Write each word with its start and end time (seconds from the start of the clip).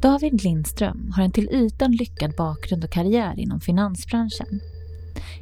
David 0.00 0.44
Lindström 0.44 1.12
har 1.16 1.22
en 1.22 1.32
till 1.32 1.48
ytan 1.52 1.92
lyckad 1.92 2.34
bakgrund 2.36 2.84
och 2.84 2.90
karriär 2.90 3.38
inom 3.38 3.60
finansbranschen. 3.60 4.60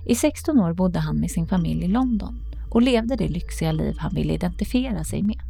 I 0.06 0.14
16 0.14 0.60
år 0.60 0.72
bodde 0.72 0.98
han 0.98 1.16
med 1.16 1.30
sin 1.30 1.46
familj 1.46 1.84
i 1.84 1.88
London 1.88 2.34
och 2.70 2.82
levde 2.82 3.16
det 3.16 3.28
lyxiga 3.28 3.72
liv 3.72 3.94
han 3.98 4.14
ville 4.14 4.34
identifiera 4.34 5.04
sig 5.04 5.22
med. 5.22 5.40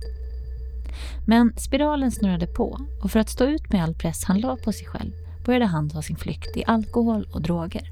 Men 1.27 1.53
spiralen 1.57 2.11
snurrade 2.11 2.47
på 2.47 2.81
och 3.03 3.11
för 3.11 3.21
att 3.21 3.29
stå 3.29 3.45
ut 3.45 3.73
med 3.73 3.85
all 3.85 3.95
press 3.95 4.25
han 4.25 4.41
la 4.41 4.57
på 4.57 4.73
sig 4.73 4.87
själv 4.87 5.13
började 5.45 5.67
han 5.67 5.91
ta 5.91 6.03
sin 6.03 6.17
flykt 6.17 6.57
i 6.57 6.65
alkohol 6.67 7.29
och 7.33 7.43
droger. 7.43 7.91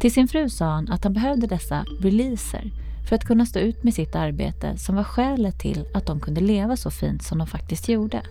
Till 0.00 0.12
sin 0.12 0.28
fru 0.28 0.48
sa 0.48 0.64
han 0.64 0.88
att 0.88 1.04
han 1.04 1.12
behövde 1.12 1.46
dessa 1.46 1.84
releaser 2.00 2.70
för 3.08 3.16
att 3.16 3.24
kunna 3.24 3.46
stå 3.46 3.58
ut 3.58 3.82
med 3.82 3.94
sitt 3.94 4.14
arbete 4.14 4.76
som 4.76 4.96
var 4.96 5.04
skälet 5.04 5.58
till 5.58 5.84
att 5.94 6.06
de 6.06 6.20
kunde 6.20 6.40
leva 6.40 6.76
så 6.76 6.90
fint 6.90 7.22
som 7.22 7.38
de 7.38 7.46
faktiskt 7.46 7.88
gjorde. 7.88 8.22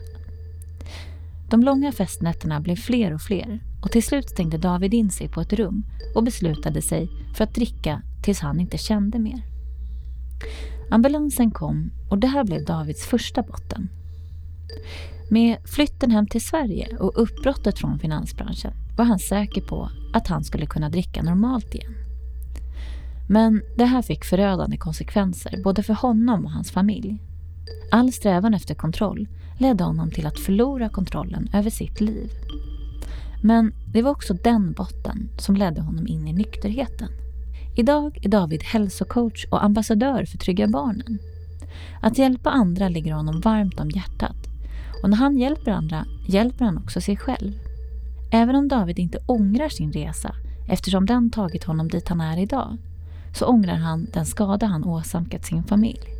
De 1.55 1.63
långa 1.63 1.91
festnätterna 1.91 2.59
blev 2.59 2.75
fler 2.75 3.13
och 3.13 3.21
fler 3.21 3.63
och 3.81 3.91
till 3.91 4.03
slut 4.03 4.29
stängde 4.29 4.57
David 4.57 4.93
in 4.93 5.09
sig 5.09 5.29
på 5.29 5.41
ett 5.41 5.53
rum 5.53 5.85
och 6.15 6.23
beslutade 6.23 6.81
sig 6.81 7.09
för 7.35 7.43
att 7.43 7.55
dricka 7.55 8.01
tills 8.23 8.39
han 8.39 8.59
inte 8.59 8.77
kände 8.77 9.19
mer. 9.19 9.41
Ambulansen 10.91 11.51
kom 11.51 11.91
och 12.09 12.17
det 12.17 12.27
här 12.27 12.43
blev 12.43 12.65
Davids 12.65 13.05
första 13.05 13.41
botten. 13.41 13.89
Med 15.29 15.57
flytten 15.65 16.11
hem 16.11 16.27
till 16.27 16.41
Sverige 16.41 16.97
och 16.97 17.21
uppbrottet 17.21 17.79
från 17.79 17.99
finansbranschen 17.99 18.73
var 18.97 19.05
han 19.05 19.19
säker 19.19 19.61
på 19.61 19.89
att 20.13 20.27
han 20.27 20.43
skulle 20.43 20.65
kunna 20.65 20.89
dricka 20.89 21.23
normalt 21.23 21.75
igen. 21.75 21.95
Men 23.29 23.61
det 23.77 23.85
här 23.85 24.01
fick 24.01 24.25
förödande 24.25 24.77
konsekvenser 24.77 25.63
både 25.63 25.83
för 25.83 25.93
honom 25.93 26.45
och 26.45 26.51
hans 26.51 26.71
familj. 26.71 27.21
All 27.91 28.11
strävan 28.11 28.53
efter 28.53 28.75
kontroll 28.75 29.27
ledde 29.57 29.83
honom 29.83 30.11
till 30.11 30.27
att 30.27 30.39
förlora 30.39 30.89
kontrollen 30.89 31.49
över 31.53 31.69
sitt 31.69 32.01
liv. 32.01 32.29
Men 33.43 33.73
det 33.93 34.01
var 34.01 34.11
också 34.11 34.33
den 34.33 34.73
botten 34.73 35.29
som 35.37 35.55
ledde 35.55 35.81
honom 35.81 36.07
in 36.07 36.27
i 36.27 36.33
nykterheten. 36.33 37.09
Idag 37.77 38.17
är 38.21 38.29
David 38.29 38.63
hälsocoach 38.63 39.45
och 39.51 39.63
ambassadör 39.63 40.25
för 40.25 40.37
Trygga 40.37 40.67
Barnen. 40.67 41.19
Att 42.01 42.17
hjälpa 42.17 42.49
andra 42.49 42.89
ligger 42.89 43.13
honom 43.13 43.41
varmt 43.41 43.79
om 43.79 43.89
hjärtat. 43.89 44.37
Och 45.03 45.09
när 45.09 45.17
han 45.17 45.37
hjälper 45.37 45.71
andra 45.71 46.05
hjälper 46.27 46.65
han 46.65 46.77
också 46.77 47.01
sig 47.01 47.17
själv. 47.17 47.53
Även 48.31 48.55
om 48.55 48.67
David 48.67 48.99
inte 48.99 49.17
ångrar 49.25 49.69
sin 49.69 49.91
resa 49.91 50.35
eftersom 50.67 51.05
den 51.05 51.31
tagit 51.31 51.63
honom 51.63 51.87
dit 51.87 52.07
han 52.07 52.21
är 52.21 52.37
idag 52.37 52.77
så 53.33 53.45
ångrar 53.45 53.75
han 53.75 54.07
den 54.13 54.25
skada 54.25 54.65
han 54.65 54.83
åsamkat 54.83 55.45
sin 55.45 55.63
familj. 55.63 56.14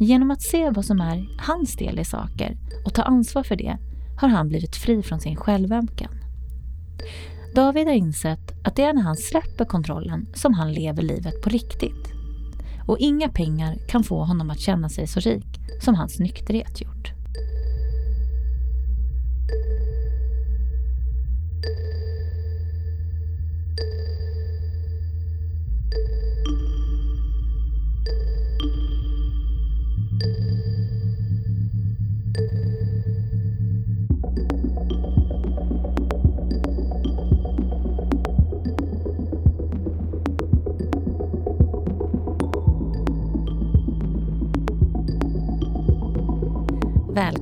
Genom 0.00 0.30
att 0.30 0.42
se 0.42 0.70
vad 0.70 0.84
som 0.84 1.00
är 1.00 1.28
hans 1.38 1.76
del 1.76 1.98
i 1.98 2.04
saker 2.04 2.56
och 2.84 2.94
ta 2.94 3.02
ansvar 3.02 3.42
för 3.42 3.56
det 3.56 3.78
har 4.20 4.28
han 4.28 4.48
blivit 4.48 4.76
fri 4.76 5.02
från 5.02 5.20
sin 5.20 5.36
självömkan. 5.36 6.10
David 7.54 7.86
har 7.86 7.94
insett 7.94 8.52
att 8.64 8.76
det 8.76 8.82
är 8.82 8.92
när 8.92 9.02
han 9.02 9.16
släpper 9.16 9.64
kontrollen 9.64 10.26
som 10.34 10.54
han 10.54 10.72
lever 10.72 11.02
livet 11.02 11.42
på 11.42 11.50
riktigt. 11.50 12.12
Och 12.86 12.98
inga 12.98 13.28
pengar 13.28 13.78
kan 13.88 14.04
få 14.04 14.24
honom 14.24 14.50
att 14.50 14.60
känna 14.60 14.88
sig 14.88 15.06
så 15.06 15.20
rik 15.20 15.60
som 15.80 15.94
hans 15.94 16.18
nykterhet 16.18 16.80
gjort. 16.80 17.12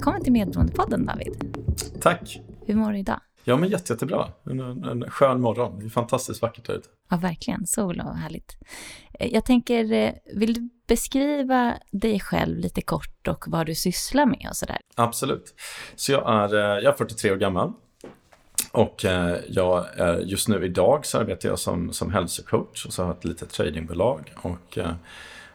Välkommen 0.07 0.25
till 0.25 0.33
Medberoendepodden 0.33 1.07
David. 1.07 1.57
Tack. 2.01 2.41
Hur 2.67 2.75
mår 2.75 2.93
du 2.93 2.99
idag? 2.99 3.21
Ja, 3.45 3.57
men 3.57 3.69
jätte, 3.69 3.93
jättebra. 3.93 4.29
En, 4.45 4.61
en 4.61 5.11
skön 5.11 5.41
morgon. 5.41 5.79
Det 5.79 5.85
är 5.85 5.89
fantastiskt 5.89 6.43
vackert 6.43 6.69
här 6.69 6.75
ute. 6.75 6.89
Ja, 7.11 7.17
verkligen. 7.17 7.67
Sol 7.67 8.01
och 8.01 8.17
härligt. 8.17 8.57
Eh, 9.13 9.35
jag 9.35 9.45
tänker, 9.45 9.93
eh, 9.93 10.13
vill 10.35 10.55
du 10.55 10.71
beskriva 10.87 11.75
dig 11.93 12.21
själv 12.21 12.59
lite 12.59 12.83
kort 12.83 13.29
och 13.29 13.45
vad 13.49 13.67
du 13.67 13.75
sysslar 13.75 14.27
med 14.27 14.47
och 14.51 14.57
sådär? 14.57 14.79
Absolut. 14.95 15.55
Så 15.97 16.13
jag 16.13 16.35
är, 16.35 16.55
eh, 16.55 16.83
jag 16.85 16.93
är 16.93 16.97
43 16.99 17.33
år 17.33 17.37
gammal. 17.37 17.73
Och 18.73 19.05
jag 19.49 19.99
är, 19.99 20.19
just 20.19 20.49
nu 20.49 20.65
idag 20.65 21.07
så 21.07 21.19
arbetar 21.19 21.49
jag 21.49 21.59
som, 21.59 21.93
som 21.93 22.13
hälsocoach 22.13 22.87
och 22.87 22.93
så 22.93 23.03
har 23.03 23.09
jag 23.09 23.17
ett 23.17 23.25
litet 23.25 23.51
tradingbolag. 23.51 24.33
Och, 24.37 24.79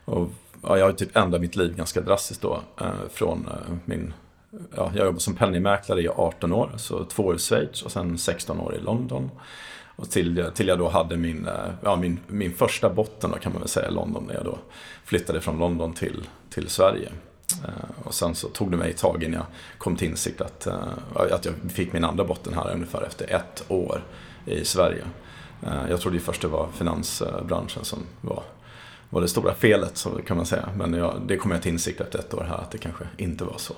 och 0.05 0.29
ja, 0.63 0.77
jag 0.77 0.85
har 0.85 0.93
typ 0.93 1.17
ändrat 1.17 1.41
mitt 1.41 1.55
liv 1.55 1.75
ganska 1.75 2.01
drastiskt 2.01 2.41
då. 2.41 2.61
Från 3.09 3.49
min 3.85 4.13
ja, 4.75 4.91
jag 4.95 5.05
jobbade 5.05 5.19
som 5.19 5.35
penningmäklare 5.35 6.01
i 6.01 6.07
18 6.07 6.53
år, 6.53 6.71
så 6.77 7.05
två 7.05 7.23
år 7.23 7.35
i 7.35 7.39
Schweiz 7.39 7.81
och 7.81 7.91
sen 7.91 8.17
16 8.17 8.59
år 8.59 8.75
i 8.75 8.79
London. 8.79 9.31
Och 9.95 10.09
till, 10.09 10.45
till 10.53 10.67
jag 10.67 10.79
då 10.79 10.89
hade 10.89 11.17
min, 11.17 11.47
eh, 11.47 11.53
ja, 11.83 11.95
min, 11.95 12.19
min 12.27 12.53
första 12.53 12.89
botten 12.89 13.31
då 13.31 13.37
kan 13.37 13.51
man 13.51 13.61
väl 13.61 13.69
säga 13.69 13.87
i 13.87 13.91
London 13.91 14.23
när 14.27 14.33
jag 14.33 14.45
då 14.45 14.57
flyttade 15.03 15.41
från 15.41 15.59
London 15.59 15.93
till, 15.93 16.27
till 16.49 16.69
Sverige. 16.69 17.11
Eh, 17.63 18.05
och 18.07 18.13
sen 18.13 18.35
så 18.35 18.47
tog 18.47 18.71
det 18.71 18.77
mig 18.77 18.91
ett 18.91 18.97
tag 18.97 19.23
innan 19.23 19.33
jag 19.33 19.45
kom 19.77 19.95
till 19.95 20.07
insikt 20.07 20.41
att, 20.41 20.67
eh, 20.67 20.75
att 21.15 21.45
jag 21.45 21.53
fick 21.71 21.93
min 21.93 22.03
andra 22.03 22.23
botten 22.23 22.53
här 22.53 22.73
ungefär 22.73 23.03
efter 23.03 23.35
ett 23.35 23.63
år 23.67 24.03
i 24.45 24.65
Sverige. 24.65 25.03
Jag 25.89 26.01
trodde 26.01 26.17
ju 26.17 26.23
först 26.23 26.41
det 26.41 26.47
var 26.47 26.67
finansbranschen 26.73 27.85
som 27.85 27.99
var, 28.21 28.43
var 29.09 29.21
det 29.21 29.27
stora 29.27 29.53
felet 29.53 29.97
så 29.97 30.09
kan 30.09 30.37
man 30.37 30.45
säga. 30.45 30.69
Men 30.77 30.93
jag, 30.93 31.21
det 31.27 31.37
kom 31.37 31.51
jag 31.51 31.61
till 31.61 31.71
insikt 31.71 32.01
efter 32.01 32.19
ett 32.19 32.33
år 32.33 32.45
här 32.49 32.57
att 32.57 32.71
det 32.71 32.77
kanske 32.77 33.03
inte 33.17 33.43
var 33.43 33.57
så. 33.57 33.73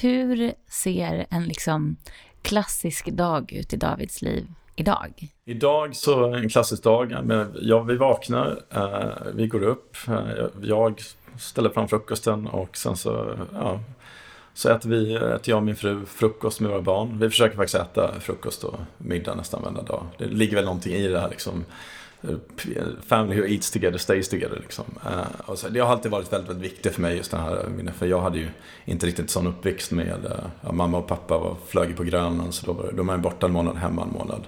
Hur 0.00 0.54
ser 0.70 1.26
en 1.30 1.44
liksom 1.44 1.96
klassisk 2.42 3.06
dag 3.06 3.52
ut 3.52 3.72
i 3.72 3.76
Davids 3.76 4.22
liv 4.22 4.46
idag? 4.76 5.28
Idag 5.44 5.96
så 5.96 6.32
är 6.32 6.36
en 6.36 6.48
klassisk 6.48 6.82
dag. 6.82 7.16
Men 7.24 7.54
ja, 7.60 7.82
vi 7.82 7.96
vaknar, 7.96 8.62
eh, 8.70 9.32
vi 9.34 9.46
går 9.46 9.62
upp, 9.62 9.96
eh, 10.08 10.46
jag 10.62 11.00
ställer 11.38 11.70
fram 11.70 11.88
frukosten 11.88 12.46
och 12.46 12.76
sen 12.76 12.96
så, 12.96 13.38
ja, 13.52 13.80
så 14.54 14.68
äter, 14.68 14.90
vi, 14.90 15.14
äter 15.14 15.40
jag 15.44 15.56
och 15.56 15.62
min 15.62 15.76
fru 15.76 16.06
frukost 16.06 16.60
med 16.60 16.70
våra 16.70 16.82
barn. 16.82 17.18
Vi 17.18 17.30
försöker 17.30 17.56
faktiskt 17.56 17.74
äta 17.74 18.20
frukost 18.20 18.64
och 18.64 18.80
middag 18.98 19.34
nästan 19.34 19.62
varenda 19.62 19.82
dag. 19.82 20.06
Det 20.18 20.26
ligger 20.26 20.56
väl 20.56 20.64
någonting 20.64 20.92
i 20.92 21.08
det 21.08 21.20
här 21.20 21.28
liksom 21.28 21.64
family 23.06 23.40
who 23.40 23.46
eats 23.46 23.70
together 23.70 23.98
stays 23.98 24.28
together. 24.28 24.56
Liksom. 24.60 24.84
Uh, 25.06 25.50
och 25.50 25.58
så, 25.58 25.68
det 25.68 25.80
har 25.80 25.88
alltid 25.88 26.10
varit 26.10 26.32
väldigt, 26.32 26.50
väldigt 26.50 26.72
viktigt 26.72 26.94
för 26.94 27.02
mig 27.02 27.16
just 27.16 27.30
den 27.30 27.40
här, 27.40 27.92
för 27.98 28.06
jag 28.06 28.20
hade 28.20 28.38
ju 28.38 28.48
inte 28.84 29.06
riktigt 29.06 29.30
sån 29.30 29.46
uppväxt 29.46 29.90
med, 29.90 30.24
uh, 30.24 30.46
ja, 30.60 30.72
mamma 30.72 30.98
och 30.98 31.06
pappa 31.06 31.38
var, 31.38 31.56
flög 31.68 31.96
på 31.96 32.04
Grönland 32.04 32.54
så 32.54 32.66
då 32.66 32.72
var, 32.72 32.92
då 32.92 33.02
man 33.02 33.22
borta 33.22 33.46
en 33.46 33.52
månad, 33.52 33.76
hemma 33.76 34.02
en 34.02 34.12
månad. 34.12 34.44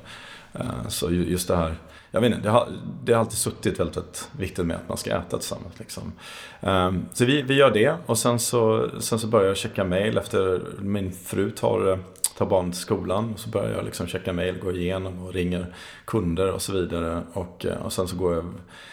Uh, 0.61 0.89
så 0.89 1.11
just 1.11 1.49
det 1.49 1.57
här, 1.57 1.75
jag 2.11 2.21
vet 2.21 2.31
inte, 2.31 2.43
det 2.43 2.51
har, 2.51 2.69
det 3.05 3.13
har 3.13 3.21
alltid 3.21 3.39
suttit 3.39 3.81
väldigt, 3.81 3.97
väldigt 3.97 4.29
viktigt 4.39 4.67
med 4.67 4.77
att 4.77 4.89
man 4.89 4.99
ska 4.99 5.11
äta 5.11 5.39
tillsammans. 5.39 5.79
Liksom. 5.79 6.13
Um, 6.61 7.07
så 7.13 7.25
vi, 7.25 7.43
vi 7.43 7.55
gör 7.55 7.71
det 7.71 7.97
och 8.07 8.19
sen 8.19 8.39
så, 8.39 8.91
sen 9.01 9.19
så 9.19 9.27
börjar 9.27 9.49
jag 9.49 9.57
checka 9.57 9.85
mail 9.85 10.19
efter 10.19 10.63
min 10.79 11.13
fru 11.13 11.51
tar 11.51 11.99
tar 12.37 12.47
barn 12.47 12.71
till 12.71 12.81
skolan 12.81 13.33
och 13.35 13.41
så 13.41 13.49
börjar 13.49 13.77
jag 13.77 13.85
liksom 13.85 14.07
checka 14.07 14.33
mail, 14.33 14.59
gå 14.59 14.73
igenom 14.73 15.27
och 15.27 15.33
ringer 15.33 15.75
kunder 16.05 16.53
och 16.53 16.63
så 16.63 16.73
vidare. 16.73 17.23
Och, 17.33 17.67
eh, 17.67 17.77
och 17.77 17.93
sen 17.93 18.09
så 18.09 18.17
går 18.17 18.35
jag, 18.35 18.45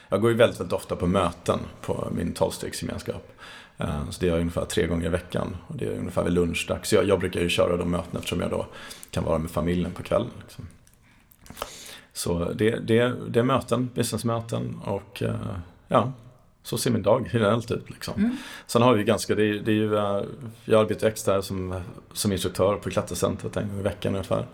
jag 0.09 0.21
går 0.21 0.31
ju 0.31 0.37
väldigt, 0.37 0.59
väldigt 0.59 0.73
ofta 0.73 0.95
på 0.95 1.07
möten 1.07 1.59
på 1.81 2.07
min 2.11 2.33
tolvstegsgemenskap. 2.33 3.31
Eh, 3.77 4.09
så 4.09 4.19
det 4.19 4.25
gör 4.25 4.33
jag 4.33 4.41
ungefär 4.41 4.65
tre 4.65 4.87
gånger 4.87 5.05
i 5.05 5.09
veckan 5.09 5.57
och 5.67 5.75
det 5.75 5.85
är 5.85 5.97
ungefär 5.97 6.23
vid 6.23 6.33
lunchdags. 6.33 6.89
Så 6.89 6.95
jag, 6.95 7.07
jag 7.07 7.19
brukar 7.19 7.41
ju 7.41 7.49
köra 7.49 7.77
de 7.77 7.91
mötena 7.91 8.19
eftersom 8.19 8.39
jag 8.41 8.49
då 8.49 8.65
kan 9.11 9.23
vara 9.23 9.37
med 9.37 9.51
familjen 9.51 9.91
på 9.91 10.03
kvällen. 10.03 10.31
Liksom. 10.41 10.67
Så 12.13 12.53
det, 12.53 12.79
det, 12.79 13.13
det 13.29 13.39
är 13.39 13.43
möten, 13.43 13.89
businessmöten 13.95 14.79
och 14.85 15.23
eh, 15.23 15.35
ja, 15.87 16.11
så 16.63 16.77
ser 16.77 16.91
min 16.91 17.01
dag 17.01 17.29
generellt 17.33 17.71
ut. 17.71 17.89
Liksom. 17.89 18.13
Mm. 18.17 18.37
Sen 18.67 18.81
har 18.81 18.93
vi 18.93 19.03
ganska, 19.03 19.35
det 19.35 19.43
är, 19.43 19.53
det 19.53 19.71
är 19.71 19.75
ju, 19.75 19.97
eh, 19.97 20.21
jag 20.65 20.81
arbetar 20.81 21.07
extra 21.07 21.41
som, 21.41 21.81
som 22.13 22.31
instruktör 22.31 22.75
på 22.75 22.89
Klättercentret 22.89 23.57
en 23.57 23.69
gång 23.69 23.79
i 23.79 23.83
veckan 23.83 24.13
ungefär. 24.15 24.45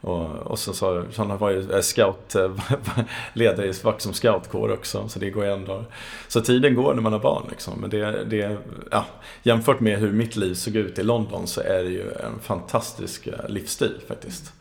Och, 0.00 0.26
och 0.26 0.58
så, 0.58 0.72
så, 0.72 1.04
så 1.12 1.24
har 1.24 1.50
jag 1.50 1.84
scout, 1.84 2.34
eh, 2.34 2.50
ledare 3.32 3.72
vakt 3.82 4.02
som 4.02 4.12
scoutkår 4.12 4.72
också, 4.72 5.08
så 5.08 5.18
det 5.18 5.30
går 5.30 5.44
ändå. 5.44 5.84
Så 6.28 6.40
tiden 6.40 6.74
går 6.74 6.94
när 6.94 7.02
man 7.02 7.12
har 7.12 7.20
barn 7.20 7.46
liksom. 7.50 7.80
Men 7.80 7.90
det, 7.90 8.24
det, 8.24 8.58
ja, 8.90 9.06
jämfört 9.42 9.80
med 9.80 9.98
hur 9.98 10.12
mitt 10.12 10.36
liv 10.36 10.54
såg 10.54 10.76
ut 10.76 10.98
i 10.98 11.02
London 11.02 11.46
så 11.46 11.60
är 11.60 11.84
det 11.84 11.90
ju 11.90 12.12
en 12.12 12.38
fantastisk 12.42 13.26
eh, 13.26 13.48
livsstil 13.48 13.94
faktiskt. 14.08 14.52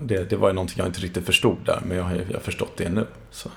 Det, 0.00 0.30
det 0.30 0.36
var 0.36 0.48
ju 0.48 0.54
någonting 0.54 0.76
jag 0.78 0.86
inte 0.86 1.00
riktigt 1.00 1.26
förstod 1.26 1.56
där, 1.64 1.82
men 1.86 1.96
jag 1.96 2.04
har, 2.04 2.14
jag 2.14 2.32
har 2.32 2.40
förstått 2.40 2.76
det 2.76 2.88
nu. 2.88 3.06
Så. 3.30 3.50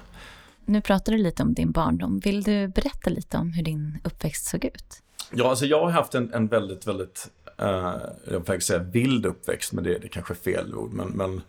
Nu 0.67 0.81
pratar 0.81 1.11
du 1.11 1.17
lite 1.17 1.43
om 1.43 1.53
din 1.53 1.71
barndom. 1.71 2.19
Vill 2.19 2.43
du 2.43 2.67
berätta 2.67 3.09
lite 3.09 3.37
om 3.37 3.53
hur 3.53 3.63
din 3.63 3.99
uppväxt 4.03 4.45
såg 4.45 4.65
ut? 4.65 5.03
Ja, 5.31 5.49
alltså 5.49 5.65
jag 5.65 5.81
har 5.81 5.89
haft 5.89 6.15
en, 6.15 6.33
en 6.33 6.47
väldigt, 6.47 6.87
väldigt 6.87 7.29
Uh, 7.61 7.95
jag 8.31 8.45
får 8.45 8.59
säga 8.59 8.79
vild 8.79 9.25
uppväxt, 9.25 9.73
men 9.73 9.83
det, 9.83 9.89
det 9.89 10.07
är 10.07 10.09
kanske 10.09 10.33
är 10.33 10.35
fel 10.35 10.75
ord. 10.75 10.93
Men, 10.93 11.07
men 11.07 11.41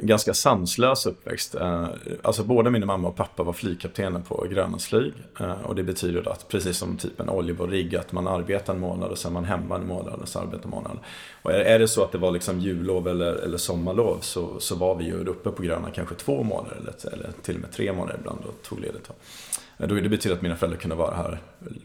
ganska 0.00 0.34
sanslös 0.34 1.06
uppväxt. 1.06 1.54
Eh, 1.54 1.88
alltså 2.22 2.44
både 2.44 2.70
min 2.70 2.86
mamma 2.86 3.08
och 3.08 3.16
pappa 3.16 3.42
var 3.42 3.52
flygkaptener 3.52 4.20
på 4.20 4.46
Grönans 4.50 4.86
flyg. 4.86 5.12
Eh, 5.40 5.62
och 5.62 5.74
det 5.74 5.82
betyder 5.82 6.28
att 6.28 6.48
precis 6.48 6.76
som 6.76 6.96
typ 6.96 7.20
en 7.20 7.28
oljeborrigg, 7.28 7.96
att 7.96 8.12
man 8.12 8.28
arbetar 8.28 8.74
en 8.74 8.80
månad 8.80 9.10
och 9.10 9.18
sen 9.18 9.30
är 9.30 9.34
man 9.34 9.44
hemma 9.44 9.76
en 9.76 9.86
månad 9.86 10.20
och 10.20 10.28
så 10.28 10.38
arbetar 10.38 10.64
en 10.64 10.70
månad. 10.70 10.98
Och 11.42 11.52
är, 11.52 11.78
det 11.78 11.88
så 11.88 12.04
att 12.04 12.12
det 12.12 12.18
var 12.18 12.30
liksom 12.30 12.60
jullov 12.60 13.08
eller, 13.08 13.34
eller 13.34 13.58
sommarlov 13.58 14.18
så, 14.20 14.60
så 14.60 14.74
var 14.74 14.94
vi 14.94 15.04
ju 15.04 15.24
uppe 15.24 15.50
på 15.50 15.62
Gröna 15.62 15.90
kanske 15.90 16.14
två 16.14 16.42
månader 16.42 16.76
eller, 16.76 17.14
eller 17.14 17.30
till 17.42 17.54
och 17.54 17.60
med 17.60 17.72
tre 17.72 17.92
månader 17.92 18.18
ibland 18.20 18.40
och 18.44 18.62
tog 18.62 18.80
ledigt. 18.80 19.10
Då 19.78 19.94
det 19.94 20.08
betyder 20.08 20.36
att 20.36 20.42
mina 20.42 20.56
föräldrar 20.56 20.80
kunde 20.80 20.96
vara 20.96 21.14
här 21.14 21.38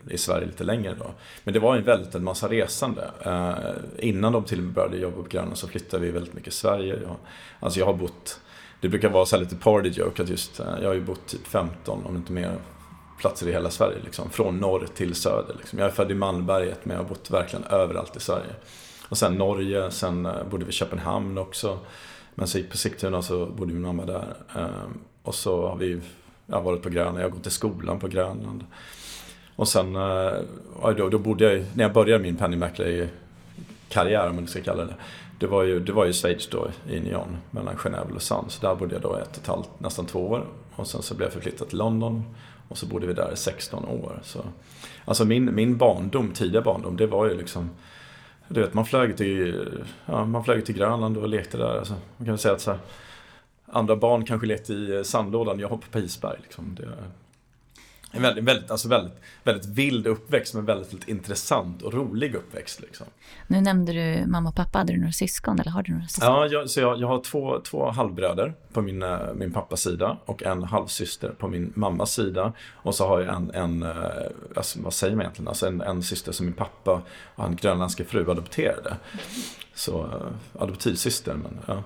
i 0.10 0.18
Sverige 0.18 0.46
lite 0.46 0.64
längre 0.64 0.96
då. 1.00 1.12
Men 1.44 1.54
det 1.54 1.60
var 1.60 1.76
en 1.76 1.84
väldigt 1.84 2.16
en 2.16 2.24
massa 2.24 2.50
resande. 2.50 3.12
Eh, 3.26 4.08
innan 4.08 4.34
de 4.34 4.44
till 4.44 4.58
och 4.58 4.64
med 4.64 4.74
började 4.74 4.98
jobba 4.98 5.16
på 5.16 5.30
Gröna 5.30 5.56
så 5.56 5.68
flyttade 5.68 6.06
vi 6.06 6.12
väldigt 6.12 6.34
mycket 6.34 6.54
i 6.54 6.56
Sverige. 6.56 7.00
Jag, 7.02 7.16
alltså 7.60 7.80
jag 7.80 7.86
har 7.86 7.94
bott, 7.94 8.40
det 8.82 8.90
brukar 8.90 9.10
vara 9.10 9.26
så 9.26 9.38
lite 9.38 9.56
party 9.56 9.90
joke 9.90 10.24
att 10.24 10.30
just, 10.30 10.60
eh, 10.60 10.66
jag 10.82 10.88
har 10.88 10.94
ju 10.94 11.02
bott 11.02 11.28
typ 11.28 11.48
15, 11.48 12.06
om 12.06 12.16
inte 12.16 12.32
mer, 12.32 12.58
platser 13.20 13.48
i 13.48 13.52
hela 13.52 13.70
Sverige. 13.70 13.98
Liksom, 14.04 14.30
från 14.30 14.58
norr 14.58 14.88
till 14.96 15.16
söder. 15.16 15.56
Liksom. 15.58 15.80
Jag 15.80 15.88
är 15.88 15.92
född 15.92 16.12
i 16.12 16.16
Malmberget 16.16 16.86
men 16.86 16.98
jag 16.98 17.04
har 17.04 17.10
bott 17.10 17.32
verkligen 17.32 17.66
överallt 17.66 18.16
i 18.16 18.20
Sverige. 18.20 18.52
Och 19.10 19.18
sen 19.18 19.34
Norge, 19.34 19.92
sen 19.92 20.26
eh, 20.26 20.44
bodde 20.50 20.66
vi 20.66 20.70
i 20.70 20.74
Köpenhamn 20.74 21.38
också. 21.38 21.80
Men 22.36 22.48
så 22.48 22.58
gick 22.58 22.72
på 22.72 22.78
Sigtuna 22.78 23.22
så 23.22 23.46
bodde 23.46 23.74
min 23.74 23.82
mamma 23.82 24.06
där. 24.06 24.36
Eh, 24.56 24.68
och 25.24 25.36
så 25.36 25.68
har 25.68 25.76
vi 25.76 26.02
jag 26.46 26.56
har 26.56 26.62
varit 26.64 26.82
på 26.82 26.90
Grönland, 26.90 27.18
jag 27.18 27.24
har 27.24 27.30
gått 27.30 27.48
i 27.48 27.52
skolan 27.52 28.00
på 28.00 28.08
Grönland. 28.08 28.64
Och 29.56 29.68
sen, 29.68 29.96
eh, 29.96 30.32
då, 30.98 31.10
då 31.10 31.18
bodde 31.20 31.54
jag, 31.54 31.66
när 31.74 31.84
jag 31.84 31.94
började 31.94 32.24
min 32.24 32.36
penningmäklarkarriär 32.36 34.30
om 34.30 34.36
man 34.36 34.48
ska 34.48 34.62
kalla 34.62 34.86
det, 34.86 34.96
det 35.40 35.48
var 35.48 35.64
ju, 35.64 35.80
det 35.80 35.92
var 35.92 36.06
ju 36.06 36.14
Schweiz 36.14 36.48
då, 36.48 36.68
i 36.90 37.00
Nyon, 37.00 37.38
mellan 37.52 37.76
Genève 37.76 38.06
och 38.06 38.12
Lausanne. 38.12 38.50
Så 38.50 38.68
där 38.68 38.76
bodde 38.76 38.96
jag 38.96 39.02
då 39.02 39.16
ett 39.16 39.32
och 39.32 39.38
ett 39.38 39.48
halvt, 39.48 39.70
nästan 39.78 40.06
två 40.06 40.28
år. 40.28 40.46
Och 40.76 40.88
sen 40.88 41.02
så 41.02 41.16
blev 41.16 41.26
jag 41.26 41.34
förflyttad 41.34 41.70
till 41.70 41.78
London. 41.78 42.24
Och 42.68 42.78
så 42.78 42.86
bodde 42.86 43.08
vi 43.08 43.14
där 43.14 43.34
i 43.34 43.36
16 43.36 43.86
år. 43.86 44.20
Så, 44.24 44.40
alltså 45.06 45.26
min, 45.26 45.56
min 45.56 45.78
barndom, 45.78 46.32
tidiga 46.32 46.62
barndom, 46.62 46.98
det 46.98 47.08
var 47.08 47.28
ju 47.28 47.38
liksom 47.38 47.70
du 48.48 48.62
vet, 48.62 48.74
man 48.74 48.86
flög 48.86 49.18
till, 49.18 49.70
ja, 50.06 50.26
man 50.26 50.44
flög 50.44 50.66
till 50.66 50.76
Grönland 50.76 51.18
och 51.18 51.30
lekte 51.30 51.58
där. 51.58 51.78
Alltså, 51.78 51.94
man 52.18 52.26
kan 52.26 52.38
säga 52.38 52.54
att 52.54 52.62
så 52.62 52.72
här, 52.72 52.80
andra 53.74 53.96
barn 53.96 54.26
kanske 54.26 54.48
lekte 54.48 54.74
i 54.74 54.96
eh, 54.96 55.04
sandlådan, 55.04 55.60
jag 55.60 55.70
hoppade 55.70 55.92
på 55.92 56.00
isberg. 56.00 56.38
Liksom. 56.42 56.76
Det, 56.76 56.88
en 58.16 58.22
väldigt, 58.22 58.44
väldigt, 58.44 58.72
alltså 58.72 58.88
väldigt, 58.88 59.14
väldigt 59.44 59.66
vild 59.66 60.08
uppväxt 60.08 60.54
men 60.54 60.66
väldigt, 60.66 60.94
väldigt 60.94 61.10
intressant 61.10 61.82
och 61.82 61.94
rolig 61.94 62.36
uppväxt. 62.36 62.82
Liksom. 62.82 63.08
Nu 63.48 63.62
nämnde 63.62 63.94
du 63.94 64.26
mamma 64.28 64.50
och 64.50 64.56
pappa, 64.56 64.78
hade 64.78 64.94
du 64.94 65.00
några 65.00 65.12
syskon 65.12 65.60
eller 65.60 65.72
har 65.72 65.84
du 65.84 65.92
några 65.92 66.08
syskon? 66.08 66.30
Ja, 66.30 66.48
jag, 66.48 66.70
så 66.70 66.80
jag, 66.80 67.00
jag 67.00 67.08
har 67.08 67.22
två, 67.22 67.60
två 67.60 67.92
halvbröder 67.92 68.54
på 68.74 68.82
min, 68.82 69.04
eh, 69.04 69.18
min 69.36 69.52
pappas 69.52 69.82
sida 69.82 70.18
och 70.26 70.44
en 70.44 70.64
halvsyster 70.64 71.30
på 71.30 71.48
min 71.48 71.74
mammas 71.76 72.14
sida. 72.14 72.54
Och 72.74 72.96
så 72.96 73.08
har 73.08 73.22
jag 73.22 73.36
en, 73.36 73.52
en 73.52 73.84
eh, 73.84 73.96
alltså, 74.56 74.80
vad 74.82 74.94
säger 74.94 75.16
man 75.16 75.22
egentligen, 75.22 75.48
alltså 75.48 75.68
en, 75.68 75.82
en 75.82 76.04
syster 76.04 76.32
som 76.32 76.46
min 76.46 76.56
pappa 76.56 77.02
och 77.36 77.44
hans 77.44 77.62
grönländska 77.62 78.06
fru 78.06 78.32
adopterade. 78.32 78.98
Så 79.74 80.10
adoptivsyster, 80.60 81.34
men 81.34 81.60
ja. 81.66 81.84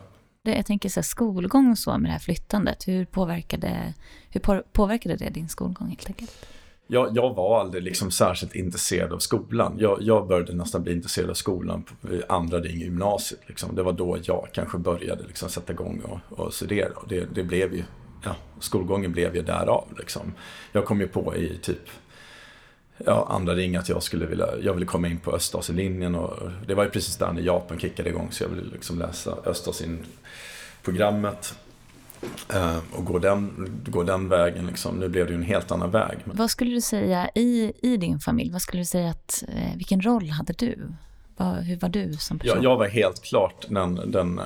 Jag 0.56 0.66
tänker 0.66 0.90
så 0.90 1.00
här, 1.00 1.04
skolgång 1.04 1.72
och 1.72 1.78
så 1.78 1.98
med 1.98 2.10
det 2.10 2.14
här 2.14 2.20
flyttandet. 2.20 2.88
Hur 2.88 3.06
påverkade, 3.06 3.94
hur 4.30 4.62
påverkade 4.72 5.16
det 5.16 5.30
din 5.30 5.50
skolgång 5.50 5.88
helt 5.88 6.08
enkelt? 6.08 6.46
Jag, 6.88 7.18
jag 7.18 7.34
var 7.34 7.60
aldrig 7.60 7.84
liksom 7.84 8.12
särskilt 8.12 8.56
intresserad 8.56 9.14
av 9.14 9.20
skolan. 9.20 9.76
Jag, 9.80 9.98
jag 10.02 10.28
började 10.28 10.54
nästan 10.54 10.84
bli 10.84 10.94
intresserad 10.94 11.30
av 11.30 11.34
skolan 11.34 11.84
på 11.84 11.94
andra 12.30 12.60
ring 12.60 12.76
i 12.76 12.84
gymnasiet. 12.84 13.42
Liksom. 13.48 13.76
Det 13.76 13.84
var 13.84 13.94
då 13.94 14.18
jag 14.24 14.48
kanske 14.54 14.78
började 14.78 15.24
liksom 15.28 15.50
sätta 15.50 15.74
igång 15.74 16.02
och, 16.02 16.40
och 16.40 16.54
studera. 16.54 16.94
Och 16.96 17.08
det, 17.08 17.36
det 17.36 17.44
blev 17.44 17.74
ju, 17.74 17.84
ja, 18.24 18.36
skolgången 18.60 19.12
blev 19.12 19.36
ju 19.36 19.42
därav. 19.42 19.88
Liksom. 19.98 20.34
Jag 20.72 20.86
kom 20.86 21.02
ju 21.02 21.08
på 21.08 21.36
i 21.36 21.58
typ 21.62 21.90
ja, 22.98 23.28
andra 23.30 23.56
ring 23.56 23.76
att 23.76 23.90
jag 23.90 24.04
skulle 24.04 24.26
vilja, 24.26 24.48
jag 24.62 24.74
ville 24.74 24.86
komma 24.86 25.08
in 25.08 25.20
på 25.20 25.32
Östasienlinjen 25.32 26.16
och 26.16 26.52
det 26.68 26.74
var 26.74 26.84
ju 26.84 26.90
precis 26.90 27.18
där 27.18 27.32
när 27.32 27.42
Japan 27.42 27.80
kickade 27.80 28.10
igång 28.10 28.32
så 28.32 28.44
jag 28.44 28.50
ville 28.50 28.72
liksom 28.72 29.00
läsa 29.00 29.38
Östasien 29.46 30.06
Uh, 32.56 32.78
och 32.92 33.06
gå 33.06 33.20
den, 33.20 33.72
gå 33.86 34.04
den 34.04 34.30
vägen 34.30 34.68
liksom. 34.68 34.96
Nu 34.96 35.10
blev 35.10 35.26
det 35.26 35.32
ju 35.32 35.38
en 35.38 35.44
helt 35.44 35.72
annan 35.72 35.92
väg. 35.92 36.18
Vad 36.26 36.50
skulle 36.50 36.72
du 36.72 36.82
säga 36.82 37.30
i, 37.36 37.74
i 37.82 37.98
din 37.98 38.20
familj, 38.20 38.52
vad 38.52 38.62
skulle 38.62 38.82
du 38.82 38.86
säga 38.86 39.10
att, 39.10 39.44
eh, 39.48 39.76
vilken 39.76 40.02
roll 40.02 40.30
hade 40.30 40.54
du? 40.54 40.78
Vad, 41.38 41.56
hur 41.56 41.78
var 41.78 41.90
du 41.90 42.14
som 42.14 42.40
person? 42.40 42.56
Jag, 42.56 42.72
jag 42.72 42.78
var 42.78 42.88
helt 42.88 43.24
klart 43.24 43.66
den, 43.70 44.12
den, 44.12 44.40
eh, 44.40 44.46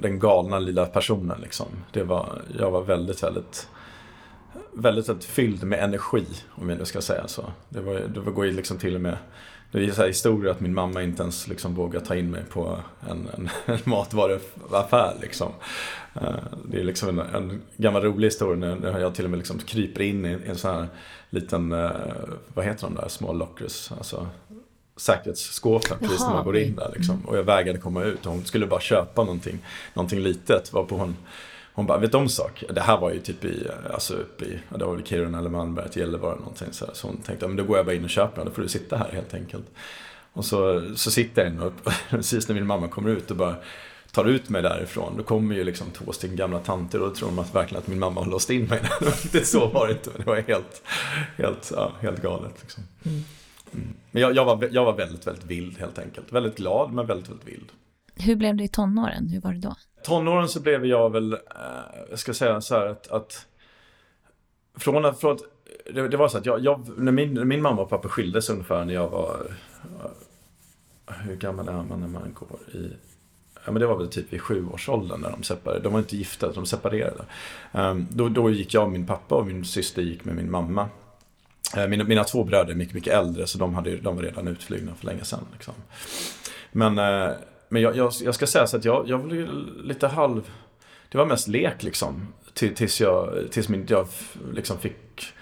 den 0.00 0.18
galna 0.18 0.58
lilla 0.58 0.86
personen 0.86 1.40
liksom. 1.40 1.66
Det 1.92 2.02
var, 2.02 2.42
jag 2.58 2.70
var 2.70 2.82
väldigt, 2.82 3.22
väldigt 3.22 3.68
väldigt, 4.72 5.08
väldigt 5.08 5.24
fylld 5.24 5.64
med 5.64 5.84
energi, 5.84 6.24
om 6.50 6.68
jag 6.70 6.78
nu 6.78 6.84
ska 6.84 7.00
säga 7.00 7.28
så. 7.28 7.44
Det, 7.68 7.80
var, 7.80 7.94
det 7.94 8.30
går 8.30 8.46
ju 8.46 8.52
liksom 8.52 8.78
till 8.78 8.94
och 8.94 9.00
med 9.00 9.16
det 9.70 9.84
är 9.84 9.90
så 9.90 10.00
här 10.00 10.08
historia 10.08 10.50
att 10.50 10.60
min 10.60 10.74
mamma 10.74 11.02
inte 11.02 11.22
ens 11.22 11.48
liksom 11.48 11.74
vågar 11.74 12.00
ta 12.00 12.14
in 12.14 12.30
mig 12.30 12.42
på 12.50 12.78
en, 13.10 13.28
en, 13.36 13.50
en 13.66 13.78
matvaruaffär. 13.84 15.16
Liksom. 15.20 15.52
Eh, 16.14 16.34
det 16.64 16.80
är 16.80 16.84
liksom 16.84 17.08
en, 17.08 17.18
en 17.34 17.62
gammal 17.76 18.02
rolig 18.02 18.26
historia 18.26 18.74
när 18.74 19.00
jag 19.00 19.14
till 19.14 19.24
och 19.24 19.30
med 19.30 19.38
liksom 19.38 19.58
kryper 19.58 20.02
in 20.02 20.24
i 20.26 20.38
en 20.46 20.56
sån 20.56 20.74
här 20.74 20.88
liten, 21.30 21.72
eh, 21.72 21.90
vad 22.54 22.64
heter 22.64 22.86
de 22.86 22.94
där 22.94 23.08
små 23.08 23.32
lockers, 23.32 23.92
alltså 23.92 24.28
säkerhetsskåpen 24.96 25.98
precis 25.98 26.20
när 26.20 26.34
man 26.34 26.44
går 26.44 26.56
in 26.56 26.76
där. 26.76 26.90
Liksom. 26.96 27.26
Och 27.26 27.36
jag 27.36 27.42
vägrade 27.42 27.78
komma 27.78 28.04
ut 28.04 28.26
och 28.26 28.32
hon 28.32 28.44
skulle 28.44 28.66
bara 28.66 28.80
köpa 28.80 29.24
någonting, 29.24 29.58
någonting 29.94 30.20
litet. 30.20 30.72
Varpå 30.72 30.96
hon 30.96 31.16
hon 31.72 31.86
bara, 31.86 31.98
vet 31.98 32.12
du 32.12 32.18
om 32.18 32.28
sak? 32.28 32.64
Det 32.70 32.80
här 32.80 32.98
var 32.98 33.10
ju 33.10 33.20
typ 33.20 33.44
i, 33.44 33.68
alltså 33.92 34.14
uppe 34.14 34.44
i, 34.44 34.60
det 34.78 34.84
var 34.84 34.94
väl 34.94 35.04
Kiruna 35.04 35.38
eller 35.38 35.50
Malmberget, 35.50 35.96
Gällivare 35.96 36.36
någonting 36.36 36.68
så, 36.72 36.86
så 36.92 37.06
hon 37.06 37.16
tänkte, 37.16 37.48
men 37.48 37.56
då 37.56 37.64
går 37.64 37.76
jag 37.76 37.86
bara 37.86 37.94
in 37.94 38.04
och 38.04 38.10
köper 38.10 38.36
den, 38.36 38.46
då 38.46 38.52
får 38.52 38.62
du 38.62 38.68
sitta 38.68 38.96
här 38.96 39.10
helt 39.12 39.34
enkelt. 39.34 39.66
Och 40.32 40.44
så, 40.44 40.82
så 40.96 41.10
sitter 41.10 41.42
jag 41.42 41.52
in 41.52 41.60
och 41.60 41.72
precis 42.10 42.48
när 42.48 42.54
min 42.54 42.66
mamma 42.66 42.88
kommer 42.88 43.10
ut 43.10 43.30
och 43.30 43.36
bara 43.36 43.56
tar 44.12 44.24
ut 44.24 44.48
mig 44.48 44.62
därifrån, 44.62 45.14
då 45.16 45.22
kommer 45.22 45.54
ju 45.54 45.64
liksom 45.64 45.90
två 45.90 46.12
stycken 46.12 46.36
gamla 46.36 46.58
tanter 46.58 47.00
och 47.02 47.08
då 47.08 47.14
tror 47.14 47.28
de 47.28 47.38
att 47.38 47.54
verkligen 47.54 47.82
att 47.82 47.88
min 47.88 47.98
mamma 47.98 48.20
har 48.20 48.30
låst 48.30 48.50
in 48.50 48.64
mig 48.64 48.80
det 49.32 49.44
så 49.44 49.66
var 49.66 49.86
det 49.86 49.92
inte, 49.92 50.10
det 50.16 50.26
var 50.26 50.36
helt, 50.36 50.82
helt, 51.36 51.72
ja, 51.76 51.92
helt 52.00 52.22
galet. 52.22 52.54
Liksom. 52.60 52.82
Mm. 53.02 53.24
mm. 53.72 53.88
Men 54.10 54.22
jag, 54.22 54.36
jag, 54.36 54.44
var, 54.44 54.68
jag 54.72 54.84
var 54.84 54.96
väldigt, 54.96 55.26
väldigt 55.26 55.44
vild 55.44 55.78
helt 55.78 55.98
enkelt. 55.98 56.32
Väldigt 56.32 56.56
glad 56.56 56.92
men 56.92 57.06
väldigt, 57.06 57.28
väldigt 57.28 57.48
vild. 57.48 57.72
Hur 58.14 58.36
blev 58.36 58.56
det 58.56 58.64
i 58.64 58.68
tonåren? 58.68 59.28
Hur 59.28 59.40
var 59.40 59.52
det 59.52 59.58
då? 59.60 59.76
Tonåren 60.02 60.48
så 60.48 60.60
blev 60.60 60.86
jag 60.86 61.12
väl, 61.12 61.32
eh, 61.32 61.38
jag 62.10 62.18
ska 62.18 62.34
säga 62.34 62.60
så 62.60 62.74
här 62.74 62.86
att, 62.86 63.10
att 63.10 63.46
från 64.76 65.04
att, 65.04 65.20
från 65.20 65.32
att 65.32 65.42
det, 65.94 66.08
det, 66.08 66.16
var 66.16 66.28
så 66.28 66.38
att 66.38 66.46
jag, 66.46 66.60
jag, 66.60 66.88
när 66.96 67.12
min, 67.12 67.48
min 67.48 67.62
mamma 67.62 67.82
och 67.82 67.90
pappa 67.90 68.08
skildes 68.08 68.50
ungefär 68.50 68.84
när 68.84 68.94
jag 68.94 69.08
var, 69.08 69.36
eh, 71.08 71.14
hur 71.14 71.36
gammal 71.36 71.68
är 71.68 71.72
man 71.72 72.00
när 72.00 72.08
man 72.08 72.34
går 72.34 72.58
i 72.74 72.92
Ja, 73.64 73.72
men 73.72 73.80
det 73.80 73.86
var 73.86 73.96
väl 73.96 74.08
typ 74.08 74.32
vid 74.32 74.40
sjuårsåldern 74.40 75.20
när 75.20 75.30
de 75.30 75.42
separerade. 75.42 75.82
De 75.82 75.92
var 75.92 76.00
inte 76.00 76.16
gifta, 76.16 76.52
de 76.52 76.66
separerade. 76.66 77.24
Ehm, 77.72 78.06
då, 78.10 78.28
då 78.28 78.50
gick 78.50 78.74
jag 78.74 78.84
och 78.84 78.90
min 78.90 79.06
pappa 79.06 79.34
och 79.34 79.46
min 79.46 79.64
syster 79.64 80.02
gick 80.02 80.24
med 80.24 80.36
min 80.36 80.50
mamma. 80.50 80.88
Eh, 81.76 81.86
mina, 81.86 82.04
mina 82.04 82.24
två 82.24 82.44
bröder 82.44 82.70
är 82.70 82.76
mycket, 82.76 82.94
mycket 82.94 83.12
äldre 83.12 83.46
så 83.46 83.58
de, 83.58 83.74
hade, 83.74 83.96
de 83.96 84.16
var 84.16 84.22
redan 84.22 84.48
utflugna 84.48 84.94
för 84.94 85.06
länge 85.06 85.24
sedan. 85.24 85.46
Liksom. 85.52 85.74
Men 86.72 86.98
eh, 86.98 87.30
men 87.72 87.82
jag, 87.82 87.96
jag, 87.96 88.12
jag, 88.22 88.34
ska 88.34 88.46
säga 88.46 88.66
så 88.66 88.76
att 88.76 88.84
jag, 88.84 89.08
jag 89.08 89.18
var 89.18 89.30
lite 89.82 90.08
halv... 90.08 90.50
Det 91.08 91.18
var 91.18 91.26
mest 91.26 91.48
lek 91.48 91.82
liksom. 91.82 92.32
Tills 92.54 93.00
jag, 93.00 93.34
tills 93.50 93.68
min, 93.68 93.86
jag 93.88 94.06
liksom 94.52 94.78
fick... 94.78 95.32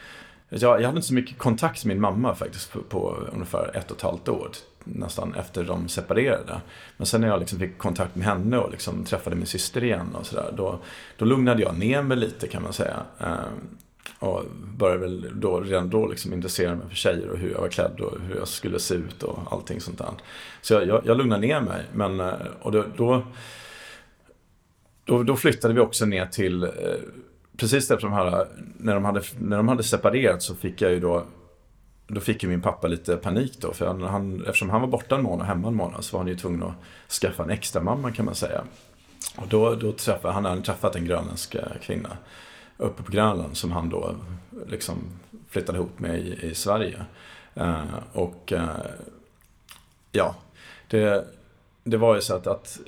Jag, 0.48 0.80
jag 0.80 0.86
hade 0.86 0.96
inte 0.96 1.08
så 1.08 1.14
mycket 1.14 1.38
kontakt 1.38 1.84
med 1.84 1.96
min 1.96 2.00
mamma 2.00 2.34
faktiskt 2.34 2.72
på, 2.72 2.82
på 2.82 3.16
ungefär 3.32 3.76
ett 3.76 3.90
och 3.90 3.96
ett 3.96 4.02
halvt 4.02 4.28
år. 4.28 4.50
Nästan 4.84 5.34
efter 5.34 5.64
de 5.64 5.88
separerade. 5.88 6.60
Men 6.96 7.06
sen 7.06 7.20
när 7.20 7.28
jag 7.28 7.40
liksom 7.40 7.58
fick 7.58 7.78
kontakt 7.78 8.14
med 8.14 8.26
henne 8.26 8.58
och 8.58 8.70
liksom 8.70 9.04
träffade 9.04 9.36
min 9.36 9.46
syster 9.46 9.84
igen 9.84 10.14
och 10.14 10.26
sådär. 10.26 10.52
Då, 10.56 10.78
då 11.16 11.24
lugnade 11.24 11.62
jag 11.62 11.78
ner 11.78 12.02
mig 12.02 12.16
lite 12.16 12.48
kan 12.48 12.62
man 12.62 12.72
säga. 12.72 13.02
Ehm, 13.18 13.78
och 14.18 14.44
började 14.76 15.00
väl 15.00 15.30
då, 15.34 15.60
redan 15.60 15.90
då 15.90 16.06
liksom 16.06 16.32
intressera 16.32 16.74
mig 16.74 16.88
för 16.88 16.96
tjejer 16.96 17.28
och 17.30 17.38
hur 17.38 17.50
jag 17.50 17.60
var 17.60 17.68
klädd 17.68 18.00
och 18.00 18.20
hur 18.20 18.36
jag 18.36 18.48
skulle 18.48 18.78
se 18.78 18.94
ut 18.94 19.22
och 19.22 19.38
allting 19.50 19.80
sånt 19.80 19.98
där. 19.98 20.10
Så 20.60 20.74
jag, 20.74 20.86
jag, 20.86 21.02
jag 21.06 21.16
lugnade 21.16 21.46
ner 21.46 21.60
mig. 21.60 21.82
Men, 21.92 22.20
eh, 22.20 22.32
och 22.60 22.72
då, 22.72 22.84
då, 22.96 23.22
då, 25.04 25.22
då 25.22 25.36
flyttade 25.36 25.74
vi 25.74 25.80
också 25.80 26.06
ner 26.06 26.26
till, 26.26 26.62
eh, 26.62 26.70
precis 27.56 27.90
efter 27.90 28.06
de 28.06 28.12
här, 28.12 28.46
när 28.78 28.94
de, 28.94 29.04
hade, 29.04 29.22
när 29.38 29.56
de 29.56 29.68
hade 29.68 29.82
separerat 29.82 30.42
så 30.42 30.54
fick 30.54 30.82
jag 30.82 30.90
ju 30.90 31.00
då 31.00 31.24
då 32.10 32.20
fick 32.20 32.42
ju 32.42 32.48
min 32.48 32.62
pappa 32.62 32.88
lite 32.88 33.16
panik 33.16 33.58
då, 33.60 33.72
för 33.72 33.86
han, 33.86 34.44
eftersom 34.46 34.70
han 34.70 34.80
var 34.80 34.88
borta 34.88 35.14
en 35.14 35.22
månad 35.22 35.40
och 35.40 35.46
hemma 35.46 35.68
en 35.68 35.74
månad 35.74 36.04
så 36.04 36.16
var 36.16 36.24
han 36.24 36.28
ju 36.28 36.36
tvungen 36.36 36.62
att 36.62 37.12
skaffa 37.12 37.42
en 37.42 37.50
extra 37.50 37.82
mamma 37.82 38.12
kan 38.12 38.24
man 38.24 38.34
säga. 38.34 38.64
Och 39.36 39.48
då, 39.48 39.74
då 39.74 39.92
träffade 39.92 40.34
han 40.34 40.44
hade 40.44 40.62
träffat 40.62 40.96
en 40.96 41.04
grönländsk 41.04 41.54
eh, 41.54 41.62
kvinna 41.82 42.16
uppe 42.78 43.02
på 43.02 43.12
Grönland 43.12 43.56
som 43.56 43.72
han 43.72 43.88
då 43.88 44.14
liksom 44.66 44.98
flyttade 45.48 45.78
ihop 45.78 45.98
med 45.98 46.18
i, 46.18 46.46
i 46.46 46.54
Sverige. 46.54 47.04
Eh, 47.54 47.84
och 48.12 48.52
eh, 48.52 48.68
ja, 50.12 50.34
det, 50.88 51.24
det 51.84 51.96
var 51.96 52.14
ju 52.14 52.20
så 52.20 52.34
att, 52.34 52.46
att 52.46 52.80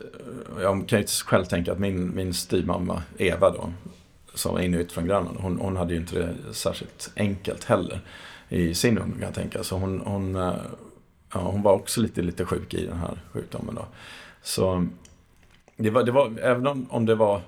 eh, 0.57 0.63
jag 0.63 0.89
kan 0.89 1.01
ju 1.01 1.07
själv 1.07 1.45
tänka 1.45 1.73
att 1.73 1.79
min, 1.79 2.15
min 2.15 2.35
styvmamma 2.35 3.03
Eva 3.19 3.51
då, 3.51 3.73
som 4.35 4.53
var 4.53 4.61
inuit 4.61 4.93
från 4.93 5.07
Grönland, 5.07 5.39
hon, 5.41 5.59
hon 5.59 5.77
hade 5.77 5.95
ju 5.95 6.01
inte 6.01 6.19
det 6.19 6.55
särskilt 6.55 7.13
enkelt 7.17 7.65
heller 7.65 8.01
i 8.49 8.75
sin 8.75 8.99
ungdom 8.99 9.19
kan 9.19 9.27
jag 9.27 9.35
tänka. 9.35 9.65
Så 9.65 9.77
hon, 9.77 10.01
hon, 10.01 10.35
ja, 11.33 11.41
hon 11.41 11.63
var 11.63 11.73
också 11.73 12.01
lite, 12.01 12.23
lite 12.23 12.45
sjuk 12.45 12.75
i 12.75 12.87
den 12.87 12.97
här 12.97 13.23
sjukdomen 13.33 13.75
då. 13.75 13.87
Så 14.43 14.87
det 15.77 15.91
var, 15.91 16.03
det 16.03 16.13
var 16.13 16.39
även 16.39 16.67
om, 16.67 16.87
om 16.91 17.07
det 17.07 17.15
var 17.15 17.43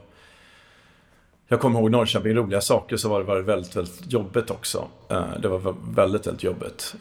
jag 1.52 1.60
kommer 1.60 1.80
ihåg 1.80 1.90
Norrköping, 1.90 2.34
roliga 2.34 2.60
saker, 2.60 2.96
så 2.96 3.08
var 3.08 3.36
det 3.36 3.42
väldigt, 3.42 3.76
väldigt 3.76 4.12
jobbigt 4.12 4.50
också. 4.50 4.88
Eh, 5.08 5.24
det 5.42 5.48
var 5.48 5.74
väldigt, 5.94 6.26
väldigt 6.26 6.42
jobbigt. 6.42 6.94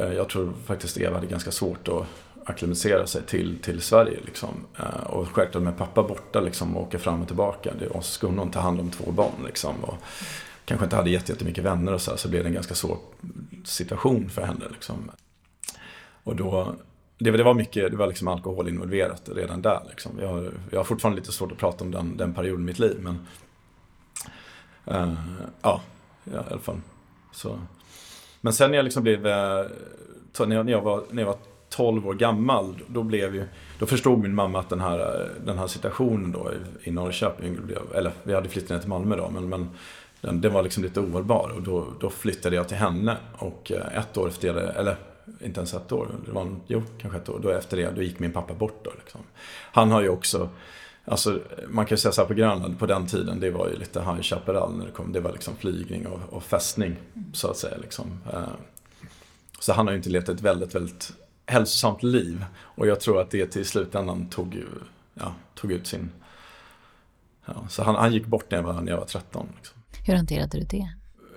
Eh, 0.00 0.12
jag 0.12 0.28
tror 0.28 0.52
faktiskt 0.66 0.98
Eva 0.98 1.14
hade 1.14 1.26
ganska 1.26 1.50
svårt 1.50 1.88
att 1.88 2.04
acklimatisera 2.44 3.06
sig 3.06 3.22
till, 3.22 3.58
till 3.62 3.80
Sverige. 3.80 4.18
Liksom. 4.24 4.48
Eh, 4.78 5.06
och 5.06 5.28
självklart 5.28 5.64
med 5.64 5.78
pappa 5.78 6.02
borta 6.02 6.40
liksom, 6.40 6.76
och 6.76 6.82
åka 6.82 6.98
fram 6.98 7.22
och 7.22 7.26
tillbaka. 7.26 7.70
Och 7.90 8.04
så 8.04 8.12
skulle 8.12 8.38
hon 8.38 8.50
ta 8.50 8.60
hand 8.60 8.80
om 8.80 8.90
två 8.90 9.10
barn. 9.10 9.44
Liksom, 9.46 9.84
och 9.84 9.94
kanske 10.64 10.84
inte 10.84 10.96
hade 10.96 11.10
jättemycket 11.10 11.64
vänner 11.64 11.94
och 11.94 12.00
så, 12.00 12.16
så 12.16 12.28
blev 12.28 12.42
det 12.42 12.48
en 12.48 12.54
ganska 12.54 12.74
svår 12.74 12.98
situation 13.64 14.30
för 14.30 14.42
henne. 14.42 14.64
Liksom. 14.72 15.10
Och 16.24 16.36
då, 16.36 16.74
det, 17.18 17.30
det 17.30 17.42
var 17.42 17.54
mycket, 17.54 17.90
det 17.90 17.96
var 17.96 18.06
liksom 18.06 18.28
alkohol 18.28 18.68
involverat 18.68 19.22
redan 19.34 19.62
där. 19.62 19.80
Liksom. 19.88 20.12
Jag, 20.20 20.28
har, 20.28 20.52
jag 20.70 20.78
har 20.78 20.84
fortfarande 20.84 21.20
lite 21.20 21.32
svårt 21.32 21.52
att 21.52 21.58
prata 21.58 21.84
om 21.84 21.90
den, 21.90 22.16
den 22.16 22.34
perioden 22.34 22.62
i 22.62 22.66
mitt 22.66 22.78
liv. 22.78 22.96
Men 23.00 23.26
uh, 24.90 25.14
ja, 25.62 25.80
i 26.24 26.36
alla 26.50 26.60
fall. 26.60 26.80
Så. 27.32 27.58
Men 28.40 28.52
sen 28.52 28.70
när 28.70 28.78
jag 28.78 28.84
liksom 28.84 29.02
blev, 29.02 29.26
eh, 29.26 29.64
när 30.46 30.70
jag, 30.70 30.80
var, 30.80 31.02
när 31.10 31.22
jag 31.22 31.26
var 31.26 31.36
12 31.68 32.06
år 32.06 32.14
gammal, 32.14 32.82
då, 32.86 33.02
blev 33.02 33.34
ju, 33.34 33.44
då 33.78 33.86
förstod 33.86 34.18
min 34.18 34.34
mamma 34.34 34.60
att 34.60 34.68
den 34.68 34.80
här, 34.80 34.98
eh, 34.98 35.26
den 35.44 35.58
här 35.58 35.66
situationen 35.66 36.32
då 36.32 36.52
i, 36.52 36.88
i 36.88 36.90
Norrköping, 36.90 37.58
eller 37.94 38.12
vi 38.22 38.34
hade 38.34 38.48
flyttat 38.48 38.70
ner 38.70 38.78
till 38.78 38.88
Malmö 38.88 39.16
då, 39.16 39.30
men, 39.30 39.48
men 39.48 39.70
den, 40.20 40.40
den 40.40 40.52
var 40.52 40.62
liksom 40.62 40.82
lite 40.82 41.00
ohållbar 41.00 41.52
och 41.56 41.62
då, 41.62 41.86
då 42.00 42.10
flyttade 42.10 42.56
jag 42.56 42.68
till 42.68 42.76
henne 42.76 43.16
och 43.38 43.72
ett 43.72 44.16
år 44.16 44.28
efter 44.28 44.54
det, 44.54 44.68
eller 44.68 44.96
inte 45.40 45.60
ens 45.60 45.74
ett 45.74 45.92
år, 45.92 46.08
det 46.26 46.32
var, 46.32 46.56
jo 46.66 46.82
kanske 46.98 47.18
ett 47.18 47.28
år, 47.28 47.40
då 47.42 47.50
efter 47.50 47.76
det, 47.76 47.90
då 47.96 48.02
gick 48.02 48.18
min 48.18 48.32
pappa 48.32 48.54
bort 48.54 48.80
då 48.84 48.90
liksom. 48.98 49.20
Han 49.72 49.90
har 49.90 50.02
ju 50.02 50.08
också, 50.08 50.48
alltså 51.10 51.40
man 51.68 51.86
kan 51.86 51.96
ju 51.96 52.00
säga 52.00 52.12
så 52.12 52.20
här 52.20 52.28
på 52.28 52.34
Grönland 52.34 52.78
på 52.78 52.86
den 52.86 53.06
tiden, 53.06 53.40
det 53.40 53.50
var 53.50 53.68
ju 53.68 53.76
lite 53.76 54.00
High 54.00 54.20
Chaparral 54.20 54.76
när 54.76 54.86
det 54.86 54.92
kom, 54.92 55.12
det 55.12 55.20
var 55.20 55.32
liksom 55.32 55.56
flygning 55.56 56.06
och, 56.06 56.20
och 56.30 56.42
fästning 56.42 56.96
så 57.32 57.50
att 57.50 57.56
säga 57.56 57.76
liksom. 57.76 58.20
Så 59.60 59.72
han 59.72 59.86
har 59.86 59.92
ju 59.92 59.96
inte 59.96 60.10
levt 60.10 60.28
ett 60.28 60.40
väldigt, 60.40 60.74
väldigt 60.74 61.12
hälsosamt 61.46 62.02
liv. 62.02 62.44
Och 62.58 62.86
jag 62.86 63.00
tror 63.00 63.20
att 63.20 63.30
det 63.30 63.46
till 63.46 63.64
slutändan 63.64 64.28
tog, 64.28 64.64
ja, 65.14 65.34
tog 65.54 65.72
ut 65.72 65.86
sin... 65.86 66.10
Ja, 67.46 67.66
så 67.68 67.82
han, 67.82 67.94
han 67.94 68.12
gick 68.12 68.26
bort 68.26 68.50
när 68.50 68.58
jag 68.58 68.62
var, 68.62 68.80
när 68.80 68.92
jag 68.92 68.98
var 68.98 69.06
13. 69.06 69.48
Liksom. 69.56 69.78
Hur 70.06 70.14
hanterade 70.14 70.58
du 70.58 70.64
det? 70.64 70.88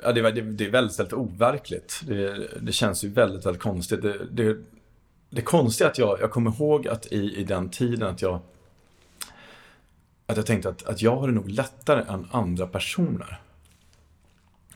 Ja, 0.03 0.11
det, 0.11 0.31
det, 0.31 0.41
det 0.41 0.65
är 0.65 0.71
väldigt, 0.71 0.99
väldigt 0.99 1.13
overkligt. 1.13 2.01
Det, 2.07 2.47
det 2.61 2.71
känns 2.71 3.03
ju 3.03 3.09
väldigt, 3.09 3.45
väldigt 3.45 3.61
konstigt. 3.61 4.01
Det, 4.01 4.25
det, 4.31 4.57
det 5.29 5.41
konstiga 5.41 5.87
är 5.87 5.91
att 5.91 5.97
jag, 5.97 6.19
jag 6.21 6.31
kommer 6.31 6.51
ihåg 6.51 6.87
att 6.87 7.05
i, 7.05 7.35
i 7.35 7.43
den 7.43 7.69
tiden 7.69 8.07
att 8.07 8.21
jag 8.21 8.39
att 10.31 10.37
jag 10.37 10.45
tänkte 10.45 10.69
att, 10.69 10.83
att 10.83 11.01
jag 11.01 11.15
har 11.15 11.27
det 11.27 11.33
nog 11.33 11.49
lättare 11.49 12.03
än 12.07 12.27
andra 12.31 12.67
personer 12.67 13.39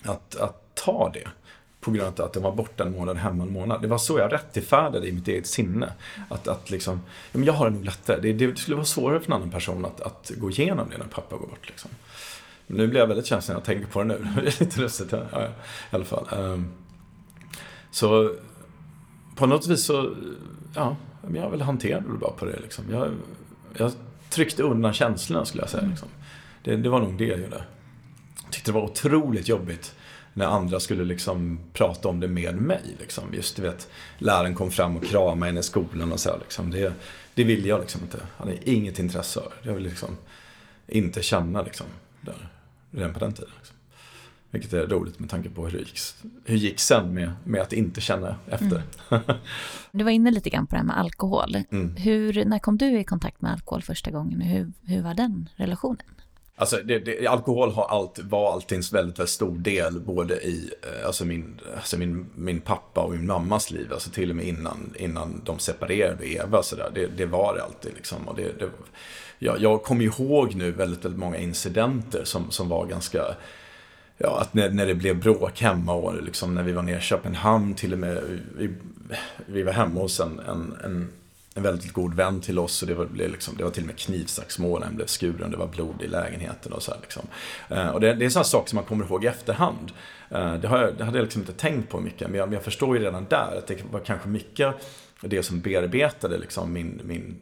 att, 0.04 0.36
att 0.36 0.76
ta 0.76 1.12
det 1.14 1.28
på 1.82 1.92
grund 1.92 2.20
av 2.20 2.26
att 2.26 2.34
de 2.34 2.44
var 2.44 2.52
borta 2.52 2.84
en 2.84 2.92
månad, 2.92 3.18
hemma 3.18 3.44
en 3.44 3.54
månad. 3.54 3.82
Det 3.82 3.88
var 3.88 3.98
så 3.98 4.20
jag 4.20 4.34
rättfärdigade 4.34 5.08
i 5.08 5.12
mitt 5.12 5.28
eget 5.28 5.48
sinne. 5.48 5.94
Att, 6.30 6.48
att 6.48 6.70
liksom, 6.70 7.02
ja, 7.06 7.38
men 7.38 7.44
jag 7.44 7.54
har 7.54 7.70
det 7.70 7.76
nog 7.76 7.86
lättare. 7.86 8.20
Det, 8.22 8.34
det, 8.34 8.58
skulle 8.58 8.76
vara 8.76 8.86
svårare 8.86 9.20
för 9.20 9.28
en 9.28 9.34
annan 9.34 9.52
person 9.52 9.86
att, 9.86 10.02
att 10.02 10.32
gå 10.38 10.50
igenom 10.50 10.90
det 10.90 10.98
när 10.98 11.06
pappa 11.06 11.38
går 11.38 11.48
bort. 11.48 11.68
Liksom. 11.68 11.92
Men 12.68 12.78
nu 12.78 12.88
blir 12.88 13.00
jag 13.00 13.08
väldigt 13.08 13.26
känslig 13.26 13.54
när 13.54 13.60
jag 13.60 13.66
tänker 13.66 13.88
på 13.88 14.04
det 14.04 14.08
nu. 14.08 14.28
Det 14.36 14.42
är 14.42 14.64
lite 14.64 14.82
lustigt. 14.82 15.12
Ja, 15.12 15.42
i 15.92 15.96
alla 15.96 16.06
fall. 16.06 16.28
Um, 16.32 16.72
så 17.92 18.36
på 19.36 19.46
något 19.46 19.68
vis 19.68 19.86
så, 19.86 20.16
ja, 20.76 20.96
jag 21.34 21.50
väl 21.50 21.62
hanterade 21.62 22.12
det 22.12 22.18
bara 22.18 22.32
på 22.32 22.46
det. 22.46 22.60
Liksom. 22.60 22.86
Jag, 22.92 23.12
jag 23.78 23.92
tryckte 24.30 24.64
undan 24.64 24.94
känslorna 24.94 25.46
skulle 25.46 25.64
jag 25.64 25.70
säga. 25.70 25.88
Liksom. 25.88 26.08
Det, 26.64 26.76
det 26.76 26.90
var 26.90 27.00
nog 27.00 27.18
det 27.18 27.26
jag 27.26 27.40
gjorde. 27.40 27.64
Jag 28.44 28.52
tyckte 28.52 28.72
det 28.72 28.76
var 28.76 28.84
otroligt 28.84 29.48
jobbigt 29.48 29.96
när 30.34 30.46
andra 30.46 30.80
skulle 30.80 31.04
liksom 31.04 31.60
prata 31.74 32.10
om 32.10 32.20
det 32.20 32.28
med 32.28 32.56
mig. 32.56 32.96
Liksom. 33.00 33.34
Just 33.34 33.56
du 33.56 33.62
vet, 33.62 33.90
läraren 34.18 34.56
kom 34.56 34.72
fram 34.72 34.98
och 34.98 35.06
kramade 35.06 35.50
en 35.50 35.58
i 35.58 35.64
skolan 35.64 36.12
och 36.12 36.20
så. 36.20 36.38
Liksom. 36.38 36.72
Det, 36.72 36.94
det 37.34 37.44
ville 37.44 37.68
jag 37.68 37.80
liksom 37.80 38.02
inte. 38.02 38.18
Jag 38.38 38.46
hade 38.46 38.70
inget 38.70 39.00
intresse 39.00 39.40
av 39.40 39.46
det. 39.46 39.70
Jag 39.70 39.76
ville 39.76 39.90
liksom 39.90 40.18
inte 40.88 41.22
känna 41.22 41.62
liksom, 41.62 41.88
där, 42.22 42.50
redan 42.92 43.14
på 43.14 43.20
den 43.20 43.34
tiden. 43.34 43.52
Liksom. 43.58 43.75
Vilket 44.56 44.74
är 44.74 44.88
roligt 44.88 45.20
med 45.20 45.30
tanke 45.30 45.50
på 45.50 45.66
hur 45.66 45.72
det 45.72 45.78
gick, 45.78 46.00
hur 46.46 46.56
det 46.56 46.62
gick 46.62 46.80
sen 46.80 47.14
med, 47.14 47.32
med 47.44 47.62
att 47.62 47.74
inte 47.74 48.02
känna 48.02 48.36
efter. 48.48 48.84
Mm. 49.10 49.24
Du 49.92 50.04
var 50.04 50.12
inne 50.12 50.32
lite 50.32 50.50
grann 50.50 50.68
på 50.68 50.76
det 50.76 50.78
här 50.78 50.86
med 50.86 50.98
alkohol. 50.98 51.56
Mm. 51.72 51.96
Hur, 51.96 52.46
när 52.46 52.60
kom 52.60 52.78
du 52.78 53.00
i 53.00 53.04
kontakt 53.04 53.42
med 53.42 53.52
alkohol 53.52 53.82
första 53.82 54.12
gången? 54.12 54.42
Hur, 54.42 54.72
hur 54.86 55.02
var 55.02 55.14
den 55.14 55.50
relationen? 55.56 56.06
Alltså 56.58 56.78
det, 56.86 57.00
det, 57.00 57.28
alkohol 57.28 57.72
har 57.72 57.86
allt, 57.86 58.20
var 58.20 58.54
alltid 58.54 58.78
en 58.78 58.84
väldigt, 58.92 59.20
väldigt 59.20 59.30
stor 59.30 59.58
del 59.58 60.00
både 60.00 60.36
i 60.36 60.72
eh, 60.82 61.06
alltså 61.06 61.26
min, 61.26 61.60
alltså 61.76 61.98
min, 61.98 62.30
min 62.36 62.62
pappa 62.62 63.02
och 63.02 63.12
min 63.12 63.26
mammas 63.26 63.72
liv. 63.72 63.94
Alltså 63.94 64.10
till 64.10 64.30
och 64.30 64.36
med 64.36 64.46
innan, 64.46 64.94
innan 65.00 65.42
de 65.46 65.60
separerade 65.60 66.34
Eva. 66.34 66.64
Så 66.64 66.76
där, 66.76 66.92
det, 66.96 67.08
det 67.08 67.26
var 67.26 67.56
det 67.56 67.64
alltid. 67.64 67.94
Liksom. 67.96 68.28
Och 68.28 68.36
det, 68.36 68.60
det, 68.60 68.70
jag, 69.40 69.62
jag 69.62 69.84
kommer 69.84 70.06
ihåg 70.06 70.56
nu 70.56 70.72
väldigt, 70.72 71.06
väldigt 71.06 71.20
många 71.20 71.38
incidenter 71.38 72.24
som, 72.24 72.52
som 72.52 72.70
var 72.70 72.86
ganska 72.86 73.36
Ja, 74.18 74.40
att 74.42 74.54
när, 74.54 74.70
när 74.70 74.86
det 74.86 74.96
blev 74.96 75.20
bråk 75.20 75.62
hemma 75.62 75.94
och 75.94 76.24
liksom 76.24 76.56
när 76.56 76.64
vi 76.64 76.72
var 76.72 76.82
nere 76.82 76.98
i 76.98 77.02
Köpenhamn 77.02 77.74
till 77.74 77.94
och 77.94 78.00
med. 78.00 78.42
Vi, 78.58 78.70
vi 79.46 79.64
var 79.64 79.74
hemma 79.74 80.00
hos 80.00 80.20
en, 80.20 80.40
en, 80.40 80.76
en 80.84 81.08
en 81.58 81.64
väldigt 81.64 81.94
god 81.94 82.14
vän 82.14 82.42
till 82.42 82.60
oss 82.60 82.82
och 82.82 82.88
det 82.88 82.94
var, 82.94 83.08
liksom, 83.14 83.58
det 83.58 83.64
var 83.64 83.72
till 83.72 83.84
och 83.84 83.88
med 83.88 83.98
knivsaxmål, 83.98 84.84
han 84.84 84.96
blev 84.96 85.06
skuren, 85.06 85.52
det 85.52 85.58
var 85.58 85.68
blod 85.68 86.02
i 86.02 86.08
lägenheten 86.08 86.74
och 86.74 86.84
så 86.84 86.92
här, 86.92 87.00
liksom. 87.02 87.28
eh, 87.70 87.88
Och 87.88 88.02
det, 88.02 88.14
det 88.14 88.26
är 88.26 88.30
sådana 88.30 88.44
saker 88.44 88.70
som 88.70 88.76
man 88.76 88.86
kommer 88.86 89.06
ihåg 89.06 89.24
i 89.24 89.28
efterhand. 89.28 89.92
Eh, 90.30 90.54
det, 90.54 90.68
har 90.68 90.82
jag, 90.82 90.98
det 90.98 91.04
hade 91.04 91.18
jag 91.18 91.24
liksom 91.24 91.42
inte 91.42 91.54
tänkt 91.54 91.90
på 91.90 92.00
mycket, 92.00 92.30
men 92.30 92.38
jag, 92.40 92.50
men 92.50 92.54
jag 92.54 92.64
förstår 92.64 92.98
ju 92.98 93.04
redan 93.04 93.26
där 93.30 93.58
att 93.58 93.68
det 93.68 93.84
var 93.92 94.00
kanske 94.00 94.30
mycket 94.30 94.76
det 95.22 95.44
som 95.44 95.60
bearbetade 95.60 96.38
liksom 96.38 96.74
min, 96.74 97.02
min 97.04 97.36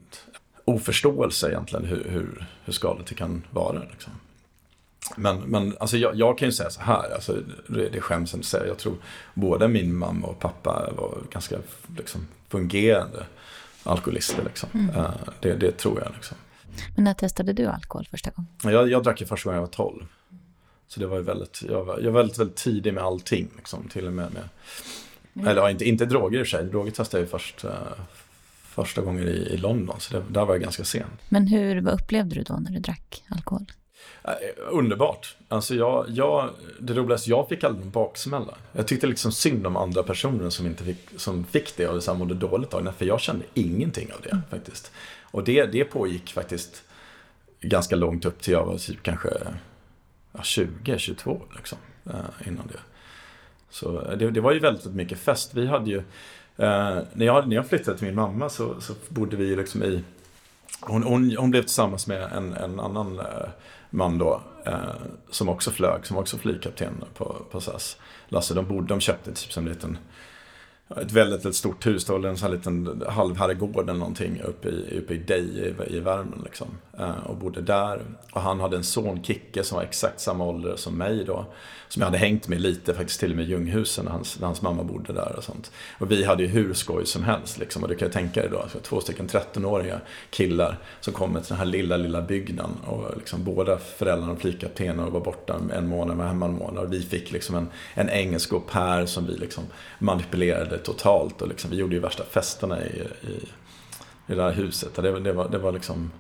oförståelse 0.66 1.50
egentligen 1.50 1.86
hur, 1.86 2.04
hur, 2.10 2.46
hur 2.66 2.74
skadligt 2.74 3.08
det 3.08 3.16
kan 3.16 3.44
vara. 3.50 3.80
Liksom. 3.92 4.14
Men, 5.16 5.40
men 5.40 5.76
alltså 5.80 5.98
jag, 5.98 6.16
jag, 6.16 6.38
kan 6.38 6.48
ju 6.48 6.52
säga 6.52 6.70
så 6.70 6.82
här, 6.82 7.14
alltså, 7.14 7.38
det, 7.68 7.90
det 7.90 8.02
skäms 8.02 8.34
inte 8.34 8.44
att 8.44 8.46
säga. 8.46 8.68
Jag 8.68 8.78
tror 8.78 8.96
både 9.34 9.68
min 9.68 9.96
mamma 9.96 10.28
och 10.28 10.40
pappa 10.40 10.90
var 10.98 11.18
ganska 11.32 11.58
liksom, 11.98 12.28
fungerande 12.50 13.26
alkoholister. 13.84 14.44
Liksom. 14.44 14.70
Mm. 14.74 14.96
Eh, 14.96 15.12
det, 15.40 15.54
det, 15.54 15.72
tror 15.72 16.02
jag. 16.02 16.12
Liksom. 16.16 16.38
Men 16.96 17.04
när 17.04 17.14
testade 17.14 17.54
du 17.54 17.66
alkohol 17.66 18.08
första 18.12 18.32
gången? 18.32 18.52
Jag, 18.64 18.90
jag 18.90 19.04
drack 19.04 19.22
ju 19.22 19.28
första 19.28 19.50
gången 19.50 19.62
jag 19.62 19.68
var 19.68 19.74
12. 19.74 20.06
Så 20.88 21.00
det 21.00 21.08
var 21.08 21.18
ju 21.18 21.24
väldigt, 21.24 21.64
jag 21.70 21.86
var, 21.86 22.00
jag 22.00 22.12
var 22.12 22.20
väldigt, 22.20 22.40
väldigt 22.40 22.58
tidig 22.58 22.94
med 22.94 23.04
allting. 23.04 23.48
Liksom, 23.58 23.90
till 23.90 24.08
och 24.08 24.14
med 24.14 24.34
med, 24.34 24.50
mm. 25.34 25.48
eller 25.48 25.70
inte, 25.70 25.86
inte 25.86 26.06
droger 26.06 26.40
i 26.40 26.44
och 26.44 26.48
för 26.48 26.58
sig. 26.58 26.66
Droger 26.66 26.92
testade 26.92 27.22
jag 27.22 27.28
ju 27.28 27.32
först, 27.32 27.66
uh, 27.66 27.72
första 28.64 29.02
gången 29.02 29.28
i, 29.28 29.32
i 29.32 29.58
London. 29.58 29.96
Så 30.00 30.14
det, 30.14 30.24
där 30.30 30.46
var 30.46 30.54
jag 30.54 30.62
ganska 30.62 30.84
sen. 30.84 31.08
Men 31.30 31.48
hur, 31.48 31.82
vad 31.82 31.94
upplevde 31.94 32.36
du 32.36 32.44
då 32.44 32.54
när 32.54 32.72
du 32.72 32.80
drack 32.80 33.24
alkohol? 33.30 33.66
Eh, 34.24 34.32
underbart. 34.70 35.36
Alltså 35.48 35.76
jag, 35.76 36.06
jag, 36.10 36.50
det 36.80 36.94
roligaste, 36.94 37.30
jag 37.30 37.50
fick 37.50 37.64
aldrig 37.64 37.86
en 37.86 37.92
baksmälla. 37.92 38.54
Jag 38.72 38.88
tyckte 38.88 39.08
liksom 39.08 39.32
synd 39.32 39.68
om 39.68 39.78
andra 39.78 40.04
personer 40.04 40.50
som, 40.50 40.66
inte 40.66 40.84
fick, 40.84 41.00
som 41.18 41.46
fick 41.46 41.78
det 41.78 41.88
och 41.88 42.18
mådde 42.18 42.34
dåligt 42.34 42.74
av 42.74 42.84
det. 42.84 42.94
För 42.94 43.06
jag 43.06 43.20
kände 43.20 43.46
ingenting 43.54 44.14
av 44.14 44.22
det 44.22 44.32
mm. 44.32 44.44
faktiskt. 44.50 44.92
Och 45.22 45.44
det, 45.44 45.66
det 45.66 45.84
pågick 45.84 46.34
faktiskt 46.34 46.84
ganska 47.62 47.96
långt 47.96 48.26
upp 48.26 48.42
till 48.42 48.54
jag 48.54 48.66
var 48.66 48.78
typ 48.78 49.04
kanske 49.04 49.30
ja, 50.32 50.44
20, 50.44 50.98
22 50.98 51.42
liksom. 51.56 51.78
Eh, 52.06 52.48
innan 52.48 52.68
det. 52.68 52.80
Så 53.70 54.16
det, 54.16 54.32
det 54.32 54.42
var 54.42 54.52
ju 54.52 54.60
väldigt 54.60 54.86
mycket 54.86 55.20
fest. 55.20 55.54
Vi 55.54 55.68
hade 55.68 55.90
ju, 55.90 55.98
eh, 56.58 57.00
när, 57.14 57.26
jag, 57.26 57.48
när 57.48 57.56
jag 57.56 57.68
flyttade 57.68 57.98
till 57.98 58.08
min 58.08 58.16
mamma 58.16 58.50
så, 58.50 58.82
så 58.82 58.94
bodde 59.10 59.36
vi 59.36 59.56
liksom 59.56 59.84
i 59.84 60.04
hon, 60.82 61.04
hon, 61.04 61.38
hon, 61.38 61.52
blev 61.52 61.62
tillsammans 61.62 62.08
med 62.08 62.24
en, 62.34 62.54
en 62.54 62.80
annan 62.80 63.20
eh, 63.20 63.50
man 63.94 64.18
då, 64.18 64.42
eh, 64.66 64.96
som 65.30 65.50
också 65.50 65.72
flög, 65.72 66.06
som 66.06 66.18
också 66.18 66.38
flygkapten 66.38 67.04
på, 67.14 67.46
på 67.52 67.62
SAS. 67.62 67.98
Lasse, 68.28 68.54
de, 68.54 68.68
bodde, 68.68 68.88
de 68.88 69.00
köpte 69.00 69.34
typ 69.34 69.52
som 69.52 69.68
en 69.68 69.74
liten 69.74 69.98
ett 70.90 71.12
väldigt, 71.12 71.46
väldigt 71.46 71.56
stort 71.56 71.86
hus. 71.86 72.06
Det 72.06 72.14
var 72.14 72.30
en 72.30 72.38
sån 72.38 72.50
här 72.50 72.58
liten 72.58 73.04
halvherrgård 73.10 73.90
eller 73.90 74.00
någonting 74.00 74.42
uppe 74.42 74.70
i, 74.70 75.00
uppe 75.00 75.14
i 75.14 75.18
Dej 75.18 75.76
i, 75.90 75.96
i 75.96 76.00
Värmland. 76.00 76.44
Liksom. 76.44 76.68
Eh, 77.00 77.26
och 77.26 77.38
bodde 77.38 77.62
där. 77.62 78.02
Och 78.32 78.42
han 78.42 78.60
hade 78.60 78.78
en 78.78 78.84
son, 78.84 79.24
Kicke, 79.24 79.64
som 79.64 79.76
var 79.76 79.84
exakt 79.84 80.20
samma 80.20 80.46
ålder 80.46 80.76
som 80.76 80.98
mig 80.98 81.24
då. 81.26 81.46
Som 81.88 82.00
jag 82.00 82.08
hade 82.08 82.18
hängt 82.18 82.48
med 82.48 82.62
lite 82.62 82.94
faktiskt 82.94 83.20
till 83.20 83.32
och 83.32 83.38
med 83.38 83.46
i 83.46 83.50
Ljunghusen 83.50 84.06
när 84.06 84.12
hans, 84.12 84.40
när 84.40 84.48
hans 84.48 84.62
mamma 84.62 84.84
bodde 84.84 85.14
där 85.14 85.36
och 85.38 85.44
sånt. 85.44 85.72
Och 86.00 86.12
vi 86.12 86.24
hade 86.24 86.44
ju 86.44 86.50
hur 86.50 86.74
skoj 86.74 87.06
som 87.06 87.24
helst 87.24 87.60
liksom. 87.60 87.84
Och 87.84 87.90
du 87.90 87.96
kan 87.96 88.08
ju 88.08 88.12
tänka 88.12 88.42
dig 88.42 88.50
då, 88.50 88.60
alltså, 88.60 88.80
två 88.80 89.02
stycken 89.02 89.28
13-åriga 89.28 90.02
killar 90.30 90.78
som 91.00 91.14
kommer 91.14 91.40
till 91.40 91.50
den 91.50 91.58
här 91.58 91.66
lilla, 91.66 91.98
lilla 91.98 92.22
byggnaden. 92.22 92.76
Och 92.86 93.18
liksom 93.18 93.44
båda 93.44 93.78
föräldrarna 93.78 94.32
och 94.32 94.42
flygkaptenen 94.42 95.12
var 95.12 95.20
borta 95.20 95.60
en 95.74 95.88
månad, 95.88 96.18
var 96.18 96.26
hemma 96.26 96.46
en 96.46 96.58
månad. 96.58 96.86
Och 96.86 96.94
vi 96.94 97.02
fick 97.02 97.32
liksom 97.32 97.56
en, 97.56 97.68
en 97.94 98.10
engelsk 98.10 98.54
au 98.54 98.60
pair 98.60 99.06
som 99.06 99.28
vi 99.28 99.38
liksom 99.38 99.64
manipulerade 100.00 100.73
totalt. 100.78 101.42
Och 101.42 101.48
liksom, 101.48 101.72
vi 101.72 101.78
gjorde 101.78 101.96
ju 101.96 102.02
värsta 102.02 102.24
festerna 102.24 102.86
i, 102.86 103.08
i, 103.22 103.50
i 104.28 104.36
det 104.36 104.42
här 104.42 104.52
huset. 104.52 104.96
Det, 104.96 105.20
det, 105.20 105.34
var, 105.34 105.50
det 105.50 105.58
var 105.58 105.72
liksom 105.72 106.12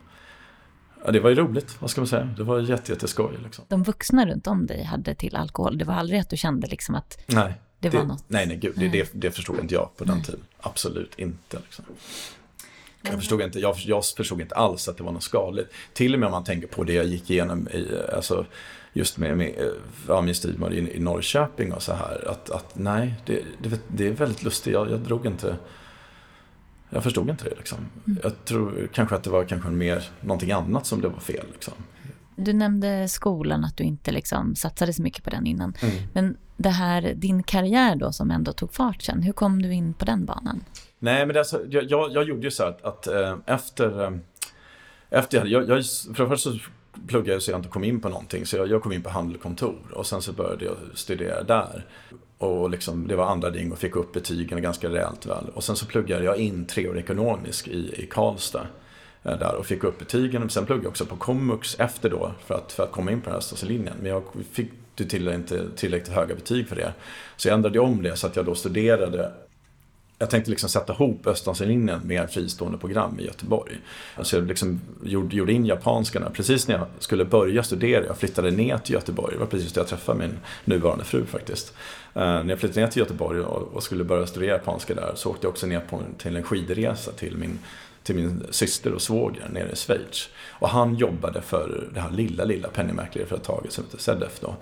Ja, 1.05 1.12
det 1.12 1.19
var 1.19 1.29
ju 1.29 1.36
roligt, 1.36 1.81
vad 1.81 1.89
ska 1.89 2.01
man 2.01 2.07
säga. 2.07 2.29
Det 2.38 2.43
var 2.43 2.60
jätte, 2.60 2.91
jätteskoj. 2.91 3.38
Liksom. 3.43 3.65
De 3.67 3.83
vuxna 3.83 4.25
runt 4.25 4.48
om 4.48 4.65
dig 4.65 4.83
hade 4.83 5.15
till 5.15 5.36
alkohol. 5.36 5.77
Det 5.77 5.86
var 5.86 5.93
aldrig 5.93 6.19
att 6.19 6.29
du 6.29 6.38
kände 6.38 6.67
liksom 6.67 6.95
att 6.95 7.17
nej, 7.25 7.53
det, 7.79 7.89
det 7.89 7.98
var 7.98 8.05
något? 8.05 8.24
Nej, 8.27 8.48
nej, 8.48 8.57
gud, 8.57 8.74
nej. 8.75 8.89
Det, 8.89 9.10
det, 9.13 9.31
förstod 9.31 9.60
inte 9.60 9.74
jag 9.74 9.89
på 9.98 10.03
den 10.03 10.15
nej. 10.15 10.25
tiden. 10.25 10.39
Absolut 10.60 11.19
inte. 11.19 11.57
Liksom. 11.57 11.86
Jag 13.13 13.20
förstod, 13.20 13.41
inte, 13.41 13.60
jag, 13.60 13.75
jag 13.77 14.05
förstod 14.05 14.41
inte 14.41 14.55
alls 14.55 14.88
att 14.88 14.98
det 14.98 15.03
var 15.03 15.12
något 15.12 15.24
skadligt. 15.24 15.74
Till 15.93 16.13
och 16.13 16.20
med 16.20 16.27
om 16.27 16.32
man 16.32 16.43
tänker 16.43 16.67
på 16.67 16.84
det 16.84 16.93
jag 16.93 17.05
gick 17.05 17.29
igenom 17.29 17.67
i, 17.67 17.88
alltså, 18.15 18.46
just 18.93 19.17
med, 19.17 19.38
med 19.38 19.53
ja, 20.08 20.22
min 20.22 20.36
styvmor 20.36 20.74
i, 20.74 20.96
i 20.96 21.00
Norrköping 21.00 21.74
och 21.74 21.82
så 21.82 21.93
här. 21.93 22.27
Att, 22.29 22.50
att 22.50 22.75
nej, 22.75 23.13
det, 23.25 23.41
det, 23.62 23.79
det 23.88 24.08
är 24.08 24.12
väldigt 24.12 24.43
lustigt. 24.43 24.74
Jag, 24.74 24.91
jag 24.91 25.00
drog 25.00 25.25
inte 25.25 25.58
jag 26.93 27.03
förstod 27.03 27.29
inte 27.29 27.43
det. 27.43 27.55
Liksom. 27.58 27.77
Mm. 28.08 28.20
Jag 28.24 28.46
tror 28.46 28.89
kanske 28.93 29.15
att 29.15 29.24
det 29.24 29.29
var 29.29 29.46
kanske 29.46 29.70
mer 29.70 30.10
någonting 30.22 30.51
annat 30.51 30.86
som 30.86 31.01
det 31.01 31.08
var 31.08 31.20
fel. 31.20 31.46
Liksom. 31.53 31.74
Du 32.36 32.53
nämnde 32.53 33.08
skolan, 33.08 33.65
att 33.65 33.77
du 33.77 33.84
inte 33.84 34.12
liksom 34.12 34.55
satsade 34.55 34.93
så 34.93 35.01
mycket 35.01 35.24
på 35.24 35.29
den 35.29 35.48
innan. 35.48 35.74
Mm. 35.82 35.96
Men 36.13 36.38
det 36.58 36.70
här, 36.70 37.13
din 37.15 37.43
karriär 37.43 37.96
då 37.96 38.12
som 38.12 38.32
ändå 38.32 38.53
tog 38.53 38.74
fart 38.74 39.01
sen, 39.01 39.22
hur 39.22 39.34
kom 39.34 39.62
du 39.62 39.74
in 39.74 39.93
på 39.93 40.05
den 40.05 40.25
banan? 40.25 40.63
Nej, 41.03 41.25
men 41.25 41.38
alltså, 41.38 41.62
jag, 41.69 41.83
jag, 41.83 42.12
jag 42.12 42.24
gjorde 42.24 42.41
ju 42.41 42.51
så 42.51 42.63
att, 42.63 42.83
att 42.83 43.07
äh, 43.07 43.38
efter, 43.45 44.03
äh, 44.03 44.12
efter 45.10 45.45
jag, 45.45 45.69
jag, 45.69 45.86
för 46.15 46.24
det 46.24 46.29
första 46.29 46.51
så 46.51 46.57
pluggade 47.07 47.31
jag 47.31 47.41
så 47.41 47.51
jag 47.51 47.60
inte 47.60 47.69
kom 47.69 47.83
in 47.83 48.01
på 48.01 48.10
någonting. 48.10 48.45
Så 48.45 48.57
jag, 48.57 48.67
jag 48.67 48.83
kom 48.83 48.91
in 48.91 49.01
på 49.01 49.10
handelkontor 49.10 49.79
och 49.93 50.07
sen 50.07 50.22
så 50.22 50.33
började 50.33 50.65
jag 50.65 50.75
studera 50.93 51.43
där. 51.43 51.86
Och 52.38 52.69
liksom, 52.69 53.07
det 53.07 53.15
var 53.15 53.25
andra 53.25 53.50
ding 53.50 53.72
och 53.72 53.79
fick 53.79 53.95
upp 53.95 54.13
betygen 54.13 54.62
ganska 54.62 54.89
rejält 54.89 55.25
väl. 55.25 55.50
Och 55.53 55.63
sen 55.63 55.75
så 55.75 55.86
pluggade 55.86 56.25
jag 56.25 56.38
in 56.38 56.65
tre 56.65 56.89
år 56.89 56.98
ekonomisk 56.98 57.67
i, 57.67 58.03
i 58.03 58.07
Karlstad. 58.12 58.67
Eh, 59.24 59.39
där 59.39 59.55
och 59.55 59.65
fick 59.65 59.83
upp 59.83 60.00
betygen. 60.00 60.50
Sen 60.50 60.65
pluggade 60.65 60.86
jag 60.86 60.91
också 60.91 61.05
på 61.05 61.15
komvux 61.15 61.79
efter 61.79 62.10
då 62.10 62.31
för 62.45 62.55
att, 62.55 62.72
för 62.72 62.83
att 62.83 62.91
komma 62.91 63.12
in 63.12 63.22
på 63.22 63.29
den 63.29 63.41
här 63.41 63.67
linjen. 63.67 63.95
Men 64.01 64.12
jag 64.12 64.24
fick 64.51 64.72
till 64.95 65.27
inte 65.27 65.69
tillräckligt 65.75 66.15
höga 66.15 66.36
betyg 66.36 66.67
för 66.67 66.75
det. 66.75 66.93
Så 67.38 67.48
jag 67.48 67.55
ändrade 67.55 67.79
om 67.79 68.03
det 68.03 68.15
så 68.15 68.27
att 68.27 68.36
jag 68.36 68.45
då 68.45 68.55
studerade 68.55 69.31
jag 70.20 70.29
tänkte 70.29 70.51
liksom 70.51 70.70
sätta 70.70 70.93
ihop 70.93 71.27
Östasienlinjen 71.27 72.01
med 72.03 72.29
fristående 72.29 72.77
program 72.77 73.20
i 73.20 73.25
Göteborg. 73.25 73.77
Så 74.22 74.36
jag 74.36 74.48
liksom 74.48 74.82
gjorde, 75.03 75.36
gjorde 75.36 75.53
in 75.53 75.65
japanskan 75.65 76.24
precis 76.34 76.67
när 76.67 76.75
jag 76.75 76.88
skulle 77.00 77.25
börja 77.25 77.63
studera. 77.63 78.05
Jag 78.05 78.17
flyttade 78.17 78.51
ner 78.51 78.77
till 78.77 78.93
Göteborg. 78.93 79.34
Det 79.34 79.39
var 79.39 79.46
precis 79.46 79.74
då 79.74 79.79
jag 79.79 79.88
träffade 79.88 80.20
min 80.20 80.39
nuvarande 80.65 81.03
fru 81.03 81.25
faktiskt. 81.25 81.74
Uh, 82.15 82.24
när 82.24 82.50
jag 82.50 82.60
flyttade 82.60 82.82
ner 82.82 82.88
till 82.88 83.00
Göteborg 83.00 83.39
och, 83.39 83.74
och, 83.74 83.84
skulle 83.84 84.03
börja 84.03 84.27
studera 84.27 84.51
japanska 84.51 84.96
där 84.96 85.12
så 85.15 85.29
åkte 85.29 85.46
jag 85.46 85.51
också 85.51 85.67
ner 85.67 85.79
på, 85.79 86.01
till 86.17 86.36
en 86.36 86.43
skidresa 86.43 87.12
till 87.12 87.38
min 87.38 87.60
till 88.03 88.15
min 88.15 88.43
syster 88.50 88.93
och 88.93 89.01
svåger 89.01 89.50
nere 89.50 89.72
i 89.72 89.75
Schweiz. 89.75 90.29
Och 90.50 90.70
han 90.70 90.96
jobbade 90.96 91.41
för 91.41 91.89
det 91.93 92.00
här 92.00 92.12
lilla, 92.12 92.43
lilla 92.43 92.67
penningmäklarföretaget 92.67 93.72
som 93.72 93.84
heter 93.84 93.98
Sedef 93.98 94.39
då. 94.39 94.55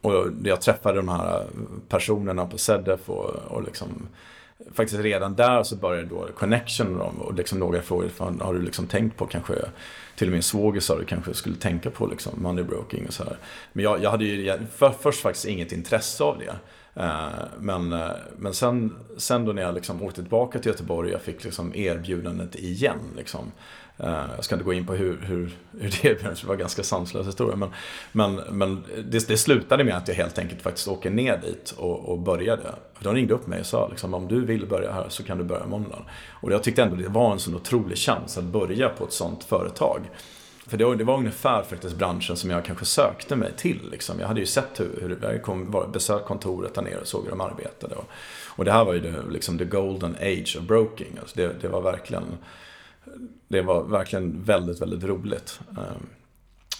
Och 0.00 0.26
jag 0.44 0.60
träffade 0.60 0.96
de 0.96 1.08
här 1.08 1.46
personerna 1.88 2.46
på 2.46 2.58
Sedef 2.58 3.10
och, 3.10 3.30
och 3.48 3.62
liksom 3.62 4.08
faktiskt 4.72 5.00
redan 5.00 5.34
där 5.34 5.62
så 5.62 5.76
började 5.76 6.08
då 6.08 6.28
connection 6.34 7.00
och 7.00 7.34
liksom 7.34 7.58
några 7.58 7.82
frågor. 7.82 8.08
Fan, 8.08 8.40
har 8.40 8.54
du 8.54 8.62
liksom 8.62 8.86
tänkt 8.86 9.16
på 9.16 9.26
kanske, 9.26 9.54
till 10.16 10.28
och 10.28 10.30
med 10.30 10.36
en 10.36 10.42
svåger 10.42 10.80
sa 10.80 10.98
du 10.98 11.04
kanske 11.04 11.34
skulle 11.34 11.56
tänka 11.56 11.90
på 11.90 12.06
liksom 12.06 12.42
money 12.42 12.64
broking 12.64 13.06
och 13.06 13.14
så 13.14 13.24
här. 13.24 13.36
Men 13.72 13.84
jag, 13.84 14.02
jag 14.02 14.10
hade 14.10 14.24
ju 14.24 14.58
för, 14.74 14.90
först 14.90 15.20
faktiskt 15.20 15.46
inget 15.46 15.72
intresse 15.72 16.24
av 16.24 16.38
det. 16.38 16.54
Eh, 17.02 17.28
men, 17.58 17.92
eh, 17.92 18.10
men 18.36 18.54
sen, 18.54 18.96
sen 19.16 19.44
då 19.44 19.52
när 19.52 19.62
jag 19.62 19.74
liksom 19.74 20.02
åkte 20.02 20.20
tillbaka 20.20 20.58
till 20.58 20.70
Göteborg 20.70 21.08
och 21.08 21.14
jag 21.14 21.22
fick 21.22 21.44
liksom 21.44 21.74
erbjudandet 21.74 22.54
igen. 22.54 22.98
Liksom, 23.16 23.52
Eh, 23.98 24.24
jag 24.36 24.44
ska 24.44 24.54
inte 24.54 24.64
gå 24.64 24.72
in 24.72 24.86
på 24.86 24.94
hur, 24.94 25.18
hur, 25.22 25.50
hur 25.80 25.90
det 25.90 26.04
erbjöds, 26.04 26.40
det 26.40 26.46
var 26.46 26.54
en 26.54 26.60
ganska 26.60 26.82
sanslös 26.82 27.26
historia. 27.26 27.56
Men, 27.56 27.70
men, 28.12 28.34
men 28.34 28.84
det, 29.04 29.28
det, 29.28 29.36
slutade 29.36 29.84
med 29.84 29.96
att 29.96 30.08
jag 30.08 30.14
helt 30.14 30.38
enkelt 30.38 30.62
faktiskt 30.62 30.88
åker 30.88 31.10
ner 31.10 31.38
dit 31.38 31.74
och, 31.76 32.08
och 32.08 32.18
började. 32.18 32.74
De 33.00 33.14
ringde 33.14 33.34
upp 33.34 33.46
mig 33.46 33.60
och 33.60 33.66
sa 33.66 33.88
liksom, 33.88 34.14
om 34.14 34.28
du 34.28 34.44
vill 34.44 34.66
börja 34.66 34.92
här 34.92 35.08
så 35.08 35.22
kan 35.22 35.38
du 35.38 35.44
börja 35.44 35.66
måndag. 35.66 36.02
Och 36.30 36.52
jag 36.52 36.62
tyckte 36.62 36.82
ändå 36.82 36.96
det 36.96 37.08
var 37.08 37.32
en 37.32 37.38
sån 37.38 37.54
otrolig 37.54 37.98
chans 37.98 38.38
att 38.38 38.44
börja 38.44 38.88
på 38.88 39.04
ett 39.04 39.12
sånt 39.12 39.44
företag. 39.44 40.00
För 40.66 40.76
det 40.76 40.84
var, 40.84 40.96
det 40.96 41.04
var 41.04 41.18
ungefär 41.18 41.62
faktiskt 41.62 41.96
branschen 41.96 42.36
som 42.36 42.50
jag 42.50 42.64
kanske 42.64 42.84
sökte 42.84 43.36
mig 43.36 43.52
till. 43.56 43.90
Liksom. 43.90 44.20
Jag 44.20 44.28
hade 44.28 44.40
ju 44.40 44.46
sett 44.46 44.80
hur, 44.80 44.98
hur 45.00 45.18
jag 45.22 45.42
kom, 45.42 45.90
besökt 45.92 46.26
kontoret 46.26 46.74
där 46.74 46.82
nere 46.82 47.00
och 47.00 47.06
såg 47.06 47.22
hur 47.24 47.30
de 47.30 47.40
arbetade. 47.40 47.94
Och, 47.94 48.08
och 48.46 48.64
det 48.64 48.72
här 48.72 48.84
var 48.84 48.94
ju 48.94 49.00
det, 49.00 49.14
liksom 49.30 49.58
the 49.58 49.64
golden 49.64 50.16
age 50.20 50.56
of 50.58 50.62
broking. 50.62 51.18
Alltså 51.20 51.36
det, 51.36 51.52
det 51.60 51.68
var 51.68 51.80
verkligen 51.80 52.24
det 53.48 53.62
var 53.62 53.84
verkligen 53.84 54.42
väldigt, 54.42 54.82
väldigt 54.82 55.04
roligt. 55.04 55.60
Eh, 55.76 55.96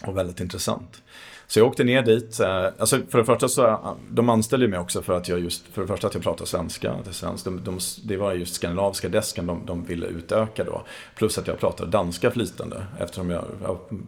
och 0.03 0.17
väldigt 0.17 0.39
intressant. 0.39 1.01
Så 1.47 1.59
jag 1.59 1.67
åkte 1.67 1.83
ner 1.83 2.01
dit. 2.01 2.39
Eh, 2.39 2.65
alltså 2.79 2.99
för 3.09 3.17
det 3.17 3.25
första 3.25 3.47
så, 3.47 3.67
eh, 3.67 3.93
de 4.09 4.29
anställde 4.29 4.67
mig 4.67 4.79
också 4.79 5.01
för 5.01 5.13
att 5.13 5.27
jag 5.27 5.39
just, 5.39 5.67
för 5.67 5.81
det 5.81 5.87
första 5.87 6.07
att 6.07 6.13
jag 6.13 6.23
pratar 6.23 6.45
svenska. 6.45 6.95
De, 7.43 7.63
de, 7.63 7.79
det 8.03 8.17
var 8.17 8.33
just 8.33 8.55
skandinaviska 8.55 9.09
desken 9.09 9.45
de, 9.45 9.65
de 9.65 9.85
ville 9.85 10.05
utöka 10.05 10.63
då. 10.63 10.83
Plus 11.15 11.37
att 11.37 11.47
jag 11.47 11.59
pratade 11.59 11.91
danska 11.91 12.31
flytande 12.31 12.85
eftersom 12.99 13.29
jag, 13.29 13.45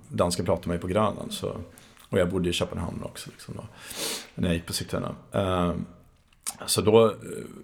danska 0.10 0.44
pratade 0.44 0.70
mig 0.70 0.78
på 0.78 0.88
Grönland. 0.88 1.34
Så, 1.34 1.56
och 2.10 2.20
jag 2.20 2.30
bodde 2.30 2.50
i 2.50 2.54
Köpenhamn 2.54 3.04
också 3.04 3.30
liksom 3.30 3.56
då, 3.56 3.64
när 4.36 4.48
jag 4.48 4.56
gick 4.56 4.66
på 4.66 4.74
Sigtuna. 4.74 5.16
Så 6.66 6.82
då, 6.82 7.14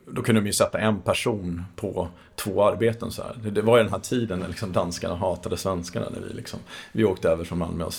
då 0.06 0.22
kunde 0.22 0.42
de 0.42 0.48
ju 0.48 0.54
sätta 0.54 0.80
en 0.80 1.02
person 1.02 1.64
på 1.76 2.08
två 2.36 2.64
arbeten. 2.64 3.12
Så 3.12 3.22
här. 3.22 3.52
Det 3.52 3.62
var 3.62 3.78
ju 3.78 3.84
den 3.84 3.92
här 3.92 4.00
tiden 4.00 4.40
när 4.40 4.48
liksom 4.48 4.72
danskarna 4.72 5.16
hatade 5.16 5.58
svenskarna. 5.58 6.10
När 6.10 6.28
vi, 6.28 6.34
liksom, 6.34 6.60
vi 6.92 7.04
åkte 7.04 7.30
över 7.30 7.44
från 7.44 7.60
Malmö 7.60 7.84
och, 7.84 7.94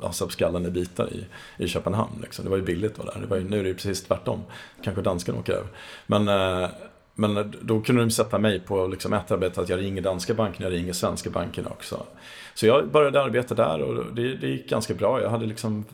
och 0.00 0.32
skallen 0.32 0.66
i 0.66 0.70
bitar 0.70 1.12
i, 1.12 1.26
i 1.64 1.68
Köpenhamn. 1.68 2.18
Liksom. 2.22 2.44
Det 2.44 2.50
var 2.50 2.56
ju 2.56 2.62
billigt 2.62 2.92
att 2.92 2.98
vara 2.98 3.14
där. 3.14 3.20
Det 3.20 3.26
var 3.26 3.36
ju, 3.36 3.44
nu 3.48 3.58
är 3.58 3.62
det 3.62 3.68
ju 3.68 3.74
precis 3.74 4.02
tvärtom. 4.02 4.42
Kanske 4.82 5.02
danskarna 5.02 5.38
åker 5.38 5.52
över. 5.52 5.68
Men, 6.06 6.28
eh, 6.28 6.68
men 7.14 7.54
då 7.60 7.80
kunde 7.80 8.02
de 8.02 8.10
sätta 8.10 8.38
mig 8.38 8.60
på 8.60 8.86
liksom 8.86 9.12
ett 9.12 9.30
arbete 9.30 9.60
att 9.60 9.68
jag 9.68 9.80
ringer 9.80 10.02
danska 10.02 10.34
banken, 10.34 10.62
jag 10.62 10.72
ringer 10.72 10.92
svenska 10.92 11.30
banken 11.30 11.66
också. 11.66 12.06
Så 12.54 12.66
jag 12.66 12.88
började 12.88 13.22
arbeta 13.22 13.54
där 13.54 13.82
och 13.82 14.14
det, 14.14 14.36
det 14.36 14.48
gick 14.48 14.68
ganska 14.68 14.94
bra. 14.94 15.22
Jag 15.22 15.30
hade 15.30 15.46
liksom 15.46 15.84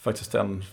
faktiskt 0.00 0.34
en 0.34 0.64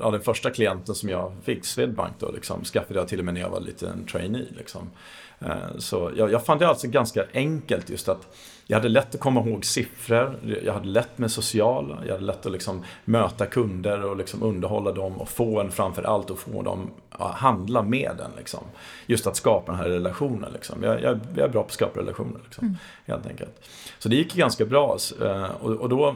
ja, 0.00 0.10
den 0.10 0.20
första 0.20 0.50
klienten 0.50 0.94
som 0.94 1.08
jag 1.08 1.32
fick, 1.42 1.64
Swedbank, 1.64 2.12
då, 2.18 2.30
liksom, 2.30 2.64
skaffade 2.64 2.98
jag 2.98 3.08
till 3.08 3.18
och 3.18 3.24
med 3.24 3.34
när 3.34 3.40
jag 3.40 3.50
var 3.50 3.60
liten 3.60 4.06
trainee. 4.06 4.46
Liksom. 4.56 4.90
Eh, 5.38 5.78
så 5.78 6.10
jag, 6.16 6.32
jag 6.32 6.44
fann 6.44 6.58
det 6.58 6.68
alltså 6.68 6.88
ganska 6.88 7.24
enkelt 7.32 7.90
just 7.90 8.08
att 8.08 8.36
jag 8.66 8.76
hade 8.76 8.88
lätt 8.88 9.14
att 9.14 9.20
komma 9.20 9.40
ihåg 9.40 9.64
siffror, 9.64 10.38
jag 10.64 10.72
hade 10.72 10.86
lätt 10.86 11.18
med 11.18 11.30
sociala, 11.30 11.98
jag 12.06 12.12
hade 12.12 12.26
lätt 12.26 12.46
att 12.46 12.52
liksom 12.52 12.84
möta 13.04 13.46
kunder 13.46 14.04
och 14.04 14.16
liksom 14.16 14.42
underhålla 14.42 14.92
dem 14.92 15.20
och 15.20 15.28
få 15.28 15.60
en 15.60 15.70
framför 15.70 16.02
allt 16.02 16.30
att 16.30 16.38
få 16.38 16.62
dem 16.62 16.90
att 17.10 17.34
handla 17.34 17.82
med 17.82 18.10
den. 18.18 18.30
Liksom. 18.36 18.60
Just 19.06 19.26
att 19.26 19.36
skapa 19.36 19.72
den 19.72 19.80
här 19.80 19.88
relationen. 19.88 20.52
Liksom. 20.52 20.82
Jag, 20.82 21.02
jag, 21.02 21.20
jag 21.36 21.44
är 21.44 21.48
bra 21.48 21.62
på 21.62 21.66
att 21.66 21.72
skapa 21.72 22.00
relationer. 22.00 22.40
Liksom, 22.44 22.66
mm. 22.66 22.78
helt 23.06 23.26
enkelt. 23.26 23.68
Så 23.98 24.08
det 24.08 24.16
gick 24.16 24.34
ganska 24.34 24.64
bra. 24.64 24.98
Eh, 25.22 25.50
och, 25.62 25.70
och 25.70 25.88
då 25.88 26.14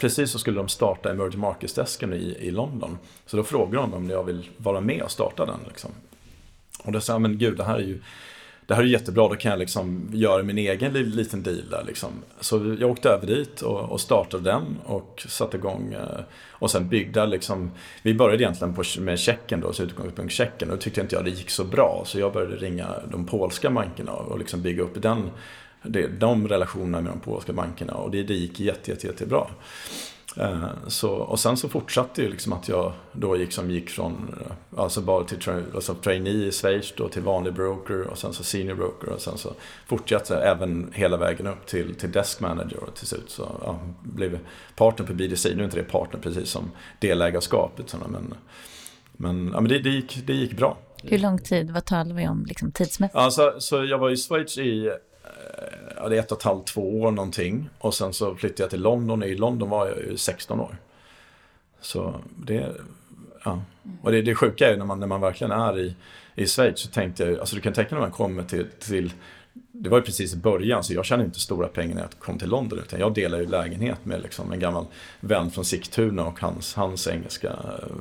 precis 0.00 0.30
så 0.30 0.38
skulle 0.38 0.56
de 0.56 0.68
starta 0.68 1.10
Emerging 1.10 1.40
Markets-desken 1.40 2.12
i, 2.12 2.36
i 2.40 2.50
London. 2.50 2.98
Så 3.26 3.36
då 3.36 3.44
frågade 3.44 3.76
de 3.76 3.94
om 3.94 4.10
jag 4.10 4.24
vill 4.24 4.48
vara 4.56 4.80
med 4.80 5.02
och 5.02 5.10
starta 5.10 5.46
den. 5.46 5.60
Liksom. 5.68 5.90
Och 6.84 6.92
då 6.92 7.00
sa 7.00 7.12
jag, 7.12 7.20
men 7.20 7.38
gud, 7.38 7.56
det 7.56 7.64
här 7.64 7.76
är 7.76 7.82
ju 7.82 8.00
det 8.70 8.76
här 8.76 8.82
är 8.82 8.86
jättebra, 8.86 9.28
då 9.28 9.34
kan 9.36 9.50
jag 9.50 9.58
liksom 9.58 10.10
göra 10.12 10.42
min 10.42 10.58
egen 10.58 10.92
liten 10.92 11.42
deal 11.42 11.70
där. 11.70 11.84
Liksom. 11.86 12.10
Så 12.40 12.76
jag 12.80 12.90
åkte 12.90 13.08
över 13.08 13.26
dit 13.26 13.60
och, 13.60 13.80
och 13.80 14.00
startade 14.00 14.50
den 14.50 14.78
och 14.84 15.24
satte 15.28 15.56
igång. 15.56 15.92
Eh, 15.92 16.20
och 16.50 16.70
sen 16.70 16.88
byggde 16.88 17.26
liksom, 17.26 17.70
vi 18.02 18.14
började 18.14 18.42
egentligen 18.42 18.74
på, 18.74 18.82
med 18.98 19.18
checken 19.18 19.60
då, 19.60 19.72
så 19.72 19.82
utgångspunkt 19.82 20.32
checken. 20.32 20.70
Och 20.70 20.76
då 20.76 20.82
tyckte 20.82 21.00
inte 21.00 21.14
jag 21.14 21.24
det 21.24 21.30
gick 21.30 21.50
så 21.50 21.64
bra. 21.64 22.02
Så 22.06 22.18
jag 22.18 22.32
började 22.32 22.56
ringa 22.56 22.88
de 23.10 23.26
polska 23.26 23.70
bankerna 23.70 24.12
och 24.12 24.38
liksom 24.38 24.62
bygga 24.62 24.82
upp 24.82 25.02
den 25.02 25.30
det, 25.82 26.06
de 26.06 26.48
relationerna 26.48 27.00
med 27.00 27.12
de 27.12 27.20
polska 27.20 27.52
bankerna 27.52 27.94
och 27.94 28.10
det, 28.10 28.22
det 28.22 28.34
gick 28.34 28.60
jätte, 28.60 28.90
jätte, 28.90 29.06
jättebra. 29.06 29.46
Eh, 30.36 30.68
så, 30.86 31.10
och 31.10 31.40
sen 31.40 31.56
så 31.56 31.68
fortsatte 31.68 32.22
ju 32.22 32.28
liksom 32.28 32.52
att 32.52 32.68
jag 32.68 32.92
då 33.12 33.36
gick, 33.36 33.52
som 33.52 33.70
gick 33.70 33.90
från 33.90 34.36
eh, 34.40 34.80
alltså 34.80 35.00
bara 35.00 35.24
till 35.24 35.38
tra 35.38 35.62
alltså 35.74 35.94
trainee 35.94 36.46
i 36.46 36.52
Schweiz 36.52 36.92
då 36.96 37.08
till 37.08 37.22
vanlig 37.22 37.54
broker 37.54 38.02
och 38.02 38.18
sen 38.18 38.32
så 38.32 38.44
senior 38.44 38.74
broker 38.74 39.08
och 39.08 39.20
sen 39.20 39.38
så 39.38 39.52
fortsatte 39.86 40.34
jag 40.34 40.48
även 40.48 40.92
hela 40.94 41.16
vägen 41.16 41.46
upp 41.46 41.66
till, 41.66 41.94
till 41.94 42.12
desk 42.12 42.40
manager 42.40 42.84
och 42.84 42.94
till 42.94 43.06
slut 43.06 43.30
så 43.30 43.50
ja, 43.64 43.80
blev 44.02 44.38
partner 44.76 45.06
på 45.06 45.14
BDC. 45.14 45.54
Nu 45.54 45.60
är 45.60 45.64
inte 45.64 45.76
det 45.76 45.82
partner 45.82 46.20
precis 46.20 46.50
som 46.50 46.70
delägarskap 46.98 47.80
utan, 47.80 48.00
men, 48.08 48.34
men, 49.12 49.50
ja, 49.54 49.60
men 49.60 49.68
det, 49.68 49.78
det, 49.78 49.90
gick, 49.90 50.26
det 50.26 50.34
gick 50.34 50.56
bra. 50.56 50.78
Hur 51.02 51.18
lång 51.18 51.38
tid, 51.38 51.70
vad 51.70 51.84
talar 51.84 52.14
vi 52.14 52.28
om 52.28 52.44
liksom, 52.44 52.72
tidsmässigt? 52.72 53.16
Alltså, 53.16 53.54
så 53.58 53.84
jag 53.84 53.98
var 53.98 54.10
i 54.10 54.16
Schweiz 54.16 54.58
i 54.58 54.90
ja, 55.96 56.08
det 56.08 56.16
är 56.16 56.20
ett 56.20 56.32
och 56.32 56.38
ett 56.38 56.44
halvt, 56.44 56.66
två 56.66 57.00
år 57.00 57.10
någonting. 57.10 57.68
Och 57.78 57.94
sen 57.94 58.12
så 58.12 58.34
flyttade 58.34 58.62
jag 58.62 58.70
till 58.70 58.82
London. 58.82 59.22
I 59.22 59.34
London 59.34 59.70
var 59.70 59.86
jag 59.86 59.98
ju 59.98 60.16
16 60.16 60.60
år. 60.60 60.76
Så 61.80 62.14
det, 62.36 62.72
ja. 63.44 63.62
Och 64.02 64.12
det, 64.12 64.22
det 64.22 64.34
sjuka 64.34 64.70
är 64.72 64.76
när 64.76 64.84
man, 64.84 65.00
när 65.00 65.06
man 65.06 65.20
verkligen 65.20 65.50
är 65.50 65.78
i, 65.78 65.94
i 66.34 66.46
Schweiz 66.46 66.80
så 66.80 66.88
tänkte 66.88 67.24
jag, 67.24 67.38
alltså 67.38 67.56
du 67.56 67.62
kan 67.62 67.72
tänka 67.72 67.94
när 67.94 68.02
man 68.02 68.10
kommer 68.10 68.42
till, 68.42 68.66
till 68.78 69.12
det 69.72 69.88
var 69.88 69.98
ju 69.98 70.04
precis 70.04 70.34
i 70.34 70.36
början 70.36 70.84
så 70.84 70.94
jag 70.94 71.04
tjänade 71.04 71.26
inte 71.26 71.40
stora 71.40 71.68
pengar 71.68 71.94
när 71.94 72.02
jag 72.02 72.10
kom 72.18 72.38
till 72.38 72.48
London 72.48 72.78
utan 72.78 73.00
jag 73.00 73.14
delade 73.14 73.42
ju 73.42 73.48
lägenhet 73.48 74.04
med 74.04 74.22
liksom 74.22 74.52
en 74.52 74.60
gammal 74.60 74.86
vän 75.20 75.50
från 75.50 75.64
Sigtuna 75.64 76.26
och 76.26 76.40
hans, 76.40 76.74
hans 76.74 77.08
engelska 77.08 77.48
eh, 77.48 77.96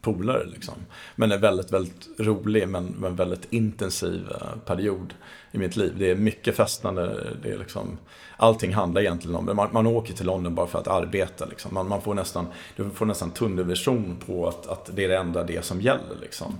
polare. 0.00 0.44
Liksom. 0.46 0.74
Men 1.16 1.32
en 1.32 1.40
väldigt, 1.40 1.72
väldigt 1.72 2.08
rolig 2.18 2.68
men, 2.68 2.86
men 2.86 3.16
väldigt 3.16 3.52
intensiv 3.52 4.30
eh, 4.30 4.58
period 4.66 5.14
i 5.54 5.58
mitt 5.58 5.76
liv. 5.76 5.94
Det 5.98 6.10
är 6.10 6.14
mycket 6.14 6.56
festande. 6.56 7.26
Det 7.42 7.50
är 7.50 7.58
liksom, 7.58 7.98
allting 8.36 8.74
handlar 8.74 9.00
egentligen 9.00 9.36
om 9.36 9.46
det. 9.46 9.54
Man, 9.54 9.68
man 9.72 9.86
åker 9.86 10.14
till 10.14 10.26
London 10.26 10.54
bara 10.54 10.66
för 10.66 10.78
att 10.78 10.88
arbeta. 10.88 11.44
Liksom. 11.44 11.74
Man, 11.74 11.88
man, 11.88 12.02
får 12.02 12.14
nästan, 12.14 12.46
du 12.76 12.90
får 12.90 13.06
nästan 13.06 13.30
tunnelvision 13.30 14.16
på 14.26 14.48
att, 14.48 14.66
att 14.66 14.90
det 14.96 15.04
är 15.04 15.08
det 15.08 15.16
enda 15.16 15.44
det 15.44 15.64
som 15.64 15.80
gäller. 15.80 16.16
Liksom. 16.20 16.58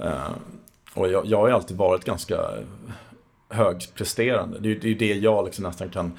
Uh, 0.00 0.30
och 0.94 1.08
jag, 1.08 1.26
jag 1.26 1.38
har 1.38 1.50
alltid 1.50 1.76
varit 1.76 2.04
ganska 2.04 2.40
högpresterande. 3.48 4.58
Det 4.60 4.70
är, 4.70 4.74
det 4.74 4.88
är 4.88 4.94
det 4.94 5.14
jag 5.14 5.44
liksom 5.44 5.64
nästan 5.64 5.88
kan 5.88 6.18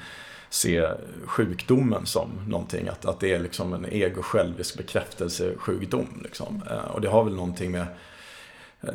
se 0.50 0.88
sjukdomen 1.26 2.06
som 2.06 2.28
någonting. 2.48 2.88
Att, 2.88 3.04
att 3.04 3.20
det 3.20 3.32
är 3.32 3.38
liksom 3.38 3.72
en 3.72 3.86
ego-självisk 3.92 4.76
bekräftelsesjukdom. 4.76 6.20
Liksom. 6.22 6.62
Uh, 6.70 6.94
och 6.94 7.00
det 7.00 7.08
har 7.08 7.24
väl 7.24 7.34
någonting 7.34 7.70
med 7.70 7.86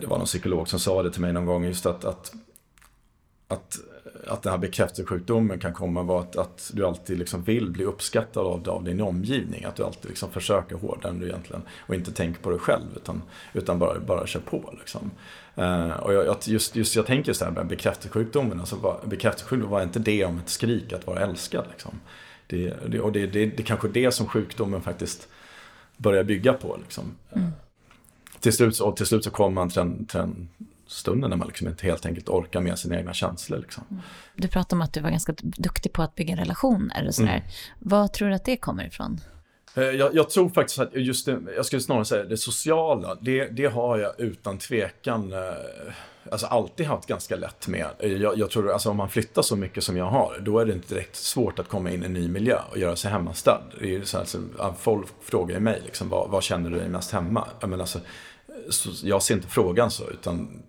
det 0.01 0.07
var 0.07 0.17
någon 0.17 0.25
psykolog 0.25 0.69
som 0.69 0.79
sa 0.79 1.03
det 1.03 1.11
till 1.11 1.21
mig 1.21 1.33
någon 1.33 1.45
gång, 1.45 1.65
just 1.65 1.85
att, 1.85 2.05
att 2.05 2.33
att, 3.49 3.79
att 4.27 4.43
den 4.43 4.51
här 4.51 4.57
bekräftelsesjukdomen 4.57 5.59
kan 5.59 5.73
komma 5.73 5.99
av 5.99 6.11
att, 6.11 6.35
att 6.35 6.71
du 6.73 6.85
alltid 6.85 7.19
liksom 7.19 7.43
vill 7.43 7.71
bli 7.71 7.83
uppskattad 7.85 8.45
av, 8.45 8.69
av 8.69 8.83
din 8.83 9.01
omgivning. 9.01 9.63
Att 9.63 9.75
du 9.75 9.83
alltid 9.83 10.09
liksom 10.09 10.31
försöker 10.31 10.75
hårdare 10.75 11.11
än 11.11 11.19
du 11.19 11.27
egentligen 11.27 11.61
och 11.79 11.95
inte 11.95 12.11
tänker 12.11 12.41
på 12.41 12.49
dig 12.49 12.59
själv 12.59 12.85
utan, 12.95 13.21
utan 13.53 13.79
bara, 13.79 13.99
bara 13.99 14.27
kör 14.27 14.39
på. 14.39 14.73
Liksom. 14.79 15.11
Uh, 15.57 15.91
och 15.91 16.13
jag, 16.13 16.37
just, 16.45 16.75
just 16.75 16.95
jag 16.95 17.05
tänker 17.05 17.33
så 17.33 17.45
här 17.45 17.51
med 17.51 17.67
bekräftelsesjukdomen, 17.67 18.59
alltså, 18.59 18.99
bekräftelsesjukdomen 19.05 19.71
var 19.71 19.83
inte 19.83 19.99
det 19.99 20.25
om 20.25 20.39
ett 20.39 20.49
skrik 20.49 20.93
att 20.93 21.07
vara 21.07 21.19
älskad. 21.19 21.65
Liksom. 21.71 21.99
Det, 22.47 22.73
det, 22.87 22.99
och 22.99 23.11
det, 23.11 23.27
det, 23.27 23.45
det 23.45 23.59
är 23.59 23.65
kanske 23.65 23.87
det 23.87 24.11
som 24.11 24.27
sjukdomen 24.27 24.81
faktiskt 24.81 25.27
börjar 25.97 26.23
bygga 26.23 26.53
på. 26.53 26.77
Liksom. 26.81 27.03
Mm. 27.31 27.51
Till, 28.39 28.53
slut, 28.53 28.79
och 28.79 28.97
till 28.97 29.05
slut 29.05 29.23
så 29.23 29.29
kommer 29.29 29.55
man 29.55 29.69
till 29.69 29.79
den, 29.79 30.05
till 30.05 30.19
den 30.19 30.49
stunden 30.89 31.29
när 31.29 31.37
man 31.37 31.47
liksom 31.47 31.67
inte 31.67 31.87
helt 31.87 32.05
enkelt 32.05 32.29
orkar 32.29 32.61
med 32.61 32.79
sina 32.79 32.97
egna 32.97 33.13
känslor. 33.13 33.59
Liksom. 33.59 33.83
Mm. 33.91 34.01
Du 34.35 34.47
pratade 34.47 34.75
om 34.75 34.81
att 34.81 34.93
du 34.93 35.01
var 35.01 35.09
ganska 35.09 35.33
duktig 35.41 35.93
på 35.93 36.03
att 36.03 36.15
bygga 36.15 36.35
relationer 36.35 37.07
och 37.07 37.15
sådär. 37.15 37.29
Mm. 37.29 37.47
Vad 37.79 38.13
tror 38.13 38.29
du 38.29 38.35
att 38.35 38.45
det 38.45 38.57
kommer 38.57 38.87
ifrån? 38.87 39.21
Eh, 39.75 39.83
jag, 39.83 40.15
jag, 40.15 40.29
tror 40.29 40.49
faktiskt 40.49 40.79
att 40.79 40.95
just 40.95 41.25
det, 41.25 41.39
jag 41.55 41.65
skulle 41.65 41.81
snarare 41.81 42.05
säga 42.05 42.23
det 42.23 42.37
sociala, 42.37 43.17
det, 43.21 43.45
det 43.45 43.65
har 43.65 43.97
jag 43.97 44.19
utan 44.19 44.57
tvekan 44.57 45.33
eh, 45.33 45.39
alltså 46.31 46.47
alltid 46.47 46.85
haft 46.85 47.07
ganska 47.07 47.35
lätt 47.35 47.67
med. 47.67 47.87
Eh, 47.99 48.11
jag, 48.11 48.37
jag 48.37 48.49
tror 48.49 48.71
alltså 48.71 48.89
om 48.89 48.97
man 48.97 49.09
flyttar 49.09 49.41
så 49.41 49.55
mycket 49.55 49.83
som 49.83 49.97
jag 49.97 50.05
har, 50.05 50.39
då 50.41 50.59
är 50.59 50.65
det 50.65 50.73
inte 50.73 50.93
direkt 50.93 51.15
svårt 51.15 51.59
att 51.59 51.67
komma 51.67 51.91
in 51.91 52.03
i 52.03 52.05
en 52.05 52.13
ny 52.13 52.27
miljö 52.27 52.59
och 52.71 52.77
göra 52.77 52.95
sig 52.95 53.11
hemmastad. 53.11 53.61
Det 53.79 53.95
är 53.95 54.03
så 54.03 54.17
här, 54.17 54.25
så, 54.25 54.39
folk 54.79 55.07
frågar 55.21 55.59
mig 55.59 55.81
liksom, 55.85 56.09
vad, 56.09 56.29
vad 56.29 56.43
känner 56.43 56.69
du 56.69 56.79
dig 56.79 56.89
mest 56.89 57.11
hemma? 57.11 57.47
Jag, 57.59 57.69
menar, 57.69 57.83
alltså, 57.83 57.99
jag 59.03 59.23
ser 59.23 59.35
inte 59.35 59.47
frågan 59.47 59.91
så, 59.91 60.09
utan 60.09 60.63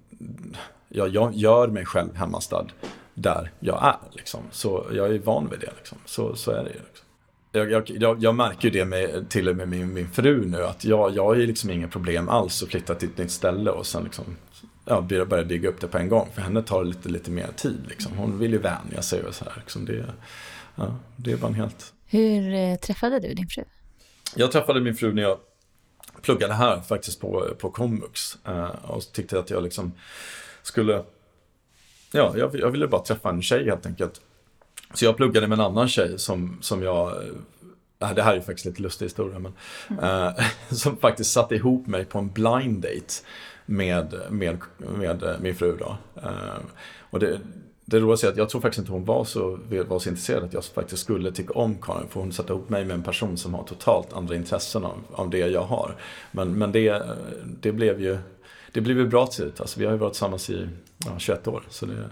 jag, 0.89 1.09
jag 1.09 1.35
gör 1.35 1.69
mig 1.69 1.85
själv 1.85 2.15
hemmastad 2.15 2.67
där 3.15 3.51
jag 3.61 3.85
är. 3.85 4.17
Liksom. 4.17 4.41
Så 4.51 4.87
jag 4.93 5.15
är 5.15 5.19
van 5.19 5.49
vid 5.51 5.61
det. 5.61 5.73
Liksom. 5.77 5.99
Så, 6.05 6.37
så 6.37 6.51
är 6.51 6.65
det 6.65 6.71
liksom. 6.71 7.07
jag, 7.53 7.91
jag, 7.91 8.23
jag, 8.23 8.35
märker 8.35 8.69
ju 8.69 8.71
det 8.71 8.85
med, 8.85 9.31
till 9.31 9.49
och 9.49 9.57
med 9.57 9.69
min, 9.69 9.93
min 9.93 10.11
fru 10.11 10.47
nu, 10.47 10.65
att 10.65 10.85
jag, 10.85 11.17
jag 11.17 11.25
har 11.25 11.35
ju 11.35 11.47
liksom 11.47 11.71
inga 11.71 11.89
problem 11.89 12.29
alls 12.29 12.63
att 12.63 12.69
flytta 12.69 12.95
till 12.95 13.09
ett 13.09 13.19
nytt 13.19 13.31
ställe 13.31 13.71
och 13.71 13.87
sen 13.87 14.05
liksom, 14.05 14.25
ja, 14.85 15.01
börja 15.01 15.45
bygga 15.45 15.69
upp 15.69 15.81
det 15.81 15.89
på 15.89 15.99
en 15.99 16.09
gång. 16.09 16.29
För 16.35 16.43
henne 16.43 16.63
tar 16.63 16.85
det 16.85 16.89
lite, 16.89 17.09
lite 17.09 17.31
mer 17.31 17.49
tid. 17.57 17.85
Liksom. 17.89 18.13
Hon 18.17 18.39
vill 18.39 18.53
ju 18.53 18.59
vänja 18.59 19.03
sig 19.03 19.25
och 19.25 19.35
så 19.35 19.45
här. 19.45 19.55
Liksom. 19.57 19.85
Det, 19.85 20.05
ja, 20.75 20.97
det 21.17 21.33
är 21.33 21.37
bara 21.37 21.49
en 21.49 21.55
helt... 21.55 21.93
Hur 22.07 22.55
eh, 22.55 22.77
träffade 22.77 23.21
du 23.21 23.35
din 23.35 23.49
fru? 23.49 23.65
Jag 24.37 24.53
träffade 24.53 24.81
min 24.81 24.95
fru 24.95 25.13
när 25.13 25.23
jag 25.23 25.39
pluggade 26.23 26.55
här 26.55 26.81
faktiskt 26.81 27.21
på, 27.21 27.55
på 27.59 27.71
komvux. 27.71 28.39
Eh, 28.47 28.91
och 28.91 29.13
tyckte 29.13 29.39
att 29.39 29.51
jag 29.51 29.63
liksom 29.63 29.93
skulle, 30.63 31.03
ja, 32.13 32.35
jag, 32.37 32.55
jag 32.55 32.71
ville 32.71 32.89
bara 32.89 33.03
träffa 33.03 33.31
en 33.31 33.43
tjej 33.43 33.65
helt 33.65 33.87
enkelt. 33.87 34.21
Så 34.95 35.05
jag 35.05 35.17
pluggade 35.17 35.47
med 35.47 35.59
en 35.59 35.65
annan 35.65 35.89
tjej 35.89 36.19
som, 36.19 36.59
som 36.61 36.83
jag 36.83 37.09
eh, 37.09 37.33
det 38.15 38.23
här 38.23 38.37
är 38.37 38.41
faktiskt 38.41 38.67
lite 38.67 38.83
lustig 38.83 39.07
historia, 39.07 39.39
men 39.39 39.53
mm. 39.89 40.05
eh, 40.05 40.45
som 40.71 40.97
faktiskt 40.97 41.33
satte 41.33 41.55
ihop 41.55 41.87
mig 41.87 42.05
på 42.05 42.19
en 42.19 42.29
blind 42.29 42.83
date 42.83 43.15
med, 43.67 44.15
med, 44.31 44.59
med 44.81 45.37
min 45.41 45.55
fru. 45.55 45.77
Då. 45.77 45.97
Eh, 46.23 46.59
och 47.11 47.21
det, 47.21 47.41
det 47.91 48.01
roliga 48.01 48.29
är 48.29 48.33
att 48.33 48.37
jag 48.37 48.49
tror 48.49 48.61
faktiskt 48.61 48.79
inte 48.79 48.93
hon 48.93 49.05
var 49.05 49.25
så, 49.25 49.59
var 49.89 49.99
så 49.99 50.09
intresserad 50.09 50.45
att 50.45 50.53
jag 50.53 50.65
faktiskt 50.65 51.03
skulle 51.03 51.33
tycka 51.33 51.53
om 51.53 51.77
Karin. 51.83 52.09
För 52.09 52.21
hon 52.21 52.33
satte 52.33 52.53
ihop 52.53 52.69
mig 52.69 52.85
med 52.85 52.95
en 52.95 53.03
person 53.03 53.37
som 53.37 53.55
har 53.55 53.65
totalt 53.65 54.13
andra 54.13 54.35
intressen 54.35 54.85
av, 54.85 54.99
av 55.13 55.31
det 55.31 55.39
jag 55.39 55.63
har. 55.63 55.97
Men, 56.33 56.59
men 56.59 56.73
det, 56.73 57.03
det 57.61 57.73
blev 57.73 58.01
ju 58.01 58.19
det 58.73 58.81
blev 58.81 58.99
ju 58.99 59.07
bra 59.07 59.27
till 59.27 59.35
slut. 59.35 59.61
Alltså, 59.61 59.81
vi 59.81 59.87
har 59.87 59.93
ju 59.93 59.99
varit 59.99 60.13
tillsammans 60.13 60.51
i 60.51 60.69
ja, 61.07 61.19
21 61.19 61.49
år. 61.49 61.63
Så 61.69 61.87
det, 61.87 62.11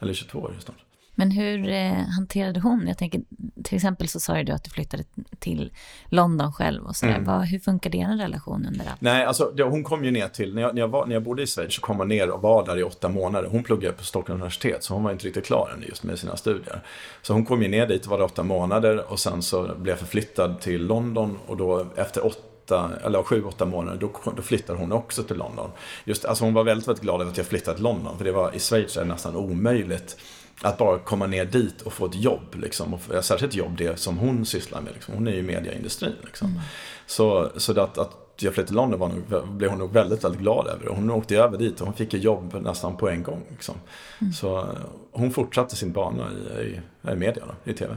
eller 0.00 0.14
22 0.14 0.38
år 0.38 0.54
snart. 0.60 0.76
Men 1.14 1.30
hur 1.30 1.68
eh, 1.68 1.92
hanterade 1.92 2.60
hon? 2.60 2.84
Jag 2.88 2.98
tänker, 2.98 3.20
till 3.64 3.76
exempel 3.76 4.08
så 4.08 4.20
sa 4.20 4.42
du 4.42 4.52
att 4.52 4.64
du 4.64 4.70
flyttade 4.70 5.04
till 5.38 5.72
London 6.08 6.52
själv 6.52 6.86
och 6.86 6.96
sådär. 6.96 7.16
Mm. 7.16 7.40
hur 7.40 7.58
funkade 7.58 7.96
er 7.96 8.16
relation 8.16 8.66
under 8.66 8.86
allt? 8.90 9.00
Nej, 9.00 9.24
alltså 9.24 9.52
det, 9.56 9.62
hon 9.62 9.84
kom 9.84 10.04
ju 10.04 10.10
ner 10.10 10.28
till, 10.28 10.54
när 10.54 10.62
jag, 10.62 10.74
när, 10.74 10.80
jag 10.80 10.88
var, 10.88 11.06
när 11.06 11.14
jag 11.14 11.22
bodde 11.22 11.42
i 11.42 11.46
Schweiz 11.46 11.74
så 11.74 11.80
kom 11.80 11.98
hon 11.98 12.08
ner 12.08 12.30
och 12.30 12.42
var 12.42 12.66
där 12.66 12.78
i 12.78 12.82
åtta 12.82 13.08
månader. 13.08 13.48
Hon 13.48 13.62
pluggade 13.62 13.96
på 13.96 14.04
Stockholms 14.04 14.40
universitet 14.40 14.84
så 14.84 14.94
hon 14.94 15.04
var 15.04 15.12
inte 15.12 15.26
riktigt 15.26 15.46
klar 15.46 15.72
än 15.76 15.84
just 15.88 16.02
med 16.02 16.18
sina 16.18 16.36
studier. 16.36 16.82
Så 17.22 17.32
hon 17.32 17.44
kom 17.44 17.62
ju 17.62 17.68
ner 17.68 17.86
dit 17.86 18.04
och 18.04 18.10
var 18.10 18.18
där 18.18 18.24
åtta 18.24 18.42
månader 18.42 19.10
och 19.12 19.20
sen 19.20 19.42
så 19.42 19.62
blev 19.62 19.92
jag 19.92 19.98
förflyttad 19.98 20.60
till 20.60 20.86
London 20.86 21.38
och 21.46 21.56
då 21.56 21.86
efter 21.96 22.26
åtta, 22.26 22.90
eller 23.04 23.22
sju, 23.22 23.44
åtta 23.44 23.64
månader, 23.64 23.98
då, 24.00 24.32
då 24.36 24.42
flyttade 24.42 24.78
hon 24.78 24.92
också 24.92 25.22
till 25.22 25.36
London. 25.36 25.70
Just, 26.04 26.24
alltså 26.24 26.44
hon 26.44 26.54
var 26.54 26.64
väldigt, 26.64 26.88
väldigt 26.88 27.02
glad 27.02 27.20
över 27.20 27.30
att 27.30 27.36
jag 27.36 27.46
flyttade 27.46 27.76
till 27.76 27.84
London, 27.84 28.18
för 28.18 28.24
det 28.24 28.32
var, 28.32 28.54
i 28.54 28.58
Schweiz 28.58 28.96
är 28.96 29.00
det 29.00 29.08
nästan 29.08 29.36
omöjligt 29.36 30.16
att 30.62 30.78
bara 30.78 30.98
komma 30.98 31.26
ner 31.26 31.44
dit 31.44 31.82
och 31.82 31.92
få 31.92 32.06
ett 32.06 32.14
jobb. 32.14 32.54
Liksom, 32.54 32.94
och, 32.94 33.24
särskilt 33.24 33.54
jobb 33.54 33.76
det 33.76 33.98
som 33.98 34.18
hon 34.18 34.46
sysslar 34.46 34.80
med. 34.80 34.92
Liksom. 34.92 35.14
Hon 35.14 35.26
är 35.26 35.32
ju 35.32 35.38
i 35.38 35.42
mediaindustrin. 35.42 36.16
Liksom. 36.24 36.48
Mm. 36.48 36.60
Så, 37.06 37.50
så 37.56 37.80
att, 37.80 37.98
att 37.98 38.18
jag 38.36 38.54
flyttade 38.54 38.66
till 38.66 38.76
London 38.76 39.00
var 39.00 39.08
nog, 39.08 39.56
blev 39.56 39.70
hon 39.70 39.78
nog 39.78 39.92
väldigt, 39.92 40.24
väldigt 40.24 40.40
glad 40.40 40.66
över. 40.66 40.86
Hon 40.86 41.10
åkte 41.10 41.36
över 41.36 41.58
dit 41.58 41.80
och 41.80 41.86
hon 41.86 41.96
fick 41.96 42.14
jobb 42.14 42.54
nästan 42.62 42.96
på 42.96 43.08
en 43.08 43.22
gång. 43.22 43.42
Liksom. 43.50 43.74
Mm. 44.20 44.32
Så 44.32 44.68
hon 45.10 45.30
fortsatte 45.30 45.76
sin 45.76 45.92
bana 45.92 46.30
i, 46.32 46.62
i, 46.62 46.80
i 47.12 47.14
media, 47.14 47.44
då, 47.46 47.70
i 47.70 47.74
tv. 47.74 47.96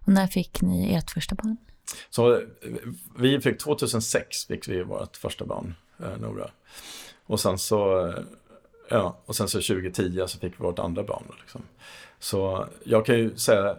Och 0.00 0.12
när 0.12 0.26
fick 0.26 0.62
ni 0.62 0.94
ert 0.94 1.10
första 1.10 1.34
barn? 1.34 1.56
Så 2.10 2.42
vi 3.18 3.40
fick 3.40 3.58
2006 3.58 4.46
fick 4.46 4.68
vi 4.68 4.82
vårt 4.82 5.16
första 5.16 5.44
barn, 5.44 5.74
eh, 6.00 6.20
Nora. 6.20 6.50
Och 7.26 7.40
sen 7.40 7.58
så, 7.58 8.12
ja, 8.88 9.16
och 9.26 9.36
sen 9.36 9.48
så 9.48 9.58
2010 9.58 10.24
så 10.26 10.38
fick 10.38 10.52
vi 10.52 10.64
vårt 10.64 10.78
andra 10.78 11.02
barn. 11.02 11.24
Liksom. 11.40 11.62
Så 12.18 12.66
jag 12.84 13.06
kan 13.06 13.18
ju 13.18 13.36
säga, 13.36 13.76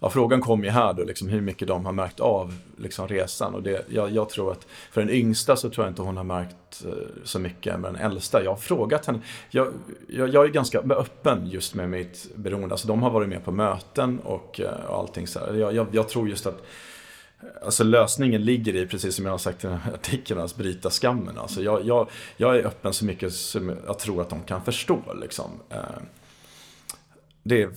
ja, 0.00 0.10
frågan 0.10 0.40
kom 0.40 0.64
ju 0.64 0.70
här 0.70 0.92
då, 0.92 1.04
liksom, 1.04 1.28
hur 1.28 1.40
mycket 1.40 1.68
de 1.68 1.86
har 1.86 1.92
märkt 1.92 2.20
av 2.20 2.54
liksom, 2.76 3.08
resan. 3.08 3.54
Och 3.54 3.62
det, 3.62 3.84
jag, 3.88 4.10
jag, 4.10 4.28
tror 4.28 4.52
att 4.52 4.66
för 4.90 5.00
den 5.00 5.10
yngsta 5.10 5.56
så 5.56 5.70
tror 5.70 5.86
jag 5.86 5.90
inte 5.90 6.02
hon 6.02 6.16
har 6.16 6.24
märkt 6.24 6.84
eh, 6.84 6.92
så 7.24 7.38
mycket, 7.38 7.80
men 7.80 7.92
den 7.92 7.96
äldsta, 7.96 8.44
jag 8.44 8.50
har 8.50 8.56
frågat 8.56 9.06
henne. 9.06 9.20
Jag, 9.50 9.72
jag, 10.08 10.28
jag 10.28 10.44
är 10.44 10.48
ganska 10.48 10.78
öppen 10.78 11.46
just 11.46 11.74
med 11.74 11.90
mitt 11.90 12.28
beroende. 12.34 12.74
Alltså, 12.74 12.88
de 12.88 13.02
har 13.02 13.10
varit 13.10 13.28
med 13.28 13.44
på 13.44 13.52
möten 13.52 14.18
och, 14.20 14.60
och 14.88 14.98
allting 14.98 15.26
så 15.26 15.38
jag, 15.54 15.74
jag, 15.74 15.86
jag, 15.92 16.08
tror 16.08 16.28
just 16.28 16.46
att 16.46 16.62
Alltså 17.64 17.84
lösningen 17.84 18.44
ligger 18.44 18.74
i, 18.74 18.86
precis 18.86 19.14
som 19.14 19.24
jag 19.24 19.32
har 19.32 19.38
sagt 19.38 19.64
i 19.64 19.66
den 19.66 19.78
här 19.78 19.92
artikeln, 19.92 20.40
att 20.40 20.56
bryta 20.56 20.90
skammen. 20.90 21.38
Alltså 21.38 21.62
jag, 21.62 21.86
jag, 21.86 22.08
jag 22.36 22.56
är 22.56 22.66
öppen 22.66 22.92
så 22.92 23.04
mycket 23.04 23.32
som 23.32 23.76
jag 23.86 23.98
tror 23.98 24.22
att 24.22 24.30
de 24.30 24.42
kan 24.42 24.64
förstå. 24.64 25.00
Liksom. 25.20 25.50
Eh, 25.70 25.78
det, 27.42 27.68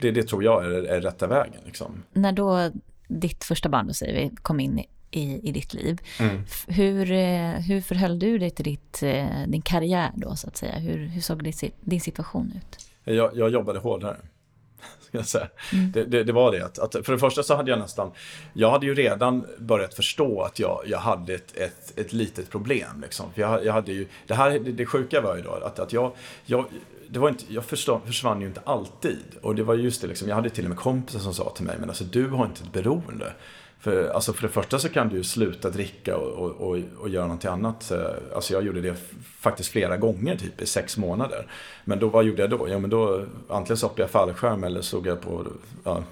det, 0.00 0.10
det 0.10 0.22
tror 0.22 0.44
jag 0.44 0.64
är, 0.64 0.70
är 0.70 1.00
rätta 1.00 1.26
vägen. 1.26 1.60
Liksom. 1.66 2.02
När 2.12 2.32
då 2.32 2.70
ditt 3.08 3.44
första 3.44 3.68
barn, 3.68 3.86
då 3.86 3.94
säger 3.94 4.14
vi, 4.14 4.36
kom 4.36 4.60
in 4.60 4.84
i, 5.10 5.48
i 5.48 5.52
ditt 5.52 5.74
liv. 5.74 6.00
Mm. 6.20 6.44
Hur, 6.66 7.12
eh, 7.12 7.50
hur 7.50 7.80
förhöll 7.80 8.18
du 8.18 8.38
dig 8.38 8.50
till 8.50 8.64
ditt, 8.64 9.02
eh, 9.02 9.26
din 9.46 9.62
karriär 9.62 10.10
då, 10.14 10.36
så 10.36 10.48
att 10.48 10.56
säga? 10.56 10.78
Hur, 10.78 11.06
hur 11.06 11.20
såg 11.20 11.52
din 11.80 12.00
situation 12.00 12.52
ut? 12.56 12.88
Jag, 13.04 13.36
jag 13.36 13.50
jobbade 13.50 13.78
hårdare. 13.78 14.16
Ska 15.00 15.18
jag 15.18 15.26
säga. 15.26 15.48
Mm. 15.72 15.92
Det, 15.92 16.04
det, 16.04 16.24
det, 16.24 16.32
var 16.32 16.52
det. 16.52 16.64
Att, 16.64 16.78
att, 16.78 17.06
för 17.06 17.12
det 17.12 17.18
första 17.18 17.42
så 17.42 17.54
hade 17.54 17.70
jag 17.70 17.78
nästan, 17.78 18.10
jag 18.52 18.70
hade 18.70 18.86
ju 18.86 18.94
redan 18.94 19.46
börjat 19.58 19.94
förstå 19.94 20.42
att 20.42 20.58
jag, 20.58 20.82
jag 20.86 20.98
hade 20.98 21.34
ett, 21.34 21.56
ett, 21.56 21.98
ett 21.98 22.12
litet 22.12 22.50
problem. 22.50 23.00
Liksom. 23.02 23.26
Jag, 23.34 23.64
jag 23.64 23.72
hade 23.72 23.92
ju, 23.92 24.06
det, 24.26 24.34
här, 24.34 24.50
det, 24.50 24.72
det 24.72 24.86
sjuka 24.86 25.20
var 25.20 25.36
ju 25.36 25.42
då 25.42 25.50
att, 25.50 25.78
att 25.78 25.92
jag, 25.92 26.12
jag 26.44 26.64
det 27.08 27.18
var 27.18 27.28
inte, 27.28 27.44
jag 27.48 27.64
försvann 27.64 28.40
ju 28.40 28.46
inte 28.46 28.60
alltid. 28.64 29.24
Och 29.42 29.54
det 29.54 29.62
var 29.62 29.74
just 29.74 30.00
det, 30.00 30.06
liksom, 30.06 30.28
jag 30.28 30.36
hade 30.36 30.50
till 30.50 30.64
och 30.64 30.68
med 30.68 30.78
kompisar 30.78 31.20
som 31.20 31.34
sa 31.34 31.50
till 31.50 31.64
mig, 31.64 31.76
men 31.80 31.88
alltså 31.88 32.04
du 32.04 32.28
har 32.28 32.46
inte 32.46 32.62
ett 32.64 32.72
beroende. 32.72 33.32
För, 33.84 34.08
alltså 34.08 34.32
för 34.32 34.42
det 34.42 34.48
första 34.48 34.78
så 34.78 34.88
kan 34.88 35.08
du 35.08 35.24
sluta 35.24 35.70
dricka 35.70 36.16
och, 36.16 36.32
och, 36.32 36.68
och, 36.68 36.78
och 36.98 37.08
göra 37.08 37.24
någonting 37.24 37.50
annat. 37.50 37.92
Alltså 38.34 38.52
jag 38.52 38.62
gjorde 38.62 38.80
det 38.80 38.94
faktiskt 39.38 39.70
flera 39.70 39.96
gånger, 39.96 40.36
typ 40.36 40.62
i 40.62 40.66
sex 40.66 40.96
månader. 40.96 41.46
Men 41.84 41.98
då, 41.98 42.08
vad 42.08 42.24
gjorde 42.24 42.42
jag 42.42 42.50
då? 42.50 42.68
Ja, 42.68 42.78
men 42.78 42.90
då 42.90 43.24
antingen 43.48 43.76
så 43.76 43.86
hoppade 43.86 44.02
jag 44.02 44.10
fallskärm 44.10 44.64
eller 44.64 44.82
såg 44.82 45.06
jag 45.06 45.20
på 45.20 45.46
ja, 45.84 46.02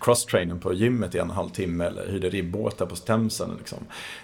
cross-trainen 0.00 0.60
på 0.60 0.72
gymmet 0.72 1.14
i 1.14 1.18
en 1.18 1.24
och 1.24 1.30
en 1.30 1.36
halv 1.36 1.48
timme 1.48 1.84
eller 1.84 2.08
hyrde 2.08 2.28
ribbåtar 2.28 2.86
på 2.86 2.96
Themsen. 2.96 3.50
Liksom. 3.58 3.78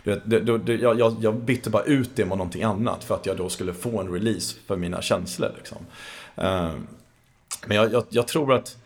Det, 0.05 0.22
det, 0.24 0.59
det, 0.59 0.74
jag, 0.74 0.98
jag, 0.98 1.16
jag 1.20 1.35
bytte 1.35 1.70
bara 1.70 1.83
ut 1.83 2.11
det 2.14 2.24
mot 2.24 2.38
någonting 2.38 2.62
annat 2.62 3.05
för 3.05 3.14
att 3.14 3.27
jag 3.27 3.37
då 3.37 3.48
skulle 3.48 3.74
få 3.74 4.01
en 4.01 4.12
release 4.12 4.57
för 4.66 4.77
mina 4.77 5.03
känslor. 5.03 5.53
Liksom. 5.57 5.79
Eh, 6.37 6.70
men 7.66 7.77
jag, 7.77 7.92
jag, 7.92 8.05
jag 8.09 8.29
tror 8.29 8.55
att 8.55 8.77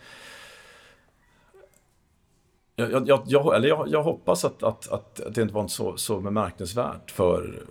jag, 2.77 3.09
jag, 3.09 3.23
jag, 3.27 3.57
eller 3.57 3.69
jag, 3.69 3.89
jag 3.89 4.03
hoppas 4.03 4.45
att, 4.45 4.63
att, 4.63 4.93
att, 4.93 5.21
att, 5.21 5.35
det 5.35 5.43
inte 5.43 5.55
var 5.55 5.69
så, 5.69 5.97
så 5.97 6.21
bemärkningsvärt 6.21 7.11
för, 7.11 7.63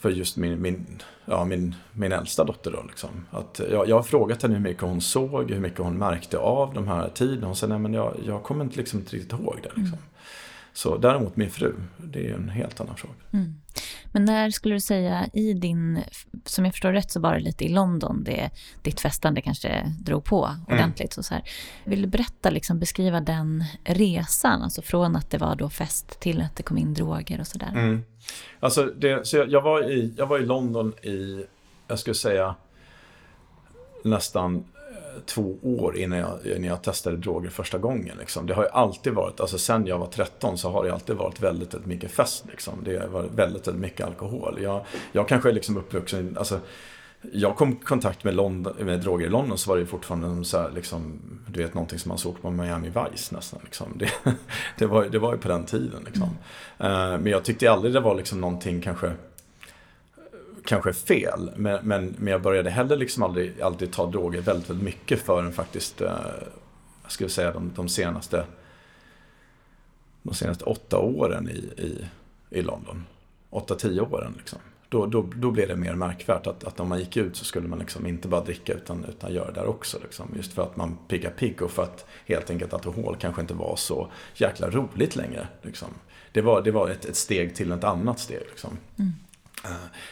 för 0.00 0.10
just 0.10 0.36
min, 0.36 0.62
min, 0.62 0.86
ja, 1.24 1.44
min, 1.44 1.74
min 1.92 2.12
äldsta 2.12 2.44
dotter. 2.44 2.70
Då, 2.70 2.82
liksom. 2.88 3.10
att 3.30 3.60
jag, 3.70 3.88
jag 3.88 3.96
har 3.96 4.02
frågat 4.02 4.42
henne 4.42 4.54
hur 4.54 4.62
mycket 4.62 4.82
hon 4.82 5.00
såg, 5.00 5.50
hur 5.50 5.60
mycket 5.60 5.78
hon 5.78 5.98
märkte 5.98 6.38
av 6.38 6.74
de 6.74 6.88
här 6.88 7.08
tiden. 7.08 7.44
Hon 7.44 7.56
säger, 7.56 7.68
nej 7.68 7.78
men 7.78 7.94
jag, 7.94 8.14
jag 8.26 8.42
kommer 8.42 8.64
inte, 8.64 8.76
liksom 8.76 8.98
inte 8.98 9.16
riktigt 9.16 9.32
ihåg 9.32 9.58
det. 9.62 9.68
Liksom. 9.68 9.98
Mm. 9.98 10.13
Så 10.74 10.96
däremot 10.96 11.36
min 11.36 11.50
fru, 11.50 11.74
det 11.96 12.30
är 12.30 12.34
en 12.34 12.48
helt 12.48 12.80
annan 12.80 12.96
fråga. 12.96 13.14
Mm. 13.32 13.54
Men 14.12 14.24
när 14.24 14.50
skulle 14.50 14.74
du 14.74 14.80
säga 14.80 15.28
i 15.32 15.52
din, 15.52 16.02
som 16.44 16.64
jag 16.64 16.74
förstår 16.74 16.92
rätt 16.92 17.10
så 17.10 17.20
var 17.20 17.34
det 17.34 17.40
lite 17.40 17.64
i 17.64 17.68
London, 17.68 18.24
det, 18.24 18.50
ditt 18.82 19.00
festande 19.00 19.40
kanske 19.40 19.92
drog 20.00 20.24
på 20.24 20.44
mm. 20.44 20.60
ordentligt. 20.66 21.16
Mm. 21.16 21.22
Så, 21.22 21.34
här. 21.34 21.42
Vill 21.84 22.02
du 22.02 22.08
berätta, 22.08 22.50
liksom, 22.50 22.78
beskriva 22.78 23.20
den 23.20 23.64
resan, 23.84 24.62
alltså 24.62 24.82
från 24.82 25.16
att 25.16 25.30
det 25.30 25.38
var 25.38 25.56
då 25.56 25.70
fest 25.70 26.20
till 26.20 26.40
att 26.40 26.56
det 26.56 26.62
kom 26.62 26.78
in 26.78 26.94
droger 26.94 27.40
och 27.40 27.46
sådär? 27.46 27.70
Mm. 27.74 28.02
Alltså, 28.60 28.84
det, 28.84 29.26
så 29.26 29.36
jag, 29.36 29.50
jag, 29.50 29.62
var 29.62 29.90
i, 29.90 30.14
jag 30.16 30.26
var 30.26 30.38
i 30.38 30.46
London 30.46 30.94
i, 31.02 31.44
jag 31.88 31.98
skulle 31.98 32.14
säga, 32.14 32.54
nästan 34.04 34.64
två 35.26 35.56
år 35.62 35.96
innan 35.96 36.18
jag, 36.18 36.38
innan 36.44 36.64
jag 36.64 36.82
testade 36.82 37.16
droger 37.16 37.50
första 37.50 37.78
gången. 37.78 38.16
Liksom. 38.18 38.46
Det 38.46 38.54
har 38.54 38.62
ju 38.62 38.68
alltid 38.68 39.12
varit, 39.12 39.40
alltså 39.40 39.58
sen 39.58 39.86
jag 39.86 39.98
var 39.98 40.06
13 40.06 40.58
så 40.58 40.70
har 40.70 40.84
det 40.84 40.92
alltid 40.92 41.16
varit 41.16 41.40
väldigt, 41.40 41.74
väldigt 41.74 41.88
mycket 41.88 42.10
fest. 42.10 42.44
Liksom. 42.50 42.74
Det 42.84 42.98
har 42.98 43.06
varit 43.06 43.32
väldigt, 43.32 43.68
väldigt 43.68 43.82
mycket 43.82 44.06
alkohol. 44.06 44.58
Jag, 44.62 44.84
jag 45.12 45.28
kanske 45.28 45.48
är 45.48 45.52
liksom 45.52 45.76
uppvuxen, 45.76 46.36
alltså, 46.38 46.60
jag 47.32 47.56
kom 47.56 47.72
i 47.72 47.76
kontakt 47.84 48.24
med, 48.24 48.34
London, 48.34 48.74
med 48.78 49.00
droger 49.00 49.26
i 49.26 49.28
London 49.30 49.58
så 49.58 49.70
var 49.70 49.78
det 49.78 49.86
fortfarande 49.86 50.44
så 50.44 50.58
här, 50.58 50.70
liksom, 50.70 51.20
du 51.46 51.62
vet, 51.62 51.74
någonting 51.74 51.98
som 51.98 52.08
man 52.08 52.18
såg 52.18 52.42
på 52.42 52.50
Miami 52.50 52.88
Vice 52.88 53.34
nästan. 53.34 53.60
Liksom. 53.64 53.86
Det, 53.94 54.10
det, 54.78 54.86
var, 54.86 55.04
det 55.04 55.18
var 55.18 55.32
ju 55.32 55.38
på 55.38 55.48
den 55.48 55.64
tiden. 55.64 56.02
Liksom. 56.06 56.36
Mm. 56.78 56.92
Uh, 56.92 57.20
men 57.20 57.32
jag 57.32 57.44
tyckte 57.44 57.70
aldrig 57.70 57.94
det 57.94 58.00
var 58.00 58.14
liksom 58.14 58.40
någonting 58.40 58.80
kanske 58.80 59.12
kanske 60.64 60.92
fel. 60.92 61.50
Men, 61.56 61.86
men, 61.86 62.14
men 62.18 62.32
jag 62.32 62.42
började 62.42 62.70
heller 62.70 62.96
liksom 62.96 63.22
aldrig, 63.22 63.60
alltid 63.60 63.92
ta 63.92 64.06
droger 64.06 64.40
väldigt, 64.40 64.70
väldigt 64.70 64.84
mycket 64.84 65.20
förrän 65.20 65.52
faktiskt, 65.52 66.00
eh, 66.00 66.12
jag 67.02 67.12
skulle 67.12 67.30
säga 67.30 67.52
de, 67.52 67.72
de 67.76 67.88
senaste 67.88 68.44
de 70.24 70.34
senaste 70.34 70.64
åtta 70.64 70.98
åren 70.98 71.48
i, 71.48 71.82
i, 71.82 72.04
i 72.50 72.62
London. 72.62 73.06
Åtta, 73.50 73.74
tio 73.74 74.00
åren 74.00 74.34
liksom. 74.38 74.58
Då, 74.88 75.06
då, 75.06 75.22
då 75.36 75.50
blev 75.50 75.68
det 75.68 75.76
mer 75.76 75.94
märkvärt 75.94 76.46
att, 76.46 76.64
att 76.64 76.80
om 76.80 76.88
man 76.88 76.98
gick 76.98 77.16
ut 77.16 77.36
så 77.36 77.44
skulle 77.44 77.68
man 77.68 77.78
liksom 77.78 78.06
inte 78.06 78.28
bara 78.28 78.44
dricka 78.44 78.72
utan, 78.72 79.04
utan 79.04 79.34
göra 79.34 79.46
det 79.46 79.60
där 79.60 79.66
också. 79.66 79.98
Liksom. 80.02 80.28
Just 80.36 80.52
för 80.52 80.62
att 80.62 80.76
man 80.76 80.96
piggar 81.08 81.30
pigg 81.30 81.62
och 81.62 81.70
för 81.70 81.82
att 81.82 82.06
helt 82.26 82.50
enkelt 82.50 82.74
alkohol 82.74 83.16
kanske 83.20 83.40
inte 83.40 83.54
var 83.54 83.76
så 83.76 84.10
jäkla 84.34 84.70
roligt 84.70 85.16
längre. 85.16 85.48
Liksom. 85.62 85.88
Det 86.32 86.40
var, 86.40 86.62
det 86.62 86.70
var 86.70 86.88
ett, 86.88 87.04
ett 87.04 87.16
steg 87.16 87.54
till 87.54 87.72
ett 87.72 87.84
annat 87.84 88.18
steg. 88.18 88.42
Liksom. 88.50 88.78
Mm. 88.98 89.12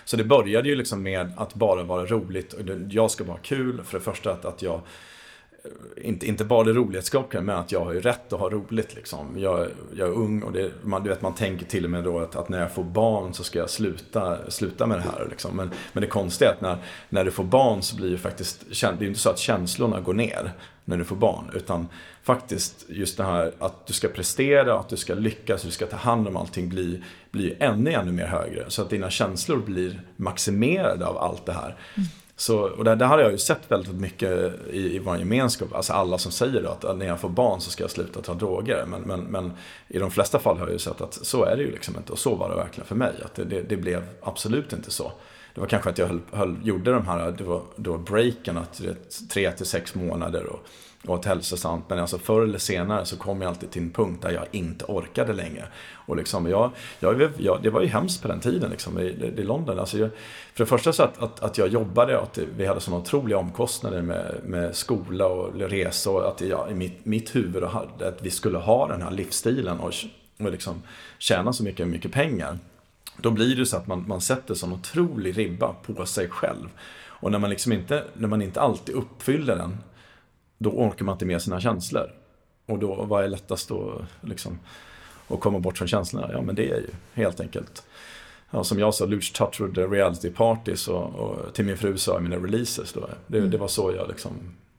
Så 0.05 0.17
det 0.17 0.25
började 0.25 0.69
ju 0.69 0.75
liksom 0.75 1.03
med 1.03 1.33
att 1.37 1.55
bara 1.55 1.83
vara 1.83 2.07
roligt. 2.07 2.55
Jag 2.91 3.11
ska 3.11 3.25
vara 3.25 3.39
kul. 3.39 3.83
För 3.85 3.99
det 3.99 4.05
första 4.05 4.33
att, 4.33 4.45
att 4.45 4.63
jag 4.63 4.81
inte, 5.97 6.27
inte 6.27 6.45
bara 6.45 6.65
det 6.65 6.73
rolighetsskapande, 6.73 7.47
men 7.47 7.57
att 7.57 7.73
jag 7.73 7.85
har 7.85 7.93
ju 7.93 8.01
rätt 8.01 8.33
att 8.33 8.41
ha 8.41 8.51
roligt. 8.51 8.95
Liksom. 8.95 9.27
Jag, 9.39 9.67
jag 9.97 10.09
är 10.09 10.13
ung 10.13 10.43
och 10.43 10.53
det, 10.53 10.71
man, 10.83 11.03
du 11.03 11.09
vet, 11.09 11.23
man 11.23 11.35
tänker 11.35 11.67
till 11.67 11.85
och 11.85 11.91
med 11.91 12.05
då 12.05 12.19
att, 12.19 12.37
att, 12.37 12.49
när 12.49 12.61
jag 12.61 12.73
får 12.73 12.85
barn 12.85 13.35
så 13.35 13.45
ska 13.45 13.59
jag 13.59 13.71
sluta, 13.71 14.51
sluta 14.51 14.87
med 14.87 14.99
det 14.99 15.03
här. 15.03 15.27
Liksom. 15.31 15.57
Men, 15.57 15.71
men 15.93 16.01
det 16.01 16.07
konstiga 16.07 16.51
är 16.51 16.55
att 16.55 16.61
när, 16.61 16.77
när 17.09 17.25
du 17.25 17.31
får 17.31 17.45
barn 17.45 17.83
så 17.83 17.97
blir 17.97 18.09
ju 18.09 18.19
faktiskt, 18.19 18.65
det 18.81 18.87
är 18.87 19.03
inte 19.03 19.21
så 19.21 19.31
att 19.31 19.39
känslorna 19.39 20.01
går 20.01 20.15
ner 20.15 20.53
när 20.85 20.97
du 20.97 21.05
får 21.05 21.17
barn. 21.17 21.51
Utan 21.55 21.89
faktiskt 22.23 22.85
just 22.89 23.17
det 23.17 23.25
här 23.25 23.53
att 23.59 23.87
du 23.87 23.93
ska 23.93 24.09
prestera, 24.09 24.79
att 24.79 24.89
du 24.89 24.97
ska 24.97 25.15
lyckas, 25.15 25.63
du 25.63 25.71
ska 25.71 25.87
ta 25.87 25.97
hand 25.97 26.29
om 26.29 26.37
allting 26.37 26.69
blir, 26.69 27.05
blir 27.31 27.63
ännu, 27.63 27.93
ännu 27.93 28.13
mer 28.13 28.27
högre. 28.27 28.65
Så 28.69 28.83
att 28.83 28.91
dina 28.91 29.11
känslor 29.11 29.59
blir 29.59 30.03
maximerade 30.17 31.07
av 31.07 31.19
allt 31.19 31.47
det 31.47 31.53
här. 31.53 31.77
Mm. 31.97 32.09
Så, 32.37 32.59
och 32.59 32.85
det, 32.85 32.95
det 32.95 33.05
har 33.05 33.19
jag 33.19 33.33
ju 33.33 33.39
sett 33.39 33.71
väldigt 33.71 33.95
mycket 33.95 34.53
i, 34.71 34.97
i 34.97 34.99
vår 34.99 35.17
gemenskap. 35.17 35.75
Alltså 35.75 35.93
alla 35.93 36.19
som 36.19 36.33
säger 36.33 36.65
att 36.65 36.99
när 36.99 37.07
jag 37.07 37.21
får 37.21 37.29
barn 37.29 37.61
så 37.61 37.71
ska 37.71 37.85
jag 37.85 37.91
sluta 37.91 38.21
ta 38.21 38.35
droger. 38.35 38.85
Men, 38.89 39.01
men, 39.01 39.21
men 39.21 39.53
i 39.89 39.99
de 39.99 40.11
flesta 40.11 40.39
fall 40.39 40.59
har 40.59 40.67
jag 40.67 40.73
ju 40.73 40.79
sett 40.79 41.01
att 41.01 41.15
så 41.15 41.45
är 41.45 41.57
det 41.57 41.63
ju 41.63 41.71
liksom 41.71 41.97
inte. 41.97 42.13
Och 42.13 42.19
så 42.19 42.35
var 42.35 42.49
det 42.49 42.57
verkligen 42.57 42.87
för 42.87 42.95
mig. 42.95 43.13
Att 43.25 43.35
det, 43.35 43.45
det, 43.45 43.63
det 43.63 43.77
blev 43.77 44.07
absolut 44.23 44.73
inte 44.73 44.91
så. 44.91 45.13
Det 45.55 45.61
var 45.61 45.69
kanske 45.69 45.91
att 45.91 45.99
jag 45.99 46.07
höll, 46.07 46.21
höll, 46.33 46.57
gjorde 46.63 46.93
de 46.93 47.07
här 47.07 47.33
det 47.33 47.45
var, 47.45 47.63
då 47.77 47.99
breaken, 47.99 48.57
att 48.57 48.83
det, 48.83 49.29
tre 49.29 49.53
till 49.53 49.67
sex 49.67 49.95
månader. 49.95 50.47
Och, 50.47 50.67
och 51.07 51.19
ett 51.19 51.25
hälsosamt. 51.25 51.85
Men 51.89 51.99
alltså 51.99 52.19
förr 52.19 52.43
eller 52.43 52.59
senare 52.59 53.05
så 53.05 53.17
kom 53.17 53.43
jag 53.43 53.49
alltid 53.49 53.71
till 53.71 53.83
en 53.83 53.91
punkt 53.91 54.23
där 54.23 54.31
jag 54.31 54.45
inte 54.51 54.85
orkade 54.85 55.33
längre. 55.33 55.65
Och 56.07 56.17
liksom 56.17 56.47
jag, 56.47 56.71
jag, 57.01 57.31
jag, 57.39 57.63
det 57.63 57.71
var 57.71 57.81
ju 57.81 57.87
hemskt 57.87 58.23
på 58.23 58.29
den 58.29 58.41
tiden 58.41 58.71
liksom, 58.71 58.99
i, 58.99 59.03
i 59.37 59.43
London. 59.43 59.79
Alltså 59.79 59.99
jag, 59.99 60.11
för 60.55 60.65
det 60.65 60.69
första 60.69 60.93
så 60.93 61.03
att, 61.03 61.23
att, 61.23 61.41
att 61.41 61.59
jag 61.59 61.69
jobbade 61.69 62.17
och 62.17 62.23
att 62.23 62.39
vi 62.57 62.67
hade 62.67 62.81
sådana 62.81 63.03
otroliga 63.03 63.39
omkostnader 63.39 64.03
med, 64.03 64.41
med 64.45 64.77
skola 64.77 65.27
och 65.27 65.55
resor. 65.55 66.29
Att 66.29 66.41
jag 66.41 66.71
i 66.71 66.75
mitt, 66.75 67.05
mitt 67.05 67.35
huvud 67.35 67.65
hade 67.65 68.09
att 68.09 68.23
vi 68.23 68.31
skulle 68.31 68.59
ha 68.59 68.89
den 68.89 69.03
här 69.03 69.11
livsstilen 69.11 69.81
och, 69.81 69.95
och 70.39 70.53
liksom 70.53 70.83
tjäna 71.19 71.53
så 71.53 71.65
mycket, 71.65 71.89
mycket 71.89 72.13
pengar. 72.13 72.59
Då 73.17 73.31
blir 73.31 73.57
det 73.57 73.67
så 73.67 73.77
att 73.77 73.87
man, 73.87 74.05
man 74.09 74.21
sätter 74.21 74.55
sån 74.55 74.73
otrolig 74.73 75.39
ribba 75.39 75.75
på 75.87 76.07
sig 76.07 76.29
själv. 76.29 76.69
Och 77.23 77.33
när 77.33 77.39
man, 77.39 77.51
liksom 77.51 77.73
inte, 77.73 78.05
när 78.15 78.29
man 78.29 78.43
inte 78.43 78.61
alltid 78.61 78.95
uppfyller 78.95 79.57
den 79.57 79.79
då 80.63 80.71
orkar 80.71 81.05
man 81.05 81.13
inte 81.13 81.25
med 81.25 81.43
sina 81.43 81.61
känslor. 81.61 82.13
Och 82.67 82.79
då, 82.79 83.05
vad 83.05 83.25
är 83.25 83.29
lättast 83.29 83.69
då 83.69 84.05
liksom, 84.21 84.59
att 85.29 85.41
komma 85.41 85.59
bort 85.59 85.79
från 85.79 85.89
känslorna? 85.89 86.31
Ja, 86.33 86.43
men 86.43 86.55
det 86.55 86.71
är 86.71 86.77
ju 86.77 86.91
helt 87.15 87.41
enkelt 87.41 87.83
ja, 88.53 88.65
som 88.65 88.79
jag 88.79 88.95
sa, 88.95 89.07
Luch 89.07 89.33
Touchwood 89.33 89.79
reality 89.93 90.31
parties 90.31 90.89
och, 90.89 91.15
och, 91.15 91.55
till 91.55 91.65
min 91.65 91.77
fru 91.77 91.99
sa 91.99 92.13
jag 92.13 92.23
mina 92.23 92.37
releases. 92.37 92.93
Då. 92.93 93.09
Det, 93.27 93.39
mm. 93.39 93.51
det, 93.51 93.59
var 93.59 93.69
så 93.69 93.93
jag 93.97 94.09
liksom 94.09 94.33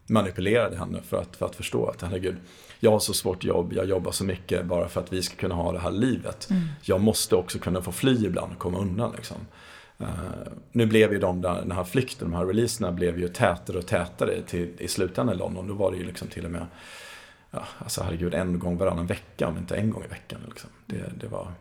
manipulerade 0.07 0.77
henne 0.77 1.01
för 1.01 1.17
att, 1.17 1.35
för 1.35 1.45
att 1.45 1.55
förstå 1.55 1.85
att 1.85 2.01
herregud, 2.01 2.35
jag 2.79 2.91
har 2.91 2.99
så 2.99 3.13
svårt 3.13 3.43
jobb, 3.43 3.73
jag 3.73 3.85
jobbar 3.85 4.11
så 4.11 4.23
mycket 4.23 4.65
bara 4.65 4.87
för 4.87 5.01
att 5.01 5.13
vi 5.13 5.21
ska 5.21 5.35
kunna 5.35 5.55
ha 5.55 5.71
det 5.71 5.79
här 5.79 5.91
livet. 5.91 6.49
Mm. 6.49 6.63
Jag 6.81 7.01
måste 7.01 7.35
också 7.35 7.59
kunna 7.59 7.81
få 7.81 7.91
fly 7.91 8.25
ibland 8.25 8.51
och 8.51 8.59
komma 8.59 8.77
undan. 8.77 9.13
Liksom. 9.15 9.37
Uh, 10.03 10.53
nu 10.71 10.85
blev 10.85 11.13
ju 11.13 11.19
de 11.19 11.41
den 11.41 11.71
här 11.71 11.83
flykten, 11.83 12.31
de 12.31 12.37
här 12.37 12.45
releaserna 12.45 12.91
blev 12.91 13.19
ju 13.19 13.27
tätare 13.27 13.77
och 13.77 13.87
tätare 13.87 14.41
till, 14.41 14.73
i 14.77 14.87
slutändan 14.87 15.35
i 15.35 15.37
London. 15.37 15.67
Då 15.67 15.73
var 15.73 15.91
det 15.91 15.97
ju 15.97 16.03
liksom 16.03 16.27
till 16.27 16.45
och 16.45 16.51
med, 16.51 16.65
ja, 17.51 17.63
alltså 17.79 18.03
herregud, 18.03 18.33
en 18.33 18.59
gång 18.59 18.77
varannan 18.77 19.07
vecka, 19.07 19.47
om 19.47 19.57
inte 19.57 19.75
en 19.75 19.89
gång 19.89 20.03
i 20.03 20.07
veckan. 20.07 20.39
Liksom. 20.47 20.69
Det, 20.85 21.03
det, 21.19 21.27
var, 21.27 21.51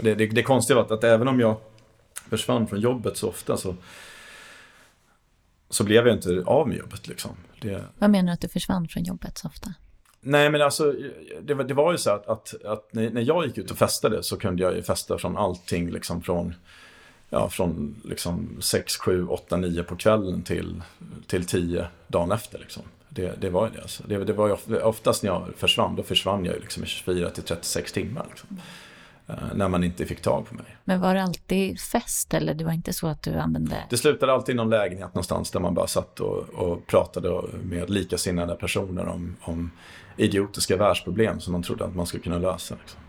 det, 0.00 0.14
det, 0.14 0.26
det 0.26 0.42
konstiga 0.42 0.76
var 0.76 0.84
att, 0.84 0.90
att 0.90 1.04
även 1.04 1.28
om 1.28 1.40
jag 1.40 1.56
försvann 2.28 2.66
från 2.66 2.80
jobbet 2.80 3.16
så 3.16 3.28
ofta 3.28 3.56
så, 3.56 3.76
så 5.70 5.84
blev 5.84 6.06
jag 6.06 6.16
inte 6.16 6.42
av 6.46 6.68
med 6.68 6.78
jobbet. 6.78 7.08
Liksom. 7.08 7.30
Det... 7.60 7.84
Vad 7.98 8.10
menar 8.10 8.26
du 8.26 8.32
att 8.32 8.40
du 8.40 8.48
försvann 8.48 8.88
från 8.88 9.04
jobbet 9.04 9.38
så 9.38 9.48
ofta? 9.48 9.74
Nej 10.20 10.50
men 10.50 10.62
alltså, 10.62 10.94
det 11.42 11.54
var, 11.54 11.64
det 11.64 11.74
var 11.74 11.92
ju 11.92 11.98
så 11.98 12.10
att, 12.10 12.28
att, 12.28 12.64
att 12.64 12.88
när 12.92 13.22
jag 13.22 13.46
gick 13.46 13.58
ut 13.58 13.70
och 13.70 13.78
festade 13.78 14.22
så 14.22 14.36
kunde 14.36 14.62
jag 14.62 14.76
ju 14.76 14.82
festa 14.82 15.18
från 15.18 15.36
allting 15.36 15.90
liksom 15.90 16.22
från 16.22 16.54
ja, 17.30 17.48
från 17.48 17.94
liksom 18.04 18.56
6, 18.60 18.96
7, 18.96 19.26
8, 19.26 19.56
9 19.56 19.82
på 19.82 19.96
kvällen 19.96 20.42
till, 20.42 20.82
till 21.26 21.46
10 21.46 21.86
dagen 22.06 22.32
efter. 22.32 22.58
Liksom. 22.58 22.82
Det, 23.08 23.40
det 23.40 23.50
var 23.50 23.70
det. 23.74 23.82
Alltså. 23.82 24.02
Det, 24.06 24.24
det 24.24 24.32
var 24.32 24.58
oftast 24.82 25.22
när 25.22 25.30
jag 25.30 25.48
försvann, 25.56 25.96
då 25.96 26.02
försvann 26.02 26.44
jag 26.44 26.54
liksom 26.54 26.84
i 26.84 26.86
24 26.86 27.30
till 27.30 27.42
36 27.42 27.92
timmar. 27.92 28.26
Liksom. 28.28 28.60
Uh, 29.30 29.54
när 29.54 29.68
man 29.68 29.84
inte 29.84 30.06
fick 30.06 30.20
tag 30.20 30.48
på 30.48 30.54
mig. 30.54 30.76
Men 30.84 31.00
var 31.00 31.14
det 31.14 31.22
alltid 31.22 31.80
fest 31.80 32.34
eller 32.34 32.54
det 32.54 32.64
var 32.64 32.72
inte 32.72 32.92
så 32.92 33.06
att 33.06 33.22
du 33.22 33.34
använde? 33.34 33.76
Det 33.90 33.96
slutade 33.96 34.32
alltid 34.32 34.54
i 34.54 34.56
någon 34.56 34.70
lägenhet 34.70 35.14
någonstans 35.14 35.50
där 35.50 35.60
man 35.60 35.74
bara 35.74 35.86
satt 35.86 36.20
och, 36.20 36.48
och 36.48 36.86
pratade 36.86 37.42
med 37.62 37.90
likasinnade 37.90 38.54
personer 38.54 39.06
om, 39.06 39.36
om 39.40 39.70
idiotiska 40.16 40.76
världsproblem 40.76 41.40
som 41.40 41.52
man 41.52 41.62
trodde 41.62 41.84
att 41.84 41.94
man 41.94 42.06
skulle 42.06 42.22
kunna 42.22 42.38
lösa. 42.38 42.74
Liksom. 42.80 43.00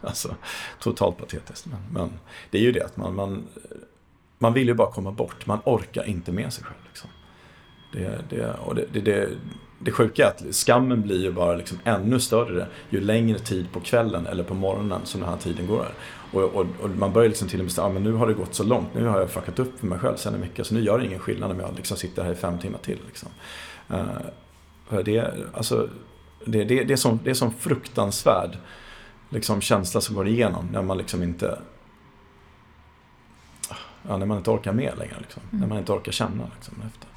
alltså, 0.08 0.34
totalt 0.80 1.18
patetiskt. 1.18 1.66
Men, 1.66 1.80
men, 1.92 2.10
det 2.50 2.58
är 2.58 2.62
ju 2.62 2.72
det 2.72 2.84
att 2.84 2.96
man, 2.96 3.14
man, 3.14 3.44
man 4.38 4.52
vill 4.52 4.68
ju 4.68 4.74
bara 4.74 4.90
komma 4.90 5.12
bort. 5.12 5.46
Man 5.46 5.58
orkar 5.64 6.08
inte 6.08 6.32
med 6.32 6.52
sig 6.52 6.64
själv. 6.64 6.78
Liksom. 6.88 7.10
Det, 7.92 8.20
det, 8.30 8.54
och 8.54 8.74
det, 8.74 8.84
det, 8.92 9.00
det, 9.00 9.28
det 9.78 9.90
sjuka 9.90 10.24
är 10.24 10.28
att 10.28 10.54
skammen 10.54 11.02
blir 11.02 11.22
ju 11.22 11.32
bara 11.32 11.56
liksom 11.56 11.78
ännu 11.84 12.20
större 12.20 12.66
ju 12.90 13.00
längre 13.00 13.38
tid 13.38 13.66
på 13.72 13.80
kvällen 13.80 14.26
eller 14.26 14.44
på 14.44 14.54
morgonen 14.54 15.00
som 15.04 15.20
den 15.20 15.30
här 15.30 15.36
tiden 15.36 15.66
går. 15.66 15.86
Och, 16.32 16.42
och, 16.42 16.66
och 16.82 16.90
man 16.90 17.12
börjar 17.12 17.28
liksom 17.28 17.48
till 17.48 17.58
och 17.58 17.64
med 17.64 17.72
säga, 17.72 17.86
ah, 17.86 17.90
men 17.90 18.02
nu 18.02 18.12
har 18.12 18.26
det 18.26 18.34
gått 18.34 18.54
så 18.54 18.64
långt, 18.64 18.94
nu 18.94 19.06
har 19.06 19.20
jag 19.20 19.30
fuckat 19.30 19.58
upp 19.58 19.78
för 19.80 19.86
mig 19.86 19.98
själv 19.98 20.16
sen 20.16 20.40
mycket, 20.40 20.66
så 20.66 20.74
nu 20.74 20.80
gör 20.80 20.98
det 20.98 21.06
ingen 21.06 21.18
skillnad 21.18 21.50
om 21.50 21.60
jag 21.60 21.76
liksom 21.76 21.96
sitter 21.96 22.24
här 22.24 22.32
i 22.32 22.34
fem 22.34 22.58
timmar 22.58 22.78
till. 22.78 22.98
Liksom. 23.06 23.28
Uh, 23.90 25.02
det, 25.04 25.34
alltså, 25.54 25.88
det, 26.44 26.64
det, 26.64 26.84
det, 26.84 26.92
är 26.92 26.96
som, 26.96 27.20
det 27.24 27.30
är 27.30 27.34
som 27.34 27.52
fruktansvärd 27.52 28.58
liksom, 29.28 29.60
känsla 29.60 30.00
som 30.00 30.14
går 30.14 30.28
igenom 30.28 30.68
när 30.72 30.82
man 30.82 30.98
liksom 30.98 31.22
inte 31.22 31.58
ja, 34.08 34.16
när 34.16 34.26
man 34.26 34.38
inte 34.38 34.50
orkar 34.50 34.72
med 34.72 34.98
längre. 34.98 35.16
Liksom. 35.18 35.42
Mm. 35.50 35.60
När 35.60 35.66
man 35.66 35.78
inte 35.78 35.92
orkar 35.92 36.12
känna. 36.12 36.50
Liksom, 36.54 36.74
efter. 36.86 37.08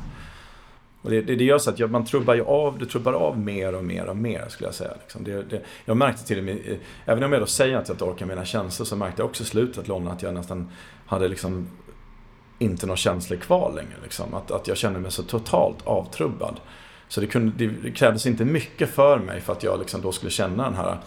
Och 1.02 1.10
det, 1.10 1.22
det, 1.22 1.36
det, 1.36 1.44
gör 1.44 1.58
så 1.58 1.70
att 1.70 1.92
man 1.92 2.06
trubbar 2.06 2.36
ju 2.36 2.46
av, 2.46 2.80
det 2.80 2.86
trubbar 2.86 3.14
av 3.14 3.40
mer 3.40 3.76
och 3.76 3.84
mer 3.84 4.06
och 4.06 4.18
mer 4.18 4.46
skulle 4.50 4.68
jag 4.68 4.76
säga. 4.76 4.94
Liksom. 5.02 5.24
Det, 5.24 5.44
det, 5.44 5.62
jag 5.86 5.98
märkte 5.98 6.26
till 6.26 6.38
och 6.38 6.44
med, 6.44 6.80
även 7.06 7.24
om 7.24 7.34
jag 7.34 7.42
då 7.42 7.46
säger 7.46 7.78
att 7.78 7.88
jag 7.88 7.96
inte 7.96 8.04
orkar 8.04 8.26
mina 8.26 8.46
känslor 8.46 8.86
så 8.86 8.96
märkte 8.96 9.22
jag 9.22 9.30
också 9.30 9.44
i 9.44 9.46
slutet 9.46 9.88
Lonna 9.88 10.12
att 10.12 10.22
jag 10.22 10.34
nästan 10.34 10.72
hade 11.06 11.28
liksom 11.28 11.68
inte 12.60 12.86
några 12.86 12.98
känslor 12.98 13.38
kvar 13.38 13.74
längre. 13.76 13.96
Liksom. 14.04 14.34
Att, 14.34 14.52
att 14.52 14.68
jag 14.68 14.78
kände 14.78 15.00
mig 15.00 15.12
så 15.12 15.24
totalt 15.24 15.78
avtrubbad. 15.84 16.60
Så 17.08 17.22
det, 17.22 17.28
kunde, 17.28 17.68
det 17.68 17.92
krävdes 17.92 18.26
inte 18.26 18.46
mycket 18.46 18.90
för 18.90 19.20
mig 19.20 19.42
för 19.42 19.54
att 19.54 19.64
jag 19.64 19.80
liksom 19.80 20.02
då 20.02 20.12
skulle 20.12 20.32
känna 20.32 20.64
den 20.64 20.76
här 20.76 20.98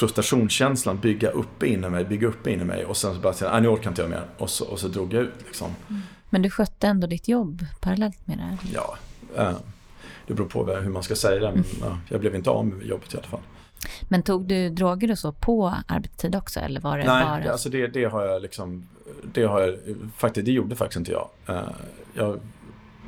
frustrationskänslan 0.00 0.98
bygga 0.98 1.30
upp 1.30 1.62
inom 1.62 1.92
mig, 1.92 2.04
bygga 2.04 2.28
upp 2.28 2.46
inom 2.46 2.66
mig 2.66 2.84
och 2.84 2.96
sen 2.96 3.14
så 3.14 3.20
bara 3.20 3.32
säga, 3.32 3.60
nu 3.60 3.68
orkar 3.68 3.90
inte 3.90 4.02
jag 4.02 4.10
mer. 4.10 4.24
Och 4.38 4.50
så, 4.50 4.64
och 4.64 4.78
så 4.78 4.88
drog 4.88 5.12
jag 5.12 5.22
ut 5.22 5.34
liksom. 5.46 5.74
Mm. 5.88 6.02
Men 6.30 6.42
du 6.42 6.50
skötte 6.50 6.86
ändå 6.86 7.06
ditt 7.06 7.28
jobb 7.28 7.66
parallellt 7.80 8.26
med 8.26 8.38
det 8.38 8.42
här? 8.42 8.58
Ja, 8.74 8.96
eh, 9.36 9.56
det 10.26 10.34
beror 10.34 10.48
på 10.48 10.66
hur 10.66 10.90
man 10.90 11.02
ska 11.02 11.14
säga 11.14 11.40
det. 11.40 11.52
Men 11.52 11.64
mm. 11.82 11.98
jag 12.08 12.20
blev 12.20 12.34
inte 12.34 12.50
av 12.50 12.66
med 12.66 12.86
jobbet 12.86 13.14
i 13.14 13.16
alla 13.16 13.26
fall. 13.26 13.40
Men 14.08 14.22
tog 14.22 14.48
du 14.48 14.70
droger 14.70 15.10
och 15.10 15.18
så 15.18 15.32
på 15.32 15.74
arbetstid 15.86 16.36
också? 16.36 16.60
Eller 16.60 16.80
var 16.80 16.98
det 16.98 17.04
Nej, 17.04 17.24
bara... 17.24 17.52
alltså 17.52 17.68
det, 17.68 17.86
det 17.86 18.04
har 18.04 18.26
jag 18.26 18.42
liksom, 18.42 18.88
det 19.32 19.42
har 19.42 19.60
jag, 19.60 19.76
faktiskt, 20.16 20.44
det 20.44 20.52
gjorde 20.52 20.76
faktiskt 20.76 20.98
inte 20.98 21.12
jag. 21.12 21.28
Eh, 21.46 21.62
jag, 22.14 22.40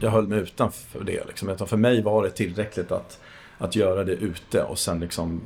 jag 0.01 0.11
höll 0.11 0.29
mig 0.29 0.39
utanför 0.39 1.05
det 1.05 1.27
liksom. 1.27 1.67
För 1.67 1.77
mig 1.77 2.03
var 2.03 2.23
det 2.23 2.31
tillräckligt 2.31 2.93
att, 2.93 3.21
att 3.59 3.77
göra 3.77 4.05
det 4.05 4.13
ute 4.13 4.63
och 4.63 4.79
sen 4.79 5.01
liksom 5.01 5.41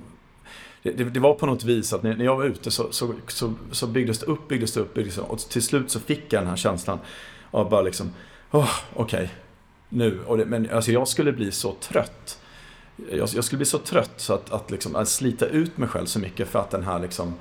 det, 0.92 1.04
det, 1.04 1.20
var 1.20 1.34
på 1.34 1.46
något 1.46 1.64
vis 1.64 1.92
att 1.92 2.02
när, 2.02 2.24
jag 2.24 2.36
var 2.36 2.44
ute 2.44 2.70
så, 2.70 2.92
så, 2.92 3.14
så, 3.28 3.54
så 3.70 3.86
byggdes 3.86 4.18
det 4.18 4.26
upp, 4.26 4.48
byggdes 4.48 4.72
det 4.72 4.80
upp, 4.80 4.94
byggdes 4.94 5.14
det 5.14 5.20
upp. 5.20 5.30
Och 5.30 5.38
till 5.38 5.62
slut 5.62 5.90
så 5.90 6.00
fick 6.00 6.32
jag 6.32 6.42
den 6.42 6.48
här 6.48 6.56
känslan 6.56 6.98
av 7.50 7.70
bara 7.70 7.82
liksom, 7.82 8.10
oh, 8.50 8.70
okej, 8.94 9.18
okay, 9.18 9.28
nu. 9.88 10.20
Och 10.26 10.38
det, 10.38 10.44
men 10.44 10.70
alltså 10.70 10.92
jag 10.92 11.08
skulle 11.08 11.32
bli 11.32 11.52
så 11.52 11.72
trött. 11.80 12.40
Jag, 13.10 13.28
jag 13.34 13.44
skulle 13.44 13.58
bli 13.58 13.66
så 13.66 13.78
trött 13.78 14.14
så 14.16 14.34
att, 14.34 14.52
att, 14.52 14.70
liksom, 14.70 14.96
att 14.96 15.08
slita 15.08 15.46
ut 15.46 15.78
mig 15.78 15.88
själv 15.88 16.06
så 16.06 16.18
mycket 16.18 16.48
för 16.48 16.58
att 16.58 16.70
den 16.70 16.82
här 16.82 16.98
liksom 16.98 17.34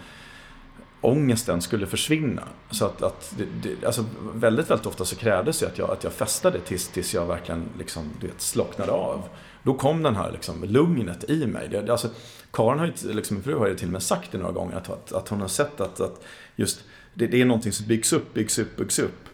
ångesten 1.02 1.62
skulle 1.62 1.88
försvinna. 1.88 2.44
Så 2.72 2.86
att, 2.86 3.02
att 3.02 3.34
det, 3.38 3.46
det, 3.64 3.86
alltså 3.86 4.06
väldigt, 4.34 4.70
väldigt 4.70 4.88
ofta 4.88 5.06
så 5.06 5.16
krävdes 5.16 5.60
det 5.60 5.68
att 5.68 5.78
jag, 5.78 5.92
att 5.92 6.04
jag 6.04 6.14
festade 6.14 6.60
tills, 6.60 6.88
tills 6.88 7.14
jag 7.14 7.26
verkligen 7.26 7.64
liksom, 7.78 8.10
vet, 8.22 8.42
slocknade 8.42 8.92
av. 8.92 9.24
Då 9.66 9.74
kom 9.74 10.04
den 10.04 10.16
här 10.16 10.32
liksom, 10.32 10.64
lugnet 10.64 11.30
i 11.30 11.48
mig. 11.48 11.68
Det, 11.70 11.92
alltså, 11.92 12.10
Karin 12.52 12.80
har 12.80 12.86
ju, 12.86 13.14
liksom, 13.14 13.36
min 13.36 13.44
fru 13.44 13.56
har 13.56 13.68
ju 13.68 13.76
till 13.76 13.88
och 13.88 13.92
med 13.92 14.04
sagt 14.04 14.32
det 14.32 14.38
några 14.38 14.52
gånger, 14.52 14.76
att, 14.76 14.90
att, 14.90 15.12
att 15.12 15.30
hon 15.30 15.42
har 15.42 15.48
sett 15.48 15.82
att, 15.82 16.02
att 16.02 16.24
just 16.56 16.84
det, 17.14 17.28
det 17.28 17.42
är 17.42 17.46
någonting 17.46 17.72
som 17.72 17.88
byggs 17.88 18.14
upp, 18.14 18.34
byggs 18.34 18.60
upp, 18.60 18.78
byggs 18.78 19.00
upp. 19.00 19.30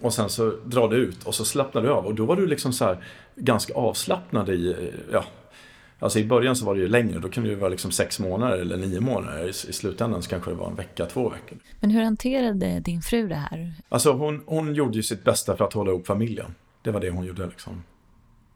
Och 0.00 0.14
sen 0.14 0.28
så 0.28 0.50
drar 0.64 0.88
det 0.88 0.96
ut 0.96 1.24
och 1.24 1.34
så 1.34 1.44
slappnar 1.44 1.82
du 1.82 1.90
av. 1.90 2.06
Och 2.06 2.14
då 2.14 2.24
var 2.24 2.36
du 2.36 2.46
liksom 2.46 2.72
så 2.72 2.84
här, 2.84 3.04
ganska 3.36 3.74
avslappnad 3.74 4.48
i, 4.48 4.92
ja, 5.12 5.24
Alltså 5.98 6.18
i 6.18 6.24
början 6.24 6.56
så 6.56 6.66
var 6.66 6.74
det 6.74 6.80
ju 6.80 6.88
längre, 6.88 7.18
då 7.18 7.28
kunde 7.28 7.50
det 7.50 7.56
vara 7.56 7.70
liksom 7.70 7.90
sex 7.90 8.18
månader 8.18 8.58
eller 8.58 8.76
nio 8.76 9.00
månader. 9.00 9.46
I, 9.46 9.48
I 9.48 9.52
slutändan 9.52 10.22
så 10.22 10.30
kanske 10.30 10.50
det 10.50 10.56
var 10.56 10.70
en 10.70 10.74
vecka, 10.74 11.06
två 11.06 11.28
veckor. 11.28 11.58
Men 11.80 11.90
hur 11.90 12.02
hanterade 12.02 12.80
din 12.80 13.02
fru 13.02 13.28
det 13.28 13.34
här? 13.34 13.74
Alltså 13.88 14.12
hon, 14.12 14.42
hon 14.46 14.74
gjorde 14.74 14.96
ju 14.96 15.02
sitt 15.02 15.24
bästa 15.24 15.56
för 15.56 15.64
att 15.64 15.72
hålla 15.72 15.90
ihop 15.90 16.06
familjen. 16.06 16.54
Det 16.82 16.90
var 16.90 17.00
det 17.00 17.10
hon 17.10 17.24
gjorde 17.24 17.46
liksom. 17.46 17.82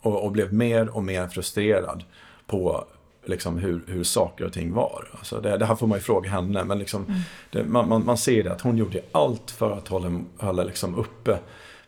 Och, 0.00 0.24
och 0.24 0.32
blev 0.32 0.52
mer 0.52 0.96
och 0.96 1.04
mer 1.04 1.26
frustrerad 1.26 2.04
på 2.46 2.84
liksom 3.24 3.58
hur, 3.58 3.82
hur 3.86 4.04
saker 4.04 4.44
och 4.44 4.52
ting 4.52 4.72
var. 4.72 5.08
Alltså 5.12 5.40
det, 5.40 5.56
det 5.56 5.66
här 5.66 5.74
får 5.74 5.86
man 5.86 5.98
ju 5.98 6.02
fråga 6.02 6.30
henne, 6.30 6.64
men 6.64 6.78
liksom, 6.78 7.04
mm. 7.04 7.20
det, 7.50 7.64
man, 7.64 7.88
man, 7.88 8.04
man, 8.04 8.18
ser 8.18 8.44
det 8.44 8.52
att 8.52 8.60
hon 8.60 8.76
gjorde 8.76 9.00
allt 9.12 9.50
för 9.50 9.72
att 9.72 9.88
hålla, 9.88 10.20
hålla 10.38 10.64
liksom 10.64 10.94
uppe 10.94 11.38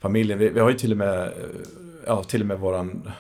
familjen. 0.01 0.39
Vi, 0.39 0.49
vi 0.49 0.61
har 0.61 0.71
ju 0.71 0.79
till 0.79 0.93
och 0.93 0.99
med, 0.99 1.33
ja, 2.07 2.25
till 2.25 2.41
och 2.41 2.47
med 2.47 2.59
våran 2.59 3.13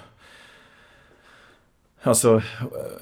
Alltså, 2.05 2.43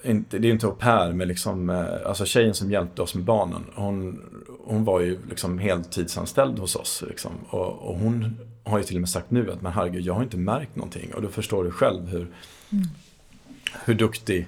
det 0.02 0.36
är 0.36 0.44
inte 0.44 0.66
au 0.66 0.72
pair, 0.72 1.12
men 1.12 1.28
liksom, 1.28 1.86
alltså 2.06 2.24
tjejen 2.24 2.54
som 2.54 2.70
hjälpte 2.70 3.02
oss 3.02 3.14
med 3.14 3.24
barnen, 3.24 3.64
hon, 3.74 4.22
hon 4.64 4.84
var 4.84 5.00
ju 5.00 5.18
liksom 5.28 5.58
heltidsanställd 5.58 6.58
hos 6.58 6.76
oss. 6.76 7.04
Liksom. 7.08 7.32
Och, 7.50 7.88
och, 7.88 7.96
hon 7.96 8.36
har 8.70 8.78
ju 8.78 8.84
till 8.84 8.96
och 8.96 9.00
med 9.00 9.10
sagt 9.10 9.30
nu 9.30 9.52
att 9.52 9.62
men 9.62 9.72
herregud, 9.72 10.06
jag 10.06 10.14
har 10.14 10.22
inte 10.22 10.36
märkt 10.36 10.76
någonting. 10.76 11.14
Och 11.14 11.22
då 11.22 11.28
förstår 11.28 11.64
du 11.64 11.70
själv 11.70 12.08
hur, 12.08 12.20
mm. 12.72 12.84
hur 13.84 13.94
duktig 13.94 14.46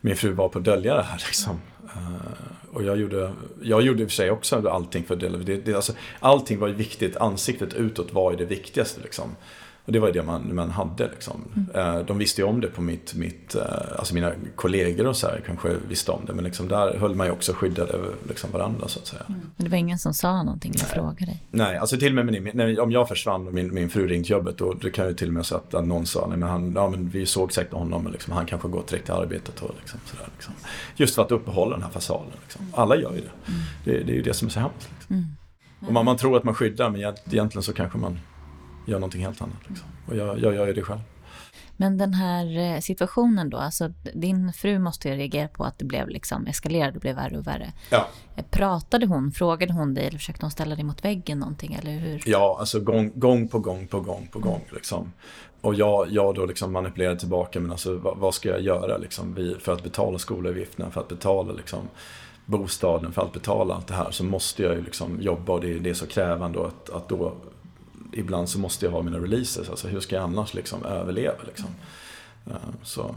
min 0.00 0.16
fru 0.16 0.32
var 0.32 0.48
på 0.48 0.58
att 0.58 0.64
dölja 0.64 0.94
det 0.94 1.02
här. 1.02 1.22
Liksom. 1.26 1.60
Uh, 1.84 2.72
och 2.72 2.84
jag 2.84 2.98
gjorde, 2.98 3.32
jag 3.62 3.82
gjorde 3.82 4.02
i 4.02 4.06
och 4.06 4.08
för 4.08 4.14
sig 4.14 4.30
också 4.30 4.68
allting 4.68 5.04
för 5.04 5.14
att 5.14 5.20
dölja 5.20 5.38
det. 5.38 5.56
det 5.56 5.74
alltså, 5.74 5.92
allting 6.20 6.58
var 6.58 6.68
viktigt, 6.68 7.16
ansiktet 7.16 7.74
utåt 7.74 8.12
var 8.12 8.30
ju 8.30 8.36
det 8.36 8.44
viktigaste. 8.44 9.00
Liksom. 9.00 9.36
Och 9.84 9.92
det 9.92 9.98
var 9.98 10.12
det 10.12 10.22
man, 10.22 10.54
man 10.54 10.70
hade. 10.70 11.08
Liksom. 11.08 11.44
Mm. 11.74 12.06
De 12.06 12.18
visste 12.18 12.40
ju 12.40 12.46
om 12.46 12.60
det 12.60 12.66
på 12.68 12.82
mitt, 12.82 13.14
mitt, 13.14 13.54
eh, 13.54 13.62
alltså 13.98 14.14
mina 14.14 14.32
kollegor 14.56 15.06
och 15.06 15.16
så 15.16 15.26
här 15.26 15.42
kanske 15.46 15.76
visste 15.88 16.12
om 16.12 16.24
det. 16.26 16.32
Men 16.32 16.44
liksom 16.44 16.68
där 16.68 16.98
höll 16.98 17.14
man 17.14 17.26
ju 17.26 17.32
också 17.32 17.52
skyddade 17.52 17.98
liksom 18.28 18.50
varandra 18.52 18.88
så 18.88 18.98
att 18.98 19.06
säga. 19.06 19.22
Mm. 19.28 19.40
Men 19.56 19.64
det 19.64 19.70
var 19.70 19.78
ingen 19.78 19.98
som 19.98 20.14
sa 20.14 20.42
någonting 20.42 20.72
eller 20.74 20.84
frågade 20.84 21.26
dig? 21.26 21.42
Nej, 21.50 21.76
alltså 21.76 21.96
till 21.96 22.18
och 22.18 22.24
med 22.26 22.54
när, 22.54 22.80
om 22.80 22.92
jag 22.92 23.08
försvann 23.08 23.46
och 23.46 23.54
min, 23.54 23.74
min 23.74 23.90
fru 23.90 24.08
ringt 24.08 24.30
jobbet. 24.30 24.58
Då 24.58 24.72
det 24.72 24.90
kan 24.90 25.08
ju 25.08 25.14
till 25.14 25.28
och 25.28 25.34
med 25.34 25.46
så 25.46 25.56
att, 25.56 25.72
någon 25.72 26.06
sa, 26.06 26.26
nej 26.28 26.38
men, 26.38 26.48
han, 26.48 26.72
ja, 26.72 26.88
men 26.88 27.08
vi 27.08 27.26
såg 27.26 27.52
säkert 27.52 27.72
honom 27.72 28.02
men 28.02 28.12
liksom, 28.12 28.32
han 28.32 28.46
kanske 28.46 28.68
gått 28.68 28.88
direkt 28.88 29.04
till 29.04 29.14
arbetet. 29.14 29.62
Och 29.62 29.74
liksom, 29.80 30.00
sådär, 30.04 30.26
liksom. 30.34 30.54
Just 30.96 31.14
för 31.14 31.22
att 31.22 31.32
uppehålla 31.32 31.72
den 31.76 31.82
här 31.82 31.90
fasaden. 31.90 32.32
Liksom. 32.42 32.66
Alla 32.72 32.96
gör 32.96 33.12
ju 33.12 33.20
det. 33.20 33.50
Mm. 33.52 33.60
det. 33.84 34.04
Det 34.04 34.12
är 34.12 34.16
ju 34.16 34.22
det 34.22 34.34
som 34.34 34.48
är 34.48 34.52
så 34.52 34.60
hemskt. 34.60 34.90
Liksom. 34.98 35.16
Mm. 35.16 35.26
Och 35.86 35.92
man, 35.92 36.04
man 36.04 36.16
tror 36.16 36.36
att 36.36 36.44
man 36.44 36.54
skyddar 36.54 36.90
men 36.90 37.00
egentligen 37.00 37.62
så 37.62 37.72
kanske 37.72 37.98
man 37.98 38.18
gör 38.90 38.98
någonting 38.98 39.24
helt 39.24 39.42
annat. 39.42 39.68
Liksom. 39.68 39.88
Och 40.08 40.16
jag, 40.16 40.38
jag 40.38 40.54
gör 40.54 40.66
ju 40.66 40.72
det 40.72 40.82
själv. 40.82 41.00
Men 41.76 41.98
den 41.98 42.14
här 42.14 42.58
eh, 42.58 42.80
situationen 42.80 43.50
då, 43.50 43.56
alltså 43.56 43.92
din 44.14 44.52
fru 44.52 44.78
måste 44.78 45.08
ju 45.08 45.14
reagera 45.14 45.48
på 45.48 45.64
att 45.64 45.78
det 45.78 45.84
blev 45.84 46.08
liksom 46.08 46.46
eskalerade, 46.46 46.92
det 46.92 46.98
blev 46.98 47.16
värre 47.16 47.38
och 47.38 47.46
värre. 47.46 47.72
Ja. 47.90 48.08
Eh, 48.36 48.44
pratade 48.50 49.06
hon, 49.06 49.32
frågade 49.32 49.72
hon 49.72 49.94
dig 49.94 50.06
eller 50.06 50.18
försökte 50.18 50.44
hon 50.44 50.50
ställa 50.50 50.74
dig 50.74 50.84
mot 50.84 51.04
väggen 51.04 51.38
någonting 51.38 51.74
eller 51.74 51.90
hur? 51.90 52.22
Ja, 52.26 52.56
alltså 52.60 52.80
gång, 52.80 53.12
gång 53.14 53.48
på 53.48 53.58
gång 53.58 53.86
på 53.86 54.00
gång 54.00 54.28
på 54.32 54.38
gång 54.38 54.64
liksom. 54.72 55.12
Och 55.60 55.74
jag, 55.74 56.10
jag 56.10 56.34
då 56.34 56.46
liksom 56.46 56.72
manipulerade 56.72 57.18
tillbaka, 57.18 57.60
men 57.60 57.70
alltså 57.70 57.96
vad, 57.96 58.18
vad 58.18 58.34
ska 58.34 58.48
jag 58.48 58.60
göra 58.60 58.96
liksom 58.98 59.56
för 59.60 59.72
att 59.72 59.82
betala 59.82 60.18
skolavgifterna, 60.18 60.90
för 60.90 61.00
att 61.00 61.08
betala 61.08 61.52
liksom 61.52 61.88
bostaden, 62.46 63.12
för 63.12 63.22
att 63.22 63.32
betala 63.32 63.74
allt 63.74 63.86
det 63.86 63.94
här 63.94 64.10
så 64.10 64.24
måste 64.24 64.62
jag 64.62 64.74
ju 64.74 64.82
liksom 64.82 65.22
jobba 65.22 65.52
och 65.52 65.60
det, 65.60 65.78
det 65.78 65.90
är 65.90 65.94
så 65.94 66.06
krävande 66.06 66.66
att, 66.66 66.90
att 66.90 67.08
då 67.08 67.32
ibland 68.12 68.48
så 68.48 68.58
måste 68.58 68.86
jag 68.86 68.92
ha 68.92 69.02
mina 69.02 69.18
releases. 69.18 69.70
Alltså 69.70 69.88
hur 69.88 70.00
ska 70.00 70.16
jag 70.16 70.24
annars 70.24 70.54
liksom 70.54 70.84
överleva? 70.84 71.42
Liksom? 71.46 71.68
Uh, 72.46 72.54
så, 72.82 73.14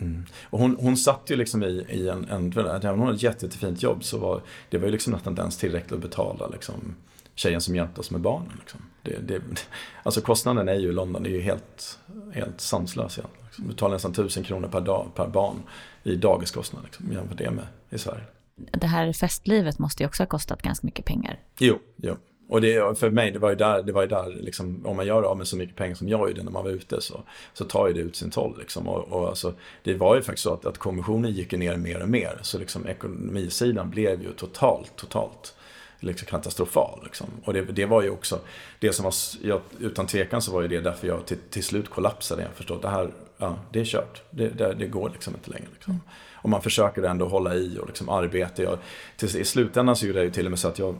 mm. 0.00 0.26
Och 0.42 0.58
hon, 0.58 0.76
hon 0.80 0.96
satt 0.96 1.30
ju 1.30 1.36
liksom 1.36 1.62
i, 1.62 1.86
i 1.88 2.08
en, 2.08 2.24
en 2.24 2.52
även 2.52 2.90
om 2.90 2.98
hon 2.98 3.06
hade 3.06 3.16
ett 3.16 3.22
jätte, 3.22 3.46
jättefint 3.46 3.82
jobb 3.82 4.04
så 4.04 4.18
var 4.18 4.42
det 4.70 4.78
var 4.78 4.86
ju 4.86 4.92
liksom 4.92 5.12
nästan 5.12 5.32
inte 5.32 5.42
ens 5.42 5.56
tillräckligt 5.56 5.92
att 5.92 6.00
betala 6.00 6.48
liksom, 6.48 6.94
tjejen 7.34 7.60
som 7.60 7.76
hjälpte 7.76 8.00
oss 8.00 8.10
med 8.10 8.20
barnen. 8.20 8.52
Liksom. 8.60 8.80
Det, 9.02 9.18
det, 9.18 9.42
alltså 10.02 10.20
kostnaden 10.20 10.68
är 10.68 10.74
ju 10.74 10.88
i 10.88 10.92
London, 10.92 11.22
det 11.22 11.28
är 11.28 11.34
ju 11.34 11.40
helt, 11.40 11.98
helt 12.32 12.60
sanslös 12.60 13.18
egentligen. 13.18 13.46
Liksom. 13.46 13.64
Du 13.64 13.70
betalar 13.70 13.94
nästan 13.94 14.12
tusen 14.12 14.44
kronor 14.44 14.68
per, 14.68 14.80
dag, 14.80 15.06
per 15.14 15.26
barn 15.26 15.56
i 16.02 16.16
dagiskostnad 16.16 16.84
liksom, 16.84 17.12
jämfört 17.12 17.38
det 17.38 17.50
med 17.50 17.66
i 17.90 17.98
Sverige. 17.98 18.24
Det 18.56 18.86
här 18.86 19.12
festlivet 19.12 19.78
måste 19.78 20.02
ju 20.02 20.06
också 20.06 20.22
ha 20.22 20.28
kostat 20.28 20.62
ganska 20.62 20.86
mycket 20.86 21.04
pengar. 21.04 21.40
Jo, 21.58 21.78
jo 21.96 22.16
Och 22.48 22.60
det, 22.60 22.98
för 22.98 23.10
mig, 23.10 23.30
det 23.30 23.38
var 23.38 23.50
ju 23.50 23.56
där, 23.56 23.82
det 23.82 23.92
var 23.92 24.02
ju 24.02 24.08
där 24.08 24.36
liksom, 24.40 24.86
om 24.86 24.96
man 24.96 25.06
gör 25.06 25.22
av 25.22 25.38
med 25.38 25.48
så 25.48 25.56
mycket 25.56 25.76
pengar 25.76 25.94
som 25.94 26.08
jag 26.08 26.28
gjorde 26.28 26.42
när 26.42 26.50
man 26.50 26.64
var 26.64 26.70
ute 26.70 27.00
så, 27.00 27.22
så 27.52 27.64
tar 27.64 27.88
ju 27.88 27.94
det 27.94 28.00
ut 28.00 28.16
sin 28.16 28.30
toll. 28.30 28.58
Liksom. 28.58 28.88
Och, 28.88 29.12
och 29.12 29.28
alltså, 29.28 29.54
det 29.82 29.94
var 29.94 30.16
ju 30.16 30.22
faktiskt 30.22 30.42
så 30.42 30.52
att, 30.52 30.66
att 30.66 30.78
kommissionen 30.78 31.30
gick 31.30 31.52
ner 31.52 31.76
mer 31.76 32.02
och 32.02 32.08
mer. 32.08 32.38
Så 32.42 32.58
liksom, 32.58 32.86
ekonomisidan 32.86 33.90
blev 33.90 34.22
ju 34.22 34.32
totalt, 34.32 34.96
totalt 34.96 35.54
liksom 36.00 36.26
katastrofal. 36.26 37.00
Liksom. 37.04 37.26
Och 37.44 37.52
det, 37.52 37.62
det, 37.62 37.86
var 37.86 38.02
ju 38.02 38.10
också, 38.10 38.40
det 38.78 38.92
som 38.92 39.04
var, 39.04 39.14
jag, 39.42 39.60
utan 39.80 40.06
tvekan 40.06 40.42
så 40.42 40.52
var 40.52 40.62
ju 40.62 40.68
det 40.68 40.80
därför 40.80 41.06
jag 41.06 41.26
till, 41.26 41.38
till 41.50 41.64
slut 41.64 41.88
kollapsade. 41.90 42.42
Jag 42.42 42.52
förstod 42.52 42.76
att 42.76 42.82
det 42.82 42.88
här, 42.88 43.12
ja, 43.38 43.58
det 43.72 43.80
är 43.80 43.84
kört. 43.84 44.22
Det, 44.30 44.48
det, 44.48 44.74
det 44.74 44.86
går 44.86 45.10
liksom 45.10 45.34
inte 45.34 45.50
längre. 45.50 45.68
Liksom. 45.72 45.92
Mm. 45.92 46.04
Och 46.34 46.48
man 46.50 46.62
försöker 46.62 47.02
ändå 47.02 47.28
hålla 47.28 47.54
i 47.54 47.78
och 47.78 47.86
liksom 47.86 48.08
arbeta. 48.08 48.62
Jag, 48.62 48.78
till, 49.16 49.36
I 49.36 49.44
slutändan 49.44 49.96
så 49.96 50.06
gjorde 50.06 50.18
jag 50.18 50.24
ju 50.24 50.30
till 50.30 50.46
och 50.46 50.50
med 50.50 50.58
så 50.58 50.68
att 50.68 50.78
jag 50.78 50.96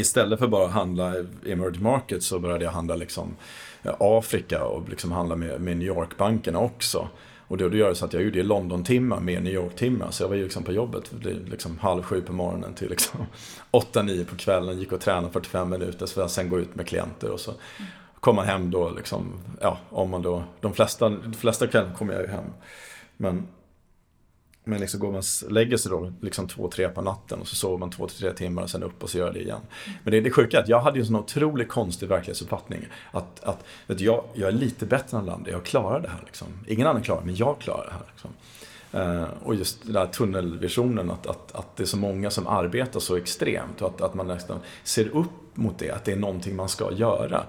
istället 0.00 0.38
för 0.38 0.48
bara 0.48 0.66
att 0.66 0.72
handla 0.72 1.18
i 1.18 1.52
emerging 1.52 1.82
markets 1.82 2.26
så 2.26 2.38
började 2.38 2.64
jag 2.64 2.72
handla 2.72 2.96
liksom 2.96 3.36
eh, 3.82 3.94
Afrika 3.98 4.64
och 4.64 4.88
liksom 4.88 5.12
handla 5.12 5.36
med, 5.36 5.60
med 5.60 5.76
New 5.76 5.88
York-bankerna 5.88 6.58
också. 6.58 7.08
Och 7.48 7.56
då, 7.56 7.68
då 7.68 7.76
gör 7.76 7.88
det 7.88 7.94
så 7.94 8.04
att 8.04 8.12
jag 8.12 8.22
gjorde 8.22 8.42
London-timmar 8.42 9.20
med 9.20 9.42
New 9.42 9.52
York-timmar. 9.52 10.10
Så 10.10 10.22
jag 10.22 10.28
var 10.28 10.36
ju 10.36 10.42
liksom 10.42 10.62
på 10.62 10.72
jobbet 10.72 11.12
liksom 11.50 11.78
halv 11.78 12.02
sju 12.02 12.20
på 12.20 12.32
morgonen 12.32 12.74
till 12.74 12.90
liksom 12.90 13.20
åtta, 13.70 14.02
nio 14.02 14.24
på 14.24 14.36
kvällen. 14.36 14.78
Gick 14.78 14.92
och 14.92 15.00
tränade 15.00 15.32
45 15.32 15.70
minuter 15.70 16.06
så 16.06 16.20
jag 16.20 16.30
sen 16.30 16.48
gå 16.48 16.58
ut 16.58 16.74
med 16.74 16.86
klienter. 16.86 17.30
Och 17.30 17.40
så 17.40 17.52
kom 18.20 18.36
man 18.36 18.46
hem 18.46 18.70
då 18.70 18.90
liksom, 18.90 19.32
ja, 19.60 19.78
om 19.90 20.10
man 20.10 20.22
då, 20.22 20.44
de 20.60 20.74
flesta, 20.74 21.08
de 21.08 21.32
flesta 21.32 21.66
kvällar 21.66 21.94
kommer 21.94 22.12
jag 22.12 22.22
ju 22.22 22.28
hem. 22.28 22.44
Men 23.16 23.46
men 24.68 24.80
liksom 24.80 25.00
går 25.00 25.12
man 25.12 25.22
lägger 25.48 25.76
sig 25.76 25.90
då 25.90 26.12
liksom 26.20 26.48
två, 26.48 26.68
tre 26.68 26.88
på 26.88 27.02
natten 27.02 27.40
och 27.40 27.48
så 27.48 27.54
sover 27.54 27.78
man 27.78 27.90
två, 27.90 28.08
tre 28.08 28.32
timmar 28.32 28.62
och 28.62 28.70
sen 28.70 28.82
upp 28.82 29.02
och 29.02 29.10
så 29.10 29.18
gör 29.18 29.32
det 29.32 29.40
igen. 29.40 29.60
Men 30.04 30.12
det, 30.12 30.20
det 30.20 30.30
sjuka 30.30 30.58
är 30.58 30.62
att 30.62 30.68
jag 30.68 30.80
hade 30.80 30.98
ju 30.98 31.00
en 31.00 31.06
sån 31.06 31.16
otroligt 31.16 31.68
konstig 31.68 32.08
verklighetsuppfattning. 32.08 32.86
Att, 33.10 33.44
att 33.44 33.64
vet 33.86 33.98
du, 33.98 34.04
jag, 34.04 34.24
jag 34.34 34.48
är 34.48 34.52
lite 34.52 34.86
bättre 34.86 35.18
än 35.18 35.28
andra, 35.28 35.50
jag 35.50 35.64
klarar 35.64 36.00
det 36.00 36.08
här. 36.08 36.22
Liksom. 36.26 36.46
Ingen 36.66 36.86
annan 36.86 37.02
klarar 37.02 37.20
det, 37.20 37.26
men 37.26 37.36
jag 37.36 37.58
klarar 37.58 37.84
det 37.84 37.92
här. 37.92 38.02
Liksom. 38.12 38.30
Uh, 38.94 39.28
och 39.42 39.54
just 39.54 39.82
den 39.82 39.92
där 39.92 40.06
tunnelvisionen, 40.06 41.10
att, 41.10 41.26
att, 41.26 41.54
att 41.54 41.76
det 41.76 41.82
är 41.82 41.86
så 41.86 41.96
många 41.96 42.30
som 42.30 42.46
arbetar 42.46 43.00
så 43.00 43.16
extremt 43.16 43.82
och 43.82 43.88
att, 43.88 44.00
att 44.00 44.14
man 44.14 44.26
nästan 44.26 44.60
ser 44.84 45.08
upp 45.08 45.56
mot 45.56 45.78
det, 45.78 45.90
att 45.90 46.04
det 46.04 46.12
är 46.12 46.16
någonting 46.16 46.56
man 46.56 46.68
ska 46.68 46.92
göra. 46.92 47.42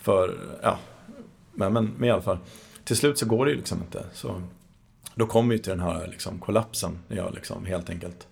För, 0.00 0.34
ja, 0.62 0.78
men, 1.52 1.72
men, 1.72 1.94
men 1.96 2.08
i 2.08 2.12
alla 2.12 2.22
fall, 2.22 2.38
till 2.84 2.96
slut 2.96 3.18
så 3.18 3.26
går 3.26 3.44
det 3.46 3.50
ju 3.50 3.56
liksom 3.56 3.78
inte. 3.78 4.04
Så 4.12 4.42
då 5.18 5.26
kom 5.26 5.48
vi 5.48 5.58
till 5.58 5.70
den 5.70 5.80
här 5.80 6.06
liksom, 6.06 6.38
kollapsen. 6.38 6.98
När 7.08 7.16
jag 7.16 7.34
liksom 7.34 7.66
helt 7.66 7.90
enkelt 7.90 8.26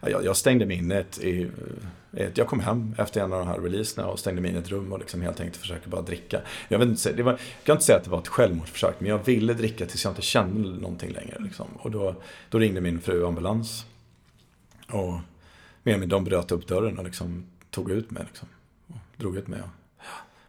jag, 0.00 0.24
jag 0.24 0.36
stängde 0.36 0.66
mig 0.66 0.76
inne 0.76 1.04
i, 1.20 1.42
eh, 1.42 2.26
ett, 2.26 2.38
Jag 2.38 2.46
kom 2.46 2.60
hem 2.60 2.94
efter 2.98 3.20
en 3.20 3.32
av 3.32 3.38
de 3.38 3.48
här 3.48 3.58
releaserna 3.58 4.06
och 4.06 4.18
stängde 4.18 4.40
mig 4.40 4.50
in 4.50 4.56
i 4.56 4.60
ett 4.60 4.68
rum 4.68 4.92
och 4.92 4.98
liksom 4.98 5.22
helt 5.22 5.40
enkelt 5.40 5.56
försökte 5.56 5.88
bara 5.88 6.02
dricka. 6.02 6.40
Jag, 6.68 6.78
vet 6.78 6.88
inte, 6.88 7.12
det 7.12 7.22
var, 7.22 7.32
jag 7.32 7.64
kan 7.64 7.74
inte 7.74 7.84
säga 7.84 7.98
att 7.98 8.04
det 8.04 8.10
var 8.10 8.18
ett 8.18 8.28
självmordsförsök, 8.28 8.94
men 8.98 9.10
jag 9.10 9.24
ville 9.24 9.54
dricka 9.54 9.86
tills 9.86 10.04
jag 10.04 10.10
inte 10.10 10.22
kände 10.22 10.68
någonting 10.80 11.10
längre. 11.10 11.36
Liksom. 11.38 11.66
Och 11.78 11.90
då, 11.90 12.14
då 12.50 12.58
ringde 12.58 12.80
min 12.80 13.00
fru 13.00 13.26
ambulans. 13.26 13.86
Och 14.88 15.18
med 15.82 16.08
de 16.08 16.24
bröt 16.24 16.52
upp 16.52 16.66
dörren 16.66 16.98
och 16.98 17.04
liksom 17.04 17.46
tog 17.70 17.90
ut 17.90 18.10
mig. 18.10 18.24
Liksom. 18.26 18.48
Och 18.86 18.96
drog 19.16 19.36
ut 19.36 19.48
mig. 19.48 19.60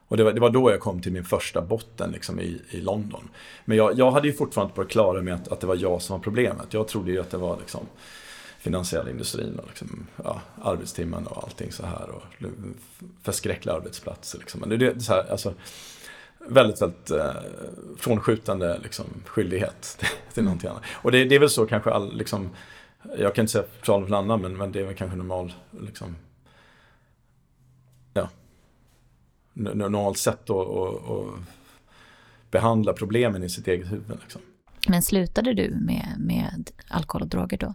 Och 0.08 0.18
det 0.18 0.24
var, 0.24 0.34
det 0.34 0.40
var 0.40 0.50
då 0.50 0.72
jag 0.72 0.80
kom 0.80 1.02
till 1.02 1.12
min 1.12 1.26
första 1.26 1.62
botten 1.62 2.12
liksom, 2.12 2.40
i, 2.40 2.62
i 2.70 2.82
London. 2.82 3.30
Men 3.66 3.78
jag, 3.78 4.00
jag 4.00 4.12
hade 4.12 4.28
ju 4.28 4.34
fortfarande 4.34 4.74
på 4.74 4.84
det 4.84 4.90
klara 4.90 5.22
med 5.22 5.34
att, 5.34 5.48
att 5.48 5.60
det 5.60 5.68
var 5.68 5.76
jag 5.76 6.02
som 6.02 6.18
var 6.18 6.24
problemet. 6.24 6.74
Jag 6.74 6.88
trodde 6.88 7.12
ju 7.12 7.20
att 7.20 7.30
det 7.30 7.38
var 7.38 7.58
liksom, 7.58 7.86
finansiella 8.60 9.10
industrin 9.10 9.60
och 9.60 9.68
liksom, 9.68 10.08
ja, 10.24 10.42
arbetstimmarna 10.62 11.30
och 11.30 11.44
allting 11.44 11.72
så 11.72 11.86
här. 11.86 12.10
Och 12.10 12.24
förskräckliga 13.22 13.76
arbetsplatser. 13.76 14.40
Liksom. 14.40 14.60
Men 14.60 14.70
det, 14.70 14.78
det, 14.78 15.02
så 15.02 15.14
här, 15.14 15.32
alltså, 15.32 15.54
väldigt, 16.40 16.82
väldigt 16.82 17.12
eh, 17.12 17.32
frånskjutande 17.98 18.80
liksom, 18.84 19.06
skyldighet 19.26 19.98
till, 20.34 20.42
mm. 20.42 20.46
någonting 20.46 20.70
annat. 20.70 20.84
Och 20.94 21.12
det, 21.12 21.26
det, 21.26 21.36
är 21.36 21.40
väl 21.40 21.50
så 21.50 21.66
kanske 21.66 21.92
all, 21.92 22.18
liksom, 22.18 22.50
jag 23.18 23.36
kan 23.36 23.44
inte 23.44 23.52
säga 23.52 23.66
för 23.82 24.00
någon 24.00 24.14
annan, 24.14 24.42
men, 24.42 24.58
men 24.58 24.72
det 24.72 24.80
är 24.80 24.84
väl 24.84 24.96
kanske 24.96 25.18
normal 25.18 25.54
liksom, 25.82 26.16
normalt 29.58 30.18
sätt 30.18 30.50
att, 30.50 30.68
att, 30.68 31.10
att 31.12 31.34
behandla 32.52 32.94
problemen 32.94 33.44
i 33.44 33.50
sitt 33.50 33.68
eget 33.68 33.92
huvud. 33.92 34.18
Liksom. 34.22 34.42
Men 34.88 35.02
slutade 35.02 35.54
du 35.54 35.70
med, 35.70 36.16
med 36.20 36.72
alkohol 36.88 37.22
och 37.22 37.28
droger 37.28 37.58
då? 37.58 37.74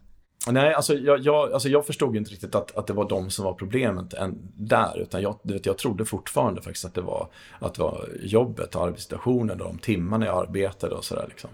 Nej, 0.51 0.75
alltså 0.75 0.95
jag, 0.95 1.21
jag, 1.21 1.53
alltså 1.53 1.69
jag 1.69 1.87
förstod 1.87 2.17
inte 2.17 2.31
riktigt 2.31 2.55
att, 2.55 2.77
att 2.77 2.87
det 2.87 2.93
var 2.93 3.09
de 3.09 3.31
som 3.31 3.45
var 3.45 3.53
problemet 3.53 4.15
än 4.15 4.39
där. 4.55 4.99
Utan 4.99 5.23
jag, 5.23 5.39
vet, 5.43 5.67
jag 5.67 5.79
trodde 5.79 6.05
fortfarande 6.05 6.63
faktiskt 6.63 6.85
att 6.85 6.95
det 6.95 7.01
var, 7.01 7.29
att 7.59 7.75
det 7.75 7.83
var 7.83 8.09
jobbet 8.23 8.75
och 8.75 8.85
arbetssituationen 8.85 9.61
och 9.61 9.67
de 9.67 9.79
timmarna 9.79 10.27
jag 10.27 10.39
arbetade 10.39 10.95
och 10.95 11.05
sådär. 11.05 11.27
Liksom. 11.29 11.51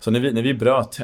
Så 0.00 0.10
när 0.10 0.20
vi, 0.20 0.32
när 0.32 0.42
vi 0.42 0.54
bröt 0.54 1.00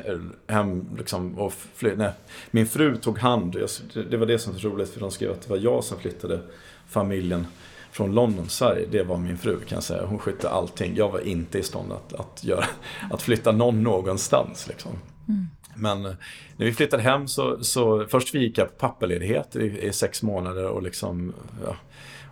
hem 0.47 0.89
liksom, 0.99 1.39
och 1.39 1.53
fly, 1.53 1.97
nej, 1.97 2.13
min 2.51 2.67
fru 2.67 2.97
tog 2.97 3.19
hand. 3.19 3.55
Jag, 3.55 3.69
det 4.11 4.17
var 4.17 4.27
det 4.27 4.39
som 4.39 4.53
var 4.53 4.61
så 4.61 4.69
roligt 4.69 4.91
för 4.91 5.01
de 5.01 5.11
skrev 5.11 5.31
att 5.31 5.43
det 5.43 5.51
var 5.51 5.59
jag 5.59 5.85
som 5.85 5.99
flyttade 5.99 6.41
familjen 6.89 7.47
från 7.97 8.15
London, 8.15 8.49
Sverige, 8.49 8.87
det 8.91 9.03
var 9.03 9.19
min 9.19 9.39
fru 9.39 9.61
kan 9.61 9.77
jag 9.77 9.83
säga. 9.83 10.07
Hon 10.07 10.19
skötte 10.19 10.49
allting. 10.49 10.97
Jag 10.97 11.11
var 11.11 11.21
inte 11.21 11.59
i 11.59 11.63
stånd 11.63 11.93
att, 11.93 12.13
att, 12.13 12.45
göra, 12.45 12.65
att 13.11 13.23
flytta 13.23 13.53
någon 13.53 13.83
någonstans. 13.83 14.69
Liksom. 14.69 14.93
Mm. 15.29 15.47
Men 15.77 16.05
eh, 16.07 16.13
när 16.57 16.67
vi 16.67 16.73
flyttade 16.73 17.03
hem 17.03 17.29
så, 17.29 17.65
så 17.65 18.07
först 18.09 18.35
vi 18.35 18.39
gick 18.39 18.59
jag 18.59 18.69
på 18.69 18.75
pappaledighet 18.75 19.57
i, 19.57 19.87
i 19.87 19.93
sex 19.93 20.23
månader 20.23 20.67
och 20.67 20.83
liksom 20.83 21.35
ja, 21.65 21.77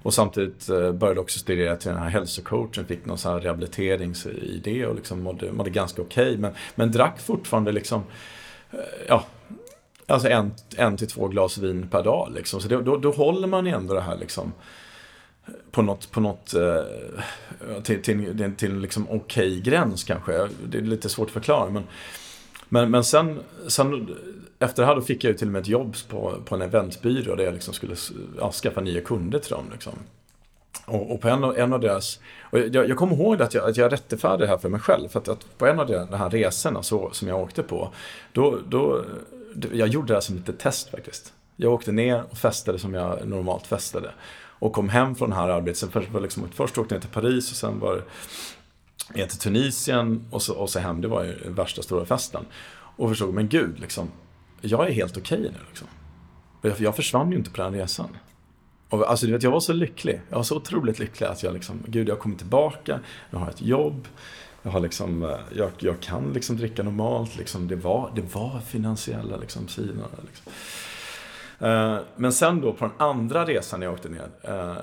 och 0.02 0.14
samtidigt 0.14 0.68
eh, 0.68 0.92
började 0.92 1.20
också 1.20 1.38
studera 1.38 1.76
till 1.76 1.88
den 1.88 1.98
här 1.98 2.08
hälsocoachen, 2.08 2.86
fick 2.86 3.06
någon 3.06 3.18
sån 3.18 3.32
här 3.32 3.40
rehabiliteringsidé 3.40 4.86
och 4.86 4.94
liksom 4.94 5.22
mådde, 5.22 5.52
mådde 5.52 5.70
ganska 5.70 6.02
okej. 6.02 6.28
Okay, 6.28 6.38
men, 6.38 6.52
men 6.74 6.92
drack 6.92 7.20
fortfarande 7.20 7.72
liksom, 7.72 8.02
eh, 8.70 8.78
ja, 9.08 9.24
alltså 10.06 10.28
en, 10.28 10.54
en 10.76 10.96
till 10.96 11.08
två 11.08 11.28
glas 11.28 11.58
vin 11.58 11.88
per 11.88 12.02
dag. 12.02 12.32
Liksom. 12.34 12.60
Så 12.60 12.68
det, 12.68 12.82
då, 12.82 12.96
då 12.96 13.10
håller 13.10 13.48
man 13.48 13.66
ändå 13.66 13.94
det 13.94 14.00
här 14.00 14.16
liksom, 14.16 14.52
på 15.70 15.82
något, 15.82 16.10
på 16.10 16.20
något 16.20 16.54
eh, 16.54 16.82
till, 17.82 18.02
till, 18.02 18.52
till 18.56 18.70
en 18.70 18.82
liksom 18.82 19.06
okej 19.10 19.48
okay 19.48 19.60
gräns 19.60 20.04
kanske. 20.04 20.48
Det 20.68 20.78
är 20.78 20.82
lite 20.82 21.08
svårt 21.08 21.26
att 21.26 21.32
förklara. 21.32 21.70
Men, 21.70 21.84
men, 22.68 22.90
men 22.90 23.04
sen, 23.04 23.40
sen 23.68 24.16
efter 24.58 24.82
det 24.82 24.86
här 24.86 24.94
då 24.94 25.02
fick 25.02 25.24
jag 25.24 25.30
ju 25.30 25.38
till 25.38 25.48
och 25.48 25.52
med 25.52 25.60
ett 25.62 25.68
jobb 25.68 25.96
på, 26.08 26.34
på 26.44 26.54
en 26.54 26.62
eventbyrå 26.62 27.34
där 27.34 27.44
jag 27.44 27.54
liksom 27.54 27.74
skulle 27.74 27.96
ja, 28.38 28.52
skaffa 28.52 28.80
nya 28.80 29.00
kunder 29.00 29.38
till 29.38 29.50
dem. 29.50 29.64
Liksom. 29.72 29.92
Och, 30.86 31.12
och, 31.12 31.20
på 31.20 31.28
en, 31.28 31.44
en 31.44 31.72
av 31.72 31.80
deras... 31.80 32.20
Och 32.40 32.58
jag, 32.58 32.88
jag 32.88 32.96
kommer 32.96 33.16
ihåg 33.16 33.42
att 33.42 33.54
jag, 33.54 33.70
att 33.70 33.76
jag 33.76 33.92
rättfärdigade 33.92 34.44
det 34.44 34.48
här 34.48 34.58
för 34.58 34.68
mig 34.68 34.80
själv. 34.80 35.08
För 35.08 35.20
att, 35.20 35.28
att 35.28 35.58
på 35.58 35.66
en 35.66 35.80
av 35.80 35.86
de 35.86 36.16
här 36.16 36.30
resorna 36.30 36.82
så, 36.82 37.10
som 37.12 37.28
jag 37.28 37.40
åkte 37.40 37.62
på, 37.62 37.92
då, 38.32 38.58
då, 38.68 39.04
jag 39.72 39.88
gjorde 39.88 40.06
det 40.06 40.14
här 40.14 40.20
som 40.20 40.36
lite 40.36 40.52
test 40.52 40.90
faktiskt. 40.90 41.32
Jag 41.56 41.72
åkte 41.72 41.92
ner 41.92 42.24
och 42.30 42.38
festade 42.38 42.78
som 42.78 42.94
jag 42.94 43.28
normalt 43.28 43.66
festade 43.66 44.10
och 44.64 44.72
kom 44.72 44.88
hem 44.88 45.14
från 45.14 45.30
det 45.30 45.36
här 45.36 45.48
arbetet. 45.48 45.92
Först, 45.92 46.08
liksom, 46.22 46.48
först 46.54 46.78
åkte 46.78 46.94
jag 46.94 47.02
till 47.02 47.10
Paris 47.10 47.50
och 47.50 47.56
sen 47.56 47.80
var 47.80 48.04
jag 49.14 49.30
till 49.30 49.38
Tunisien 49.38 50.28
och 50.30 50.42
så, 50.42 50.54
och 50.54 50.70
så 50.70 50.78
hem. 50.78 51.00
Det 51.00 51.08
var 51.08 51.24
ju 51.24 51.50
värsta 51.50 51.82
stora 51.82 52.04
festen. 52.04 52.46
Och 52.96 53.08
förstod, 53.08 53.34
men 53.34 53.48
gud, 53.48 53.80
liksom, 53.80 54.10
jag 54.60 54.88
är 54.88 54.92
helt 54.92 55.16
okej 55.16 55.38
okay 55.38 55.50
nu. 55.50 55.58
Liksom. 55.68 55.88
Jag, 56.62 56.80
jag 56.80 56.96
försvann 56.96 57.30
ju 57.30 57.36
inte 57.36 57.50
på 57.50 57.62
den 57.62 57.74
resan. 57.74 58.08
Och, 58.88 59.10
alltså, 59.10 59.26
du 59.26 59.32
vet, 59.32 59.42
jag 59.42 59.50
var 59.50 59.60
så 59.60 59.72
lycklig. 59.72 60.20
Jag 60.28 60.36
var 60.36 60.42
så 60.42 60.56
otroligt 60.56 60.98
lycklig 60.98 61.26
att 61.26 61.42
jag 61.42 61.54
liksom, 61.54 61.82
gud, 61.86 62.08
jag 62.08 62.14
har 62.14 62.20
kommit 62.20 62.38
tillbaka, 62.38 63.00
jag 63.30 63.38
har 63.38 63.50
ett 63.50 63.62
jobb. 63.62 64.08
Jag, 64.62 64.70
har 64.70 64.80
liksom, 64.80 65.22
eh, 65.22 65.36
jag, 65.56 65.70
jag 65.78 66.00
kan 66.00 66.32
liksom 66.32 66.56
dricka 66.56 66.82
normalt. 66.82 67.36
Liksom, 67.36 67.68
det, 67.68 67.76
var, 67.76 68.12
det 68.14 68.34
var 68.34 68.60
finansiella 68.60 69.36
liksom, 69.36 69.68
sidorna. 69.68 70.06
Liksom. 70.26 70.52
Eh, 71.58 71.98
men 72.16 72.32
sen 72.32 72.60
då 72.60 72.72
på 72.72 72.84
den 72.84 72.94
andra 72.98 73.44
resan 73.44 73.82
jag 73.82 73.92
åkte 73.92 74.08
ner. 74.08 74.28
Eh, 74.42 74.76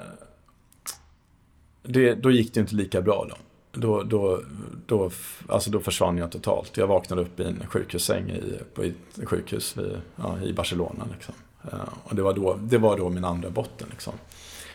det, 1.83 2.13
då 2.13 2.31
gick 2.31 2.53
det 2.53 2.59
inte 2.59 2.75
lika 2.75 3.01
bra 3.01 3.27
då. 3.29 3.35
Då, 3.73 4.03
då, 4.03 4.41
då, 4.85 5.11
alltså 5.49 5.71
då 5.71 5.79
försvann 5.79 6.17
jag 6.17 6.31
totalt. 6.31 6.77
Jag 6.77 6.87
vaknade 6.87 7.21
upp 7.21 7.39
i 7.39 7.43
en 7.43 7.63
sjukhussäng 7.67 8.29
i, 8.29 8.59
på 8.73 8.83
ett 8.83 9.27
sjukhus 9.27 9.77
i, 9.77 9.97
ja, 10.15 10.41
i 10.41 10.53
Barcelona. 10.53 11.07
Liksom. 11.13 11.35
Eh, 11.63 11.93
och 12.03 12.15
det 12.15 12.21
var, 12.21 12.33
då, 12.33 12.57
det 12.61 12.77
var 12.77 12.97
då 12.97 13.09
min 13.09 13.25
andra 13.25 13.49
botten. 13.49 13.87
Liksom. 13.91 14.13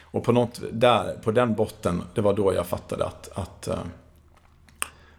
Och 0.03 0.25
på, 0.25 0.33
något, 0.33 0.61
där, 0.73 1.15
på 1.25 1.31
den 1.33 1.55
botten, 1.55 2.03
det 2.15 2.21
var 2.21 2.35
då 2.35 2.55
jag 2.55 2.67
fattade 2.67 3.05
att, 3.05 3.29
att, 3.35 3.69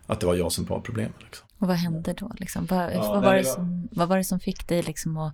att 0.05 0.19
det 0.19 0.25
var 0.25 0.35
jag 0.35 0.51
som 0.51 0.65
var 0.65 0.79
problemet. 0.79 1.15
Liksom. 1.19 1.47
Och 1.59 1.67
vad 1.67 1.77
hände 1.77 2.13
då? 2.13 2.31
Liksom? 2.37 2.65
Vad, 2.65 2.93
ja, 2.93 3.13
vad, 3.13 3.23
var 3.23 3.35
det 3.35 3.43
som, 3.43 3.87
vad 3.91 4.07
var 4.07 4.17
det 4.17 4.23
som 4.23 4.39
fick 4.39 4.67
dig 4.67 4.81
liksom 4.81 5.17
att 5.17 5.33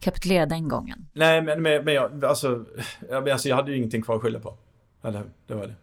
kapitulera 0.00 0.46
den 0.46 0.68
gången. 0.68 1.06
Nej, 1.12 1.42
men, 1.42 1.62
men, 1.62 1.84
men 1.84 1.94
jag, 1.94 2.24
alltså, 2.24 2.64
jag, 3.10 3.30
alltså, 3.30 3.48
jag 3.48 3.56
hade 3.56 3.70
ju 3.70 3.76
ingenting 3.76 4.02
kvar 4.02 4.16
att 4.16 4.22
skylla 4.22 4.40
på. 4.40 4.54
Eller 5.02 5.22
Det 5.46 5.54
var 5.54 5.66
det. 5.66 5.74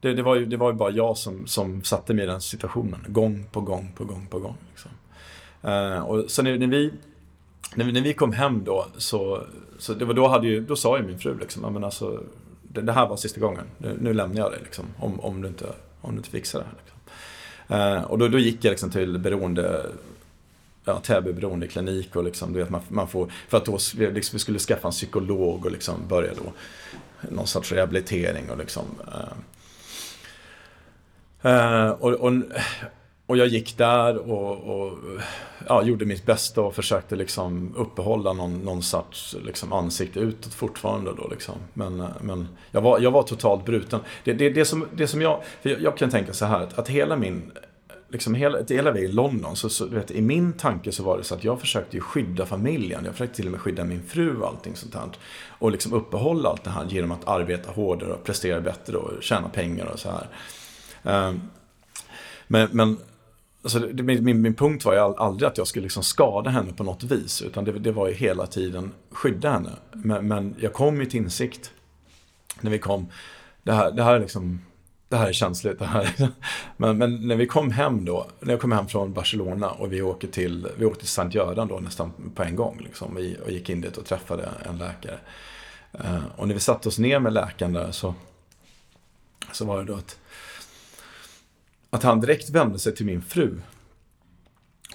Det, 0.00 0.14
det, 0.14 0.22
var 0.22 0.36
ju, 0.36 0.46
det 0.46 0.56
var 0.56 0.70
ju 0.70 0.76
bara 0.76 0.90
jag 0.90 1.16
som, 1.16 1.46
som 1.46 1.82
satte 1.82 2.14
mig 2.14 2.24
i 2.24 2.26
den 2.26 2.40
situationen. 2.40 3.04
Gång 3.08 3.44
på 3.52 3.60
gång 3.60 3.92
på 3.96 4.04
gång 4.04 4.26
på 4.30 4.38
gång. 4.38 4.56
Liksom. 4.70 4.90
Uh, 5.64 5.98
och 5.98 6.30
så 6.30 6.42
när, 6.42 6.58
när, 6.58 6.66
vi, 6.66 6.92
när, 7.74 7.84
vi, 7.84 7.92
när 7.92 8.00
vi 8.00 8.14
kom 8.14 8.32
hem 8.32 8.64
då, 8.64 8.86
så, 8.96 9.42
så 9.78 9.94
det 9.94 10.04
var 10.04 10.14
då, 10.14 10.28
hade 10.28 10.46
ju, 10.46 10.60
då 10.60 10.76
sa 10.76 10.98
ju 10.98 11.04
min 11.04 11.18
fru 11.18 11.38
liksom, 11.38 11.72
men 11.72 11.84
alltså, 11.84 12.22
det, 12.62 12.80
det 12.80 12.92
här 12.92 13.08
var 13.08 13.16
sista 13.16 13.40
gången. 13.40 13.64
Nu, 13.78 13.96
nu 14.00 14.14
lämnar 14.14 14.40
jag 14.40 14.52
dig 14.52 14.60
liksom, 14.62 14.84
om, 14.98 15.20
om, 15.20 15.42
du 15.42 15.48
inte, 15.48 15.66
om 16.00 16.10
du 16.10 16.16
inte 16.16 16.30
fixar 16.30 16.58
det 16.58 16.64
här. 16.64 16.74
Liksom. 16.76 16.96
Uh, 17.70 18.10
och 18.10 18.18
då, 18.18 18.28
då 18.28 18.38
gick 18.38 18.64
jag 18.64 18.70
liksom 18.70 18.90
till 18.90 19.18
beroende 19.18 19.86
ja, 20.86 21.00
Täby 21.00 21.32
beroendeklinik 21.32 22.16
och 22.16 22.24
liksom, 22.24 22.52
du 22.52 22.58
vet, 22.58 22.70
man, 22.70 22.80
man 22.88 23.08
får, 23.08 23.32
för 23.48 23.56
att 23.56 23.64
då 23.64 23.78
liksom, 23.98 24.36
vi 24.36 24.38
skulle 24.38 24.58
skaffa 24.58 24.88
en 24.88 24.92
psykolog 24.92 25.66
och 25.66 25.72
liksom 25.72 25.94
börja 26.08 26.34
då 26.34 26.52
någon 27.30 27.46
sorts 27.46 27.72
rehabilitering 27.72 28.50
och 28.50 28.58
liksom 28.58 28.84
eh, 29.12 29.28
eh, 31.52 31.90
och, 31.90 32.12
och, 32.12 32.32
och 33.26 33.36
jag 33.36 33.46
gick 33.46 33.78
där 33.78 34.30
och, 34.30 34.80
och 34.80 34.98
ja, 35.66 35.82
gjorde 35.82 36.04
mitt 36.04 36.26
bästa 36.26 36.62
och 36.62 36.74
försökte 36.74 37.16
liksom 37.16 37.74
uppehålla 37.76 38.32
någon, 38.32 38.58
någon 38.58 38.82
sorts 38.82 39.36
liksom 39.44 39.72
ansikte 39.72 40.20
utåt 40.20 40.54
fortfarande. 40.54 41.12
Då 41.16 41.28
liksom. 41.28 41.54
Men, 41.74 42.04
men 42.20 42.48
jag, 42.70 42.80
var, 42.80 43.00
jag 43.00 43.10
var 43.10 43.22
totalt 43.22 43.64
bruten. 43.64 44.00
Det, 44.24 44.32
det, 44.32 44.50
det, 44.50 44.64
som, 44.64 44.86
det 44.92 45.06
som 45.06 45.22
jag, 45.22 45.42
jag, 45.62 45.80
jag 45.80 45.96
kan 45.96 46.10
tänka 46.10 46.32
så 46.32 46.44
här 46.44 46.60
att, 46.60 46.78
att 46.78 46.88
hela 46.88 47.16
min 47.16 47.52
liksom 48.16 48.34
hela, 48.34 48.58
hela 48.68 48.90
vägen 48.90 49.10
i 49.10 49.12
London, 49.12 49.56
så, 49.56 49.68
så 49.68 49.86
vet, 49.86 50.10
i 50.10 50.22
min 50.22 50.52
tanke 50.52 50.92
så 50.92 51.02
var 51.02 51.18
det 51.18 51.24
så 51.24 51.34
att 51.34 51.44
jag 51.44 51.60
försökte 51.60 51.96
ju 51.96 52.00
skydda 52.00 52.46
familjen. 52.46 53.04
Jag 53.04 53.12
försökte 53.12 53.36
till 53.36 53.46
och 53.46 53.52
med 53.52 53.60
skydda 53.60 53.84
min 53.84 54.02
fru 54.02 54.36
och 54.36 54.48
allting 54.48 54.76
sånt 54.76 54.94
här. 54.94 55.08
Och 55.48 55.70
liksom 55.70 55.92
uppehålla 55.92 56.48
allt 56.48 56.64
det 56.64 56.70
här 56.70 56.86
genom 56.88 57.12
att 57.12 57.28
arbeta 57.28 57.70
hårdare 57.70 58.12
och 58.12 58.24
prestera 58.24 58.60
bättre 58.60 58.96
och 58.96 59.22
tjäna 59.22 59.48
pengar 59.48 59.86
och 59.86 59.98
så 59.98 60.10
här. 60.10 60.28
Ehm, 61.02 61.40
men, 62.46 62.68
men 62.72 62.98
alltså, 63.62 63.78
min, 63.78 64.24
min, 64.24 64.42
min, 64.42 64.54
punkt 64.54 64.84
var 64.84 64.92
ju 64.92 64.98
aldrig 64.98 65.48
att 65.48 65.58
jag 65.58 65.66
skulle 65.66 65.82
liksom 65.82 66.02
skada 66.02 66.50
henne 66.50 66.72
på 66.72 66.84
något 66.84 67.02
vis. 67.02 67.42
Utan 67.42 67.64
det, 67.64 67.72
det 67.72 67.92
var 67.92 68.08
ju 68.08 68.14
hela 68.14 68.46
tiden 68.46 68.92
skydda 69.10 69.50
henne. 69.50 69.70
Men, 69.92 70.28
men 70.28 70.54
jag 70.60 70.72
kom 70.72 71.00
ju 71.00 71.06
till 71.06 71.20
insikt 71.20 71.70
när 72.60 72.70
vi 72.70 72.78
kom. 72.78 73.06
Det 73.62 73.72
här, 73.72 73.92
det 73.92 74.02
här 74.02 74.14
är 74.14 74.20
liksom 74.20 74.60
det 75.08 75.16
här 75.16 75.28
är 75.28 75.32
känsligt. 75.32 75.78
Det 75.78 75.86
här. 75.86 76.14
Men, 76.76 76.98
men, 76.98 77.28
när 77.28 77.36
vi 77.36 77.46
kom 77.46 77.70
hem 77.70 78.04
då, 78.04 78.26
när 78.40 78.52
jag 78.52 78.60
kom 78.60 78.72
hem 78.72 78.88
från 78.88 79.12
Barcelona 79.12 79.70
och 79.70 79.92
vi 79.92 80.02
åkte 80.02 80.26
till, 80.26 80.68
vi 80.78 80.84
åkte 80.84 81.00
till 81.00 81.08
Sankt 81.08 81.34
Göran 81.34 81.68
då 81.68 81.78
nästan 81.78 82.12
på 82.34 82.42
en 82.42 82.56
gång. 82.56 82.80
Liksom, 82.84 83.14
vi, 83.14 83.36
och 83.44 83.50
gick 83.50 83.70
in 83.70 83.80
dit 83.80 83.96
och 83.96 84.04
träffade 84.04 84.48
en 84.68 84.78
läkare. 84.78 85.18
Uh, 86.04 86.24
och 86.36 86.48
när 86.48 86.54
vi 86.54 86.60
satte 86.60 86.88
oss 86.88 86.98
ner 86.98 87.18
med 87.18 87.32
läkaren 87.32 87.72
där 87.72 87.92
så, 87.92 88.14
så 89.52 89.64
var 89.64 89.78
det 89.78 89.84
då 89.84 89.94
att, 89.94 90.18
att 91.90 92.02
han 92.02 92.20
direkt 92.20 92.50
vände 92.50 92.78
sig 92.78 92.94
till 92.94 93.06
min 93.06 93.22
fru 93.22 93.60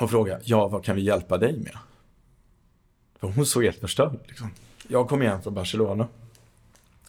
och 0.01 0.09
frågade, 0.09 0.41
ja 0.43 0.67
vad 0.67 0.83
kan 0.83 0.95
vi 0.95 1.01
hjälpa 1.01 1.37
dig 1.37 1.57
med? 1.57 1.77
För 3.19 3.27
hon 3.27 3.45
såg 3.45 3.63
helt 3.63 3.79
förstörd 3.79 4.19
liksom. 4.27 4.49
Jag 4.87 5.09
kom 5.09 5.21
igen 5.21 5.41
från 5.41 5.53
Barcelona. 5.53 6.07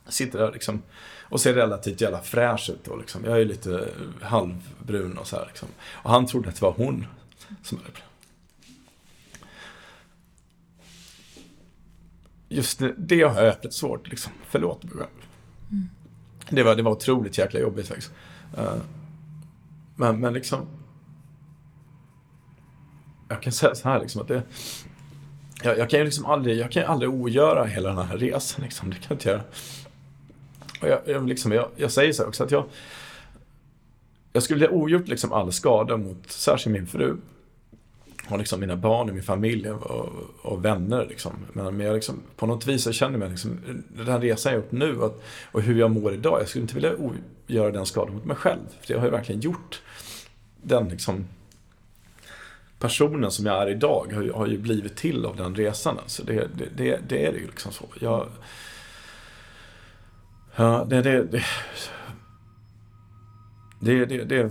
Sitter 0.09 0.39
där 0.39 0.53
liksom 0.53 0.83
och 1.23 1.41
ser 1.41 1.55
relativt 1.55 2.01
jävla 2.01 2.21
fräsch 2.21 2.71
ut 2.71 2.85
då 2.85 2.97
liksom. 2.97 3.25
Jag 3.25 3.41
är 3.41 3.45
lite 3.45 3.89
halvbrun 4.23 5.19
och 5.19 5.27
så 5.27 5.37
här 5.37 5.47
liksom. 5.47 5.69
Och 5.83 6.11
han 6.11 6.27
trodde 6.27 6.49
att 6.49 6.55
det 6.55 6.63
var 6.63 6.73
hon 6.73 7.07
som 7.63 7.79
hade 7.79 7.91
Just 12.49 12.79
det, 12.79 12.95
det 12.99 13.23
har 13.23 13.43
jag 13.43 13.53
öppet 13.53 13.75
svårt 13.75 14.09
liksom. 14.09 14.33
Förlåt 14.49 14.85
mig 14.85 14.93
själv. 14.93 15.11
Mm. 15.71 15.89
Det, 16.51 16.63
var, 16.63 16.77
det 16.77 16.83
var 16.83 16.93
otroligt 16.93 17.39
jäkla 17.39 17.61
jobbigt 17.61 17.89
faktiskt. 17.89 18.13
Uh, 18.59 18.77
men, 19.97 20.21
men 20.21 20.35
liksom 20.35 20.67
jag 23.29 23.43
kan 23.43 23.53
säga 23.53 23.75
så 23.75 23.89
här 23.89 24.01
liksom 24.01 24.23
att 24.23 24.29
det 24.29 24.43
jag, 25.63 25.79
jag 25.79 25.91
kan 25.91 25.99
ju 25.99 26.05
liksom 26.05 26.27
aldrig, 26.27 26.59
jag 26.59 26.73
kan 26.73 26.85
aldrig 26.85 27.11
ogöra 27.11 27.65
hela 27.65 27.89
den 27.89 28.07
här 28.07 28.17
resan 28.17 28.65
liksom. 28.65 28.91
Det 28.91 28.97
kan 28.97 29.07
jag 29.09 29.17
inte 29.17 29.29
göra. 29.29 29.43
Och 30.83 30.89
jag, 30.89 31.01
jag, 31.05 31.29
liksom, 31.29 31.53
jag, 31.53 31.69
jag 31.77 31.91
säger 31.91 32.13
så 32.13 32.25
också 32.25 32.45
att 32.45 32.51
jag, 32.51 32.65
jag 34.33 34.43
skulle 34.43 34.61
vilja 34.61 34.77
ogjort 34.77 35.09
liksom 35.09 35.33
all 35.33 35.53
skada 35.53 35.97
mot 35.97 36.31
särskilt 36.31 36.73
min 36.73 36.87
fru. 36.87 37.17
Och 38.29 38.39
liksom 38.39 38.61
mina 38.61 38.77
barn 38.77 39.09
och 39.09 39.15
min 39.15 39.25
familj 39.25 39.71
och, 39.71 40.09
och 40.43 40.65
vänner. 40.65 41.07
Liksom. 41.09 41.33
Men, 41.53 41.77
men 41.77 41.87
jag 41.87 41.95
liksom, 41.95 42.23
på 42.37 42.47
något 42.47 42.67
vis 42.67 42.83
så 42.83 42.93
känner 42.93 43.19
jag 43.19 43.31
liksom, 43.31 43.61
den 44.07 44.21
resan 44.21 44.53
jag 44.53 44.59
gjort 44.59 44.73
nu 44.73 44.97
och, 44.97 45.23
och 45.53 45.63
hur 45.63 45.79
jag 45.79 45.91
mår 45.91 46.15
idag. 46.15 46.41
Jag 46.41 46.49
skulle 46.49 46.63
inte 46.63 46.75
vilja 46.75 46.93
göra 47.47 47.71
den 47.71 47.87
skadan 47.87 48.15
mot 48.15 48.25
mig 48.25 48.37
själv. 48.37 48.67
För 48.81 48.95
jag 48.95 49.01
har 49.01 49.07
ju 49.07 49.13
verkligen 49.13 49.41
gjort 49.41 49.83
den 50.63 50.89
liksom, 50.89 51.27
personen 52.79 53.31
som 53.31 53.47
jag 53.47 53.63
är 53.63 53.67
idag 53.71 54.13
har 54.15 54.23
ju, 54.23 54.33
har 54.33 54.47
ju 54.47 54.59
blivit 54.59 54.97
till 54.97 55.27
av 55.27 55.37
den 55.37 55.55
resan. 55.55 55.99
Alltså 55.99 56.25
det, 56.25 56.49
det, 56.55 56.69
det, 56.77 57.01
det 57.09 57.27
är 57.27 57.33
det 57.33 57.39
ju 57.39 57.47
liksom 57.47 57.73
så. 57.73 57.85
Jag, 58.01 58.27
Ja, 60.57 60.87
det, 60.89 61.03
det, 61.03 61.25
det, 61.25 61.45
det, 63.81 64.07
det, 64.07 64.25
det, 64.25 64.51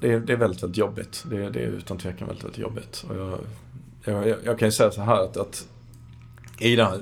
det, 0.00 0.18
det 0.20 0.32
är 0.32 0.36
väldigt, 0.36 0.62
väldigt 0.62 0.76
jobbigt. 0.76 1.24
Det, 1.30 1.50
det 1.50 1.60
är 1.60 1.66
utan 1.66 1.98
tvekan 1.98 2.28
väldigt, 2.28 2.44
väldigt 2.44 2.60
jobbigt. 2.60 3.04
Och 3.08 3.16
jag, 3.16 4.28
jag, 4.28 4.36
jag 4.44 4.58
kan 4.58 4.68
ju 4.68 4.72
säga 4.72 4.90
så 4.90 5.02
här 5.02 5.24
att, 5.24 5.36
att 5.36 5.68
i 6.58 6.76
det 6.76 6.84
här, 6.84 7.00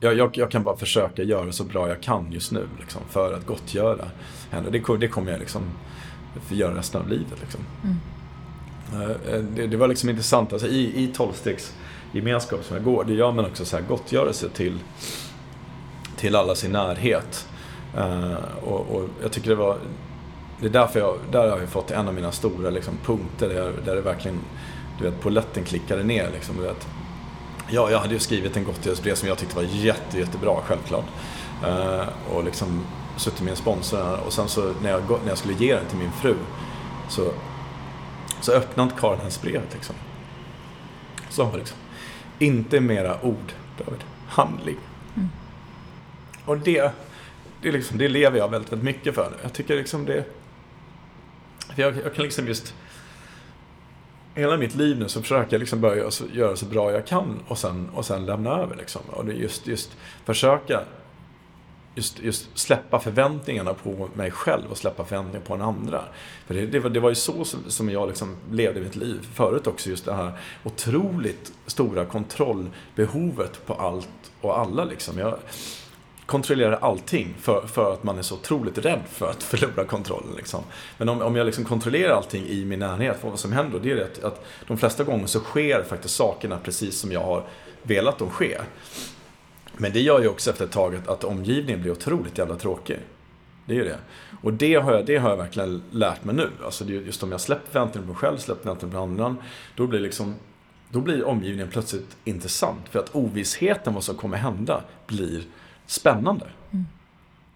jag, 0.00 0.16
jag, 0.16 0.36
jag, 0.36 0.50
kan 0.50 0.62
bara 0.62 0.76
försöka 0.76 1.22
göra 1.22 1.52
så 1.52 1.64
bra 1.64 1.88
jag 1.88 2.00
kan 2.00 2.32
just 2.32 2.52
nu 2.52 2.68
liksom, 2.80 3.02
för 3.10 3.32
att 3.32 3.46
gottgöra 3.46 4.04
henne. 4.50 4.70
Det, 4.70 4.96
det 5.00 5.08
kommer 5.08 5.30
jag 5.30 5.40
liksom 5.40 5.62
göra 6.50 6.78
resten 6.78 7.00
av 7.00 7.08
livet. 7.08 7.40
Liksom. 7.40 7.60
Mm. 7.84 7.96
Eh, 8.92 9.44
det, 9.54 9.66
det, 9.66 9.76
var 9.76 9.88
liksom 9.88 10.08
intressant, 10.08 10.52
alltså, 10.52 10.68
i, 10.68 11.02
i 11.04 11.06
tolvstegs 11.06 11.74
gemenskap 12.12 12.64
som 12.64 12.76
jag 12.76 12.84
går, 12.84 13.04
det 13.04 13.14
gör 13.14 13.32
man 13.32 13.44
också 13.44 13.64
så 13.64 13.76
här 13.76 13.84
gottgörelse 13.84 14.48
till 14.48 14.78
till 16.18 16.36
alla 16.36 16.54
sin 16.54 16.72
närhet. 16.72 17.48
Uh, 17.98 18.34
och, 18.64 18.96
och, 18.96 19.08
jag 19.22 19.32
tycker 19.32 19.48
det 19.48 19.56
var, 19.56 19.78
det 20.60 20.66
är 20.66 20.70
därför 20.70 21.00
jag, 21.00 21.18
där 21.32 21.50
har 21.50 21.58
jag 21.58 21.68
fått 21.68 21.90
en 21.90 22.08
av 22.08 22.14
mina 22.14 22.32
stora 22.32 22.70
liksom, 22.70 22.94
punkter 23.04 23.48
där, 23.48 23.56
jag, 23.56 23.72
där 23.84 23.94
det 23.94 24.00
verkligen, 24.00 24.40
du 24.98 25.04
vet, 25.04 25.20
poletten 25.20 25.64
klickade 25.64 26.02
ner 26.02 26.30
liksom, 26.32 26.56
du 26.56 26.62
vet. 26.62 26.88
Ja, 27.70 27.90
jag 27.90 27.98
hade 27.98 28.14
ju 28.14 28.20
skrivit 28.20 28.56
en 28.56 28.64
gottgörelsebrev 28.64 29.14
som 29.14 29.28
jag 29.28 29.38
tyckte 29.38 29.56
var 29.56 29.62
jätte, 29.62 30.18
jättebra, 30.18 30.56
självklart. 30.64 31.04
Uh, 31.64 32.08
och 32.34 32.44
liksom 32.44 32.86
suttit 33.16 33.40
med 33.40 33.50
en 33.50 33.56
sponsor 33.56 34.20
och 34.26 34.32
sen 34.32 34.48
så 34.48 34.72
när 34.82 34.90
jag, 34.90 35.02
när 35.22 35.28
jag 35.28 35.38
skulle 35.38 35.54
ge 35.54 35.74
den 35.74 35.86
till 35.86 35.98
min 35.98 36.12
fru 36.12 36.34
så, 37.08 37.32
så 38.40 38.52
öppnade 38.52 38.90
inte 38.90 39.00
Karin 39.00 39.20
hans 39.20 39.42
brev 39.42 39.62
liksom. 39.72 39.94
Så 41.30 41.44
var 41.44 41.58
liksom, 41.58 41.76
inte 42.38 42.80
mera 42.80 43.24
ord, 43.24 43.52
David, 43.78 44.04
handling. 44.28 44.76
Och 46.48 46.58
det, 46.58 46.90
det, 47.62 47.72
liksom, 47.72 47.98
det 47.98 48.08
lever 48.08 48.38
jag 48.38 48.48
väldigt, 48.48 48.72
väldigt 48.72 48.84
mycket 48.84 49.14
för 49.14 49.30
nu. 49.30 49.36
Jag 49.42 49.52
tycker 49.52 49.76
liksom 49.76 50.04
det... 50.04 50.24
Jag, 51.76 51.96
jag 52.04 52.14
kan 52.14 52.24
liksom 52.24 52.46
just... 52.46 52.74
Hela 54.34 54.56
mitt 54.56 54.74
liv 54.74 54.98
nu 54.98 55.08
så 55.08 55.22
försöker 55.22 55.52
jag 55.52 55.60
liksom 55.60 55.80
börja 55.80 56.10
göra 56.32 56.56
så 56.56 56.66
bra 56.66 56.92
jag 56.92 57.06
kan 57.06 57.42
och 57.48 57.58
sen, 57.58 57.88
och 57.94 58.06
sen 58.06 58.26
lämna 58.26 58.50
över. 58.50 58.76
Liksom. 58.76 59.02
Och 59.10 59.24
det 59.24 59.32
är 59.32 59.36
just, 59.36 59.66
just 59.66 59.96
försöka 60.24 60.80
just, 61.94 62.20
just 62.20 62.58
släppa 62.58 63.00
förväntningarna 63.00 63.74
på 63.74 64.08
mig 64.14 64.30
själv 64.30 64.70
och 64.70 64.76
släppa 64.76 65.04
förväntningarna 65.04 65.44
på 65.46 65.56
den 65.56 65.64
andra. 65.64 66.04
För 66.46 66.54
det, 66.54 66.66
det, 66.66 66.78
var, 66.78 66.90
det 66.90 67.00
var 67.00 67.08
ju 67.08 67.14
så 67.14 67.44
som, 67.44 67.70
som 67.70 67.90
jag 67.90 68.08
liksom 68.08 68.36
levde 68.50 68.80
mitt 68.80 68.96
liv 68.96 69.28
förut 69.34 69.66
också. 69.66 69.90
Just 69.90 70.04
det 70.04 70.14
här 70.14 70.32
otroligt 70.64 71.52
stora 71.66 72.04
kontrollbehovet 72.04 73.66
på 73.66 73.74
allt 73.74 74.32
och 74.40 74.58
alla. 74.58 74.84
Liksom. 74.84 75.18
Jag, 75.18 75.38
kontrollerar 76.28 76.78
allting 76.80 77.34
för, 77.40 77.66
för 77.66 77.92
att 77.92 78.02
man 78.02 78.18
är 78.18 78.22
så 78.22 78.34
otroligt 78.34 78.78
rädd 78.78 79.00
för 79.10 79.30
att 79.30 79.42
förlora 79.52 79.84
kontrollen. 79.84 80.36
Liksom. 80.36 80.64
Men 80.98 81.08
om, 81.08 81.22
om 81.22 81.36
jag 81.36 81.46
liksom 81.46 81.64
kontrollerar 81.64 82.12
allting 82.12 82.46
i 82.46 82.64
min 82.64 82.78
närhet, 82.78 83.18
vad 83.22 83.38
som 83.38 83.52
händer, 83.52 83.72
då, 83.72 83.84
det 83.84 83.92
är 83.92 84.04
att, 84.04 84.24
att 84.24 84.44
de 84.66 84.78
flesta 84.78 85.04
gånger 85.04 85.26
så 85.26 85.40
sker 85.40 85.82
faktiskt 85.82 86.14
sakerna 86.14 86.58
precis 86.58 86.98
som 86.98 87.12
jag 87.12 87.20
har 87.20 87.44
velat 87.82 88.18
de 88.18 88.30
sker. 88.30 88.62
Men 89.76 89.92
det 89.92 90.00
gör 90.00 90.20
ju 90.20 90.28
också 90.28 90.50
efter 90.50 90.64
ett 90.64 90.70
tag 90.70 90.94
att, 90.96 91.08
att 91.08 91.24
omgivningen 91.24 91.82
blir 91.82 91.92
otroligt 91.92 92.38
jävla 92.38 92.56
tråkig. 92.56 92.98
Det 93.66 93.72
är 93.72 93.76
ju 93.76 93.84
det. 93.84 93.98
Och 94.42 94.52
det 94.52 94.74
har 94.74 94.92
jag, 94.92 95.06
det 95.06 95.16
har 95.16 95.30
jag 95.30 95.36
verkligen 95.36 95.82
lärt 95.90 96.24
mig 96.24 96.34
nu. 96.34 96.50
Alltså 96.64 96.84
just 96.84 97.22
om 97.22 97.32
jag 97.32 97.40
släpper 97.40 97.72
förväntningarna 97.72 98.06
på 98.06 98.12
mig 98.12 98.20
själv, 98.20 98.38
släpper 98.38 98.62
förväntningarna 98.62 98.98
på 98.98 99.24
andra, 99.24 99.36
då 99.76 99.86
blir 99.86 100.00
liksom 100.00 100.34
då 100.90 101.00
blir 101.00 101.24
omgivningen 101.24 101.70
plötsligt 101.70 102.16
intressant. 102.24 102.88
För 102.90 102.98
att 102.98 103.14
ovissheten 103.14 103.94
vad 103.94 104.04
som 104.04 104.16
kommer 104.16 104.36
hända 104.36 104.82
blir 105.06 105.42
spännande. 105.88 106.46
Mm. 106.70 106.86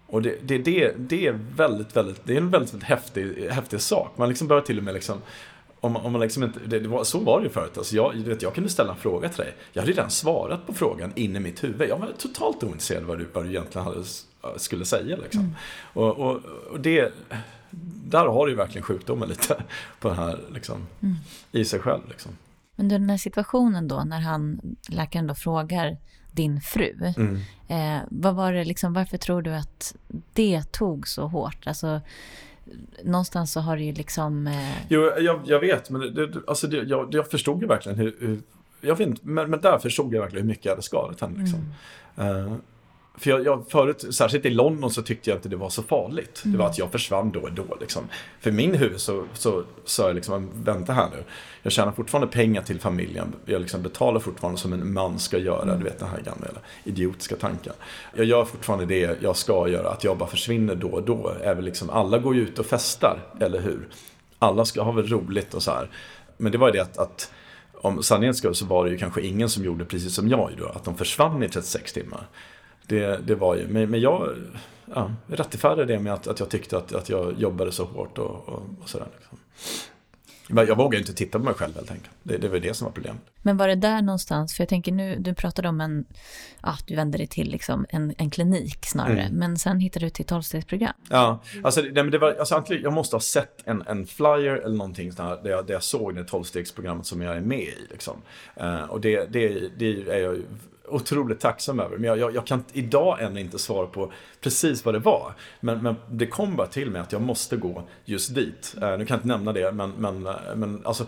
Och 0.07 0.21
det, 0.21 0.37
det, 0.41 0.57
det, 0.57 0.93
det, 0.97 1.27
är 1.27 1.39
väldigt, 1.55 1.95
väldigt, 1.95 2.21
det 2.25 2.33
är 2.33 2.37
en 2.37 2.49
väldigt, 2.49 2.73
väldigt 2.73 2.89
häftig, 2.89 3.47
häftig 3.51 3.81
sak. 3.81 4.17
Man 4.17 4.29
liksom 4.29 4.47
börjar 4.47 4.61
till 4.61 4.77
och 4.77 4.83
med 4.83 4.93
liksom 4.93 5.21
om, 5.83 5.95
om 5.95 6.11
man 6.11 6.21
liksom 6.21 6.43
inte, 6.43 6.59
det, 6.65 6.79
det 6.79 6.87
var, 6.87 7.03
så 7.03 7.19
var 7.19 7.39
det 7.39 7.43
ju 7.43 7.49
förut. 7.49 7.77
Alltså 7.77 7.95
jag, 7.95 8.13
vet, 8.13 8.41
jag 8.41 8.55
kunde 8.55 8.69
ställa 8.69 8.91
en 8.91 8.97
fråga 8.97 9.29
till 9.29 9.37
dig. 9.37 9.55
Jag 9.73 9.81
hade 9.81 9.91
redan 9.91 10.09
svarat 10.09 10.67
på 10.67 10.73
frågan 10.73 11.11
in 11.15 11.35
i 11.35 11.39
mitt 11.39 11.63
huvud. 11.63 11.89
Jag 11.89 11.97
var 11.97 12.09
totalt 12.17 12.63
ointresserad 12.63 13.03
vad 13.03 13.17
du, 13.17 13.27
vad 13.33 13.43
du 13.43 13.49
egentligen 13.49 13.87
hade, 13.87 14.03
skulle 14.57 14.85
säga. 14.85 15.17
Liksom. 15.17 15.41
Mm. 15.41 15.55
Och, 15.93 16.19
och, 16.19 16.41
och, 16.71 16.79
det, 16.79 17.13
där 18.05 18.25
har 18.25 18.45
du 18.45 18.51
ju 18.51 18.57
verkligen 18.57 18.83
sjukdomen 18.83 19.29
lite 19.29 19.63
på 19.99 20.07
den 20.07 20.17
här, 20.17 20.39
liksom, 20.53 20.87
mm. 21.01 21.15
i 21.51 21.65
sig 21.65 21.79
själv. 21.79 22.01
Liksom. 22.09 22.31
Men 22.75 22.87
den 22.87 23.09
här 23.09 23.17
situationen 23.17 23.87
då, 23.87 24.03
när 24.03 24.19
han, 24.19 24.61
läkaren 24.89 25.27
då 25.27 25.35
frågar 25.35 25.97
din 26.33 26.61
fru. 26.61 27.13
Mm. 27.17 27.39
Eh, 27.67 28.01
vad 28.09 28.35
var 28.35 28.53
det 28.53 28.63
liksom, 28.63 28.93
varför 28.93 29.17
tror 29.17 29.41
du 29.41 29.51
att 29.51 29.95
det 30.33 30.63
tog 30.71 31.07
så 31.07 31.27
hårt? 31.27 31.67
Alltså, 31.67 32.01
någonstans 33.03 33.51
så 33.51 33.59
har 33.59 33.77
det 33.77 33.83
ju 33.83 33.93
liksom... 33.93 34.47
Eh... 34.47 34.77
Jo, 34.87 35.11
jag, 35.19 35.41
jag, 35.45 35.59
vet, 35.59 35.89
men 35.89 36.13
det, 36.13 36.33
alltså 36.47 36.67
det, 36.67 36.77
jag, 36.77 37.13
jag 37.13 37.31
förstod 37.31 37.61
ju 37.61 37.67
verkligen 37.67 37.97
hur, 37.97 38.15
hur 38.19 38.41
jag 38.81 38.95
vet 38.95 39.07
inte, 39.07 39.21
men, 39.27 39.49
men 39.49 39.61
där 39.61 39.79
förstod 39.79 40.13
jag 40.13 40.21
verkligen 40.21 40.43
hur 40.43 40.49
mycket 40.49 40.65
jag 40.65 40.71
hade 40.71 40.81
skadat 40.81 41.21
henne. 41.21 41.39
Liksom. 41.39 41.59
Mm. 42.15 42.35
Uh, 42.35 42.57
för 43.17 43.29
jag, 43.29 43.45
jag, 43.45 43.65
förut, 43.69 44.15
särskilt 44.15 44.45
i 44.45 44.49
London 44.49 44.91
så 44.91 45.01
tyckte 45.01 45.29
jag 45.29 45.37
inte 45.37 45.49
det 45.49 45.55
var 45.55 45.69
så 45.69 45.83
farligt. 45.83 46.41
Mm. 46.45 46.51
Det 46.51 46.57
var 46.57 46.65
mm. 46.65 46.71
att 46.71 46.77
jag 46.77 46.91
försvann 46.91 47.31
då 47.31 47.39
och 47.39 47.53
då. 47.53 47.77
Liksom. 47.79 48.03
För 48.39 48.51
min 48.51 48.75
huvud 48.75 49.01
så 49.01 49.25
sa 49.33 49.63
så 49.85 50.01
jag 50.01 50.15
liksom, 50.15 50.49
vänta 50.63 50.93
här 50.93 51.09
nu. 51.09 51.23
Jag 51.61 51.73
tjänar 51.73 51.91
fortfarande 51.91 52.27
pengar 52.27 52.61
till 52.61 52.79
familjen. 52.79 53.35
Jag 53.45 53.61
liksom 53.61 53.81
betalar 53.81 54.19
fortfarande 54.19 54.59
som 54.59 54.73
en 54.73 54.93
man 54.93 55.19
ska 55.19 55.37
göra. 55.37 55.61
Mm. 55.61 55.77
Du 55.77 55.83
vet 55.83 55.99
den 55.99 56.09
här 56.09 56.21
gamla 56.21 56.47
idiotiska 56.83 57.35
tanken. 57.35 57.73
Jag 58.15 58.25
gör 58.25 58.45
fortfarande 58.45 58.85
det 58.85 59.21
jag 59.21 59.35
ska 59.35 59.67
göra. 59.67 59.89
Att 59.89 60.03
jag 60.03 60.17
bara 60.17 60.29
försvinner 60.29 60.75
då 60.75 60.87
och 60.87 61.03
då. 61.03 61.33
Är 61.43 61.61
liksom, 61.61 61.89
alla 61.89 62.17
går 62.17 62.35
ju 62.35 62.41
ut 62.41 62.59
och 62.59 62.65
festar, 62.65 63.19
eller 63.39 63.61
hur? 63.61 63.87
Alla 64.39 64.65
ska 64.65 64.81
ha 64.81 64.91
väl 64.91 65.07
roligt 65.07 65.53
och 65.53 65.63
så 65.63 65.71
här. 65.71 65.89
Men 66.37 66.51
det 66.51 66.57
var 66.57 66.67
ju 66.67 66.73
det 66.73 66.81
att, 66.81 66.97
att 66.97 67.31
om 67.73 68.03
sanningen 68.03 68.35
ska 68.35 68.53
så 68.53 68.65
var 68.65 68.85
det 68.85 68.91
ju 68.91 68.97
kanske 68.97 69.21
ingen 69.21 69.49
som 69.49 69.63
gjorde 69.63 69.85
precis 69.85 70.15
som 70.15 70.29
jag 70.29 70.51
gjorde. 70.51 70.71
Att 70.71 70.83
de 70.83 70.97
försvann 70.97 71.43
i 71.43 71.49
36 71.49 71.93
timmar. 71.93 72.27
Det, 72.87 73.27
det 73.27 73.35
var 73.35 73.55
ju, 73.55 73.67
men, 73.67 73.89
men 73.89 74.01
jag 74.01 74.29
ja, 74.95 75.11
rättfärdigade 75.27 75.93
det 75.93 75.99
med 75.99 76.13
att, 76.13 76.27
att 76.27 76.39
jag 76.39 76.49
tyckte 76.49 76.77
att, 76.77 76.93
att 76.93 77.09
jag 77.09 77.39
jobbade 77.39 77.71
så 77.71 77.85
hårt 77.85 78.17
och, 78.17 78.49
och, 78.49 78.63
och 78.81 78.89
sådär. 78.89 79.07
Liksom. 79.19 79.37
Men 80.47 80.67
jag 80.67 80.77
vågar 80.77 80.99
inte 80.99 81.13
titta 81.13 81.39
på 81.39 81.45
mig 81.45 81.53
själv 81.53 81.75
helt 81.75 81.91
enkelt. 81.91 82.15
Det, 82.23 82.37
det 82.37 82.49
var 82.49 82.59
det 82.59 82.73
som 82.73 82.85
var 82.85 82.91
problemet. 82.91 83.21
Men 83.41 83.57
var 83.57 83.67
det 83.67 83.75
där 83.75 84.01
någonstans, 84.01 84.55
för 84.55 84.61
jag 84.61 84.69
tänker 84.69 84.91
nu, 84.91 85.15
du 85.19 85.33
pratade 85.33 85.69
om 85.69 85.81
en, 85.81 86.05
ja, 86.61 86.77
du 86.87 86.95
vände 86.95 87.17
dig 87.17 87.27
till 87.27 87.51
liksom 87.51 87.85
en, 87.89 88.13
en 88.17 88.29
klinik 88.29 88.85
snarare, 88.85 89.21
mm. 89.21 89.33
men 89.33 89.57
sen 89.57 89.79
hittade 89.79 90.05
du 90.05 90.09
till 90.09 90.25
tolvstegsprogram. 90.25 90.93
Ja, 91.09 91.41
alltså, 91.63 91.81
det, 91.81 92.09
det 92.09 92.17
var, 92.17 92.35
alltså 92.39 92.63
jag 92.69 92.93
måste 92.93 93.15
ha 93.15 93.21
sett 93.21 93.61
en, 93.65 93.83
en 93.87 94.07
flyer 94.07 94.55
eller 94.55 94.75
någonting 94.75 95.11
där 95.11 95.49
jag, 95.49 95.65
där 95.65 95.73
jag 95.73 95.83
såg 95.83 96.15
det 96.15 96.23
tolvstegsprogrammet 96.23 97.05
som 97.05 97.21
jag 97.21 97.37
är 97.37 97.41
med 97.41 97.59
i. 97.59 97.87
Liksom. 97.91 98.21
Uh, 98.61 98.83
och 98.83 99.01
det, 99.01 99.33
det, 99.33 99.69
det 99.77 100.09
är 100.09 100.19
jag 100.19 100.43
otroligt 100.93 101.39
tacksam 101.39 101.79
över. 101.79 101.97
Men 101.97 102.07
jag, 102.07 102.17
jag, 102.17 102.35
jag, 102.35 102.47
kan 102.47 102.63
idag 102.73 103.21
ännu 103.21 103.39
inte 103.39 103.59
svara 103.59 103.87
på 103.87 104.11
precis 104.41 104.85
vad 104.85 104.95
det 104.95 104.99
var. 104.99 105.33
Men, 105.59 105.83
men 105.83 105.95
det 106.11 106.27
kom 106.27 106.55
bara 106.55 106.67
till 106.67 106.91
mig 106.91 107.01
att 107.01 107.11
jag 107.11 107.21
måste 107.21 107.57
gå 107.57 107.83
just 108.05 108.35
dit. 108.35 108.75
Uh, 108.81 108.81
nu 108.81 109.05
kan 109.05 109.07
jag 109.07 109.17
inte 109.17 109.27
nämna 109.27 109.53
det, 109.53 109.71
men, 109.71 109.91
men, 109.91 110.27
uh, 110.27 110.35
men 110.55 110.81
alltså 110.85 111.05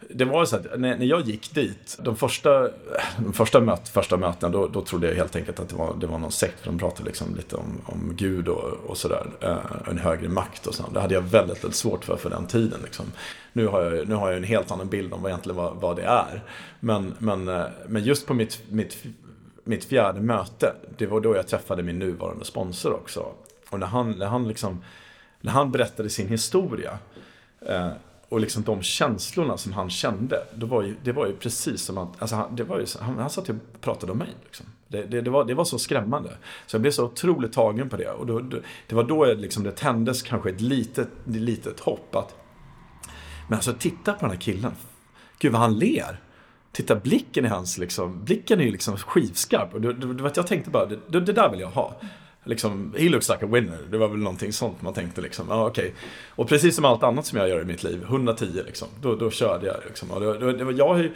det 0.00 0.24
var 0.24 0.44
så 0.44 0.56
att 0.56 0.80
när, 0.80 0.98
när 0.98 1.06
jag 1.06 1.20
gick 1.20 1.54
dit, 1.54 1.98
de 2.02 2.16
första, 2.16 2.70
de 3.18 3.32
första, 3.32 3.60
möt, 3.60 3.88
första 3.88 4.16
mötena, 4.16 4.52
då, 4.52 4.68
då 4.68 4.84
trodde 4.84 5.08
jag 5.08 5.14
helt 5.14 5.36
enkelt 5.36 5.60
att 5.60 5.68
det 5.68 5.76
var, 5.76 5.96
det 6.00 6.06
var 6.06 6.18
någon 6.18 6.32
sekt. 6.32 6.60
För 6.60 6.66
de 6.66 6.78
pratade 6.78 7.04
liksom 7.08 7.34
lite 7.36 7.56
om, 7.56 7.80
om 7.84 8.12
Gud 8.16 8.48
och, 8.48 8.72
och 8.86 8.96
sådär. 8.96 9.26
Eh, 9.40 9.90
en 9.90 9.98
högre 9.98 10.28
makt 10.28 10.66
och 10.66 10.74
sådär. 10.74 10.90
Det 10.94 11.00
hade 11.00 11.14
jag 11.14 11.22
väldigt, 11.22 11.64
väldigt 11.64 11.76
svårt 11.76 12.04
för 12.04 12.16
för 12.16 12.30
den 12.30 12.46
tiden. 12.46 12.80
Liksom. 12.84 13.06
Nu, 13.52 13.66
har 13.66 13.82
jag, 13.82 14.08
nu 14.08 14.14
har 14.14 14.28
jag 14.28 14.36
en 14.36 14.44
helt 14.44 14.70
annan 14.70 14.88
bild 14.88 15.12
om 15.12 15.22
vad 15.22 15.30
egentligen 15.30 15.56
vad, 15.56 15.76
vad 15.76 15.96
det 15.96 16.04
är. 16.04 16.42
Men, 16.80 17.14
men, 17.18 17.48
eh, 17.48 17.64
men 17.86 18.04
just 18.04 18.26
på 18.26 18.34
mitt, 18.34 18.62
mitt, 18.68 19.04
mitt 19.64 19.84
fjärde 19.84 20.20
möte, 20.20 20.72
det 20.96 21.06
var 21.06 21.20
då 21.20 21.36
jag 21.36 21.48
träffade 21.48 21.82
min 21.82 21.98
nuvarande 21.98 22.44
sponsor 22.44 22.92
också. 22.92 23.26
Och 23.70 23.80
när 23.80 23.86
han, 23.86 24.10
när 24.10 24.26
han, 24.26 24.48
liksom, 24.48 24.84
när 25.40 25.52
han 25.52 25.72
berättade 25.72 26.10
sin 26.10 26.28
historia 26.28 26.98
eh, 27.60 27.90
och 28.28 28.40
liksom 28.40 28.62
de 28.62 28.82
känslorna 28.82 29.56
som 29.56 29.72
han 29.72 29.90
kände, 29.90 30.46
det 30.54 30.66
var 30.66 30.82
ju, 30.82 30.96
det 31.02 31.12
var 31.12 31.26
ju 31.26 31.36
precis 31.36 31.82
som 31.82 31.98
att, 31.98 32.22
alltså 32.22 32.36
han, 32.36 32.56
det 32.56 32.64
var 32.64 32.78
ju, 32.78 32.86
han, 33.00 33.18
han 33.18 33.30
satt 33.30 33.48
och 33.48 33.56
pratade 33.80 34.12
om 34.12 34.18
mig. 34.18 34.34
Liksom. 34.44 34.66
Det, 34.88 35.02
det, 35.02 35.20
det, 35.20 35.30
var, 35.30 35.44
det 35.44 35.54
var 35.54 35.64
så 35.64 35.78
skrämmande. 35.78 36.30
Så 36.66 36.74
jag 36.74 36.80
blev 36.80 36.90
så 36.90 37.04
otroligt 37.04 37.52
tagen 37.52 37.88
på 37.88 37.96
det. 37.96 38.10
Och 38.10 38.26
då, 38.26 38.40
det 38.86 38.94
var 38.94 39.04
då 39.04 39.26
jag, 39.26 39.38
liksom, 39.38 39.62
det 39.62 39.72
tändes 39.72 40.22
kanske 40.22 40.50
ett 40.50 40.60
litet, 40.60 41.08
litet 41.24 41.80
hopp 41.80 42.16
att, 42.16 42.34
men 43.48 43.56
alltså 43.56 43.72
titta 43.72 44.12
på 44.12 44.20
den 44.20 44.30
här 44.30 44.40
killen. 44.40 44.72
Gud 45.38 45.52
vad 45.52 45.60
han 45.60 45.78
ler. 45.78 46.20
Titta 46.72 46.96
blicken 46.96 47.44
i 47.44 47.48
hans, 47.48 47.78
liksom, 47.78 48.24
blicken 48.24 48.60
är 48.60 48.64
ju 48.64 48.70
liksom 48.70 48.96
skivskarp. 48.96 49.74
Och 49.74 49.80
det, 49.80 49.92
det, 49.92 50.14
det, 50.14 50.32
jag 50.36 50.46
tänkte 50.46 50.70
bara, 50.70 50.86
det, 50.86 51.20
det 51.20 51.32
där 51.32 51.50
vill 51.50 51.60
jag 51.60 51.70
ha 51.70 52.00
liksom, 52.46 52.94
he 52.98 53.08
looks 53.08 53.28
like 53.28 53.44
a 53.44 53.48
winner. 53.48 53.78
Det 53.90 53.98
var 53.98 54.08
väl 54.08 54.18
någonting 54.18 54.52
sånt 54.52 54.82
man 54.82 54.94
tänkte 54.94 55.20
liksom. 55.20 55.46
Ja, 55.48 55.66
okay. 55.66 55.90
Och 56.28 56.48
precis 56.48 56.74
som 56.74 56.84
allt 56.84 57.02
annat 57.02 57.26
som 57.26 57.38
jag 57.38 57.48
gör 57.48 57.60
i 57.60 57.64
mitt 57.64 57.82
liv, 57.82 58.02
110 58.02 58.62
liksom. 58.66 58.88
Då, 59.00 59.16
då 59.16 59.30
körde 59.30 59.66
jag 59.66 59.76
liksom. 59.86 60.10
Och 60.10 60.20
det, 60.20 60.38
det, 60.38 60.52
det 60.52 60.64
var, 60.64 60.72
jag 60.72 60.88
har 60.88 61.10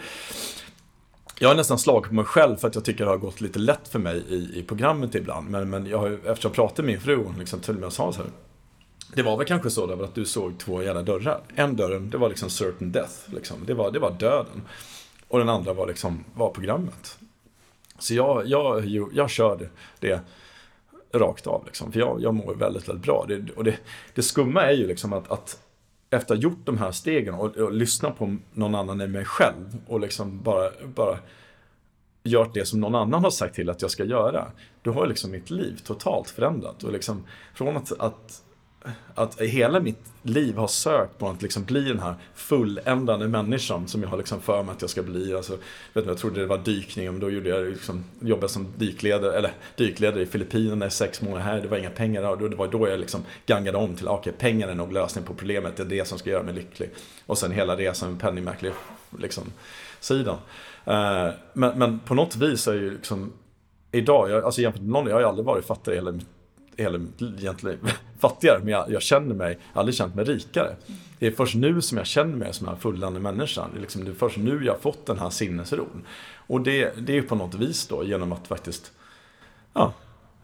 jag 1.42 1.48
har 1.48 1.56
nästan 1.56 1.78
slagit 1.78 2.08
på 2.08 2.14
mig 2.14 2.24
själv 2.24 2.56
för 2.56 2.68
att 2.68 2.74
jag 2.74 2.84
tycker 2.84 3.04
det 3.04 3.10
har 3.10 3.18
gått 3.18 3.40
lite 3.40 3.58
lätt 3.58 3.88
för 3.88 3.98
mig 3.98 4.24
i, 4.28 4.58
i 4.58 4.62
programmet 4.62 5.14
ibland. 5.14 5.50
Men, 5.50 5.70
men 5.70 5.86
jag 5.86 5.98
har, 5.98 6.10
eftersom 6.10 6.48
jag 6.48 6.52
pratade 6.52 6.82
med 6.82 6.92
min 6.92 7.00
fru, 7.00 7.16
hon 7.16 7.38
liksom 7.38 7.60
till 7.60 7.74
och 7.74 7.80
med 7.80 7.92
sa 7.92 8.12
så 8.12 8.18
här. 8.22 8.30
Det 9.14 9.22
var 9.22 9.36
väl 9.36 9.46
kanske 9.46 9.70
så 9.70 10.02
att 10.02 10.14
du 10.14 10.24
såg 10.24 10.58
två 10.58 10.82
jävla 10.82 11.02
dörrar. 11.02 11.40
En 11.54 11.76
dörren, 11.76 12.10
det 12.10 12.18
var 12.18 12.28
liksom 12.28 12.50
certain 12.50 12.92
death. 12.92 13.14
Liksom. 13.26 13.56
Det, 13.66 13.74
var, 13.74 13.90
det 13.90 13.98
var 13.98 14.10
döden. 14.10 14.62
Och 15.28 15.38
den 15.38 15.48
andra 15.48 15.72
var 15.72 15.86
liksom, 15.86 16.24
var 16.34 16.50
programmet. 16.50 17.18
Så 17.98 18.14
jag, 18.14 18.46
jag, 18.46 18.86
jag 19.12 19.30
körde 19.30 19.68
det 20.00 20.20
rakt 21.12 21.46
av. 21.46 21.66
Liksom. 21.66 21.92
För 21.92 22.00
jag, 22.00 22.22
jag 22.22 22.34
mår 22.34 22.54
väldigt, 22.54 22.88
väldigt 22.88 23.04
bra. 23.04 23.24
Det, 23.28 23.50
och 23.56 23.64
det, 23.64 23.78
det 24.14 24.22
skumma 24.22 24.62
är 24.62 24.72
ju 24.72 24.86
liksom 24.86 25.12
att, 25.12 25.30
att 25.30 25.58
efter 26.10 26.34
att 26.34 26.38
ha 26.38 26.42
gjort 26.42 26.60
de 26.64 26.78
här 26.78 26.92
stegen 26.92 27.34
och, 27.34 27.56
och 27.56 27.72
lyssnat 27.72 28.18
på 28.18 28.36
någon 28.52 28.74
annan 28.74 29.00
än 29.00 29.12
mig 29.12 29.24
själv 29.24 29.76
och 29.86 30.00
liksom 30.00 30.42
bara, 30.42 30.70
bara 30.94 31.18
gjort 32.22 32.54
det 32.54 32.66
som 32.66 32.80
någon 32.80 32.94
annan 32.94 33.24
har 33.24 33.30
sagt 33.30 33.54
till 33.54 33.70
att 33.70 33.82
jag 33.82 33.90
ska 33.90 34.04
göra. 34.04 34.46
Då 34.82 34.92
har 34.92 35.06
liksom 35.06 35.30
mitt 35.30 35.50
liv 35.50 35.80
totalt 35.84 36.30
förändrat. 36.30 36.84
Och 36.84 36.92
liksom, 36.92 37.24
från 37.54 37.76
att, 37.76 37.92
att 38.00 38.42
att 39.14 39.40
hela 39.40 39.80
mitt 39.80 39.98
liv 40.22 40.56
har 40.56 40.68
sökt 40.68 41.18
på 41.18 41.28
att 41.28 41.42
liksom 41.42 41.64
bli 41.64 41.82
den 41.82 41.98
här 41.98 42.14
fulländande 42.34 43.28
människan 43.28 43.88
som 43.88 44.02
jag 44.02 44.08
har 44.08 44.18
liksom 44.18 44.40
för 44.40 44.62
mig 44.62 44.72
att 44.72 44.80
jag 44.80 44.90
ska 44.90 45.02
bli. 45.02 45.34
Alltså, 45.34 45.52
vet 45.92 46.04
du, 46.04 46.10
jag 46.10 46.18
trodde 46.18 46.40
det 46.40 46.46
var 46.46 46.58
dykning, 46.58 47.06
men 47.06 47.20
då 47.20 47.30
gjorde 47.30 47.48
jag 47.48 47.66
liksom, 47.66 48.04
jobbade 48.20 48.48
som 48.48 48.66
dykledare, 48.76 49.36
eller 49.36 49.52
dykledare 49.76 50.22
i 50.22 50.26
Filippinerna 50.26 50.86
i 50.86 50.90
sex 50.90 51.22
månader 51.22 51.42
här. 51.42 51.60
Det 51.60 51.68
var 51.68 51.78
inga 51.78 51.90
pengar 51.90 52.22
och 52.22 52.50
det 52.50 52.56
var 52.56 52.68
då 52.68 52.88
jag 52.88 53.00
liksom 53.00 53.24
gangade 53.46 53.78
om 53.78 53.96
till, 53.96 54.08
okej, 54.08 54.30
okay, 54.30 54.32
pengar 54.32 54.68
är 54.68 54.74
nog 54.74 54.92
lösningen 54.92 55.26
på 55.26 55.34
problemet, 55.34 55.76
det 55.76 55.82
är 55.82 55.86
det 55.86 56.08
som 56.08 56.18
ska 56.18 56.30
göra 56.30 56.42
mig 56.42 56.54
lycklig. 56.54 56.90
Och 57.26 57.38
sen 57.38 57.52
hela 57.52 57.76
resan 57.76 58.10
med 58.10 58.20
penningmäklig 58.20 58.72
liksom, 59.18 59.44
sidan. 60.00 60.36
Uh, 60.88 61.30
men, 61.52 61.78
men, 61.78 61.98
på 61.98 62.14
något 62.14 62.36
vis 62.36 62.68
är 62.68 62.74
ju 62.74 62.90
liksom, 62.90 63.32
idag, 63.92 64.30
jag, 64.30 64.44
alltså 64.44 64.60
jämfört 64.60 64.82
med 64.82 64.90
någon, 64.90 65.06
jag 65.06 65.14
har 65.14 65.20
ju 65.20 65.26
aldrig 65.26 65.46
varit 65.46 65.64
fattig 65.64 65.92
i 65.92 65.94
hela 65.94 66.12
mitt 66.12 66.26
mitt 66.88 67.22
egentligen 67.22 67.78
fattigare, 68.18 68.58
men 68.58 68.68
jag, 68.68 68.90
jag, 68.90 69.02
känner 69.02 69.34
mig, 69.34 69.50
jag 69.50 69.74
har 69.74 69.80
aldrig 69.80 69.94
känt 69.94 70.14
mig 70.14 70.24
rikare. 70.24 70.76
Det 71.18 71.26
är 71.26 71.30
först 71.30 71.54
nu 71.54 71.80
som 71.80 71.98
jag 71.98 72.06
känner 72.06 72.36
mig 72.36 72.54
som 72.54 72.68
en 72.68 72.76
fullande 72.76 73.20
människa. 73.20 73.66
Det 73.72 73.78
är, 73.78 73.80
liksom, 73.80 74.04
det 74.04 74.10
är 74.10 74.14
först 74.14 74.36
nu 74.36 74.64
jag 74.64 74.72
har 74.72 74.80
fått 74.80 75.06
den 75.06 75.18
här 75.18 75.30
sinnesron. 75.30 76.06
Och 76.46 76.60
det, 76.60 77.06
det 77.06 77.18
är 77.18 77.22
på 77.22 77.34
något 77.34 77.54
vis 77.54 77.86
då 77.86 78.04
genom 78.04 78.32
att 78.32 78.46
faktiskt 78.46 78.92
ja, 79.74 79.92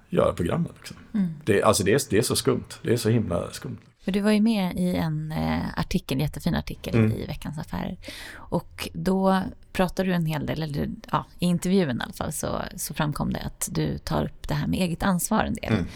göra 0.08 0.32
programmet. 0.32 0.72
Liksom. 0.76 0.96
Mm. 1.14 1.34
Det, 1.44 1.62
alltså 1.62 1.84
det, 1.84 1.92
är, 1.92 2.00
det 2.10 2.18
är 2.18 2.22
så 2.22 2.36
skumt. 2.36 2.68
Det 2.82 2.92
är 2.92 2.96
så 2.96 3.08
himla 3.08 3.50
skumt. 3.50 3.78
För 4.06 4.12
du 4.12 4.20
var 4.20 4.30
ju 4.30 4.40
med 4.40 4.76
i 4.76 4.96
en 4.96 5.32
eh, 5.32 5.78
artikel, 5.78 6.16
en 6.16 6.20
jättefin 6.20 6.54
artikel 6.54 6.94
mm. 6.94 7.12
i 7.12 7.26
Veckans 7.26 7.58
Affärer. 7.58 7.96
Och 8.34 8.88
då 8.92 9.42
pratade 9.72 10.08
du 10.08 10.14
en 10.14 10.26
hel 10.26 10.46
del, 10.46 10.62
eller 10.62 10.90
ja, 11.12 11.24
i 11.38 11.46
intervjun 11.46 12.00
i 12.00 12.02
alla 12.04 12.12
fall, 12.12 12.32
så, 12.32 12.62
så 12.76 12.94
framkom 12.94 13.32
det 13.32 13.40
att 13.40 13.68
du 13.72 13.98
tar 13.98 14.24
upp 14.24 14.48
det 14.48 14.54
här 14.54 14.66
med 14.66 14.80
eget 14.80 15.02
ansvar 15.02 15.44
en 15.44 15.54
del. 15.54 15.72
Mm. 15.72 15.86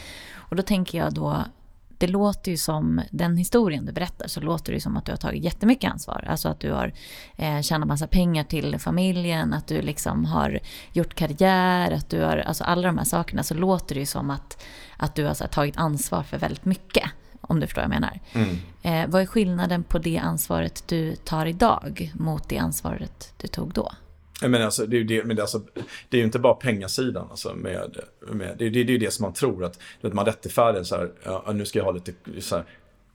Och 0.51 0.57
då 0.57 0.63
tänker 0.63 0.99
jag 0.99 1.15
då, 1.15 1.45
det 1.99 2.07
låter 2.07 2.51
ju 2.51 2.57
som, 2.57 3.03
den 3.11 3.37
historien 3.37 3.87
du 3.87 3.93
berättar, 3.93 4.29
så 4.29 4.41
låter 4.41 4.73
det 4.73 4.81
som 4.81 4.97
att 4.97 5.05
du 5.05 5.13
har 5.13 5.17
tagit 5.17 5.45
jättemycket 5.45 5.91
ansvar. 5.91 6.25
Alltså 6.29 6.49
att 6.49 6.61
du 6.61 6.73
har 6.73 6.93
eh, 7.37 7.61
tjänat 7.61 7.89
massa 7.89 8.07
pengar 8.07 8.45
till 8.45 8.79
familjen, 8.79 9.55
att 9.55 9.67
du 9.67 9.83
liksom 9.83 10.25
har 10.25 10.59
gjort 10.93 11.15
karriär, 11.15 11.91
att 11.91 12.11
du 12.11 12.23
har, 12.23 12.37
alltså 12.37 12.65
alla 12.65 12.87
de 12.87 12.99
här 12.99 13.05
sakerna, 13.05 13.43
så 13.43 13.55
låter 13.55 13.95
det 13.95 14.01
ju 14.01 14.07
som 14.07 14.31
att, 14.31 14.63
att 14.97 15.15
du 15.15 15.25
har 15.25 15.37
här, 15.41 15.47
tagit 15.47 15.77
ansvar 15.77 16.23
för 16.23 16.39
väldigt 16.39 16.65
mycket 16.65 17.11
om 17.41 17.61
du 17.61 17.67
förstår 17.67 17.83
vad 17.83 17.95
jag 17.95 18.01
menar. 18.01 18.21
Mm. 18.33 18.59
Eh, 18.83 19.11
vad 19.13 19.23
är 19.23 19.27
skillnaden 19.27 19.83
på 19.83 19.99
det 19.99 20.19
ansvaret 20.19 20.85
du 20.89 21.17
tar 21.17 21.47
idag 21.47 22.13
mot 22.15 22.49
det 22.49 22.59
ansvaret 22.59 23.35
du 23.37 23.47
tog 23.47 23.73
då? 23.73 23.93
Men 24.43 24.63
alltså, 24.63 24.87
det, 24.87 24.97
är 24.97 24.99
ju 24.99 25.05
det, 25.05 25.25
men 25.25 25.37
det, 25.37 25.43
alltså, 25.43 25.61
det 26.09 26.17
är 26.17 26.19
ju 26.19 26.25
inte 26.25 26.39
bara 26.39 26.55
pengasidan. 26.55 27.27
Alltså, 27.31 27.55
med, 27.55 27.97
med, 28.21 28.55
det, 28.59 28.71
det, 28.71 28.85
det 28.85 28.93
är 28.93 28.93
ju 28.93 28.99
det 28.99 29.11
som 29.11 29.23
man 29.23 29.33
tror 29.33 29.65
att 29.65 29.79
vet, 30.01 30.13
man 30.13 30.27
rättfärdigar 30.27 30.85
så 30.85 30.97
här, 30.97 31.11
ja, 31.25 31.53
nu 31.55 31.65
ska 31.65 31.79
jag 31.79 31.85
ha 31.85 31.93
lite 31.93 32.13
så 32.39 32.57
här, 32.57 32.65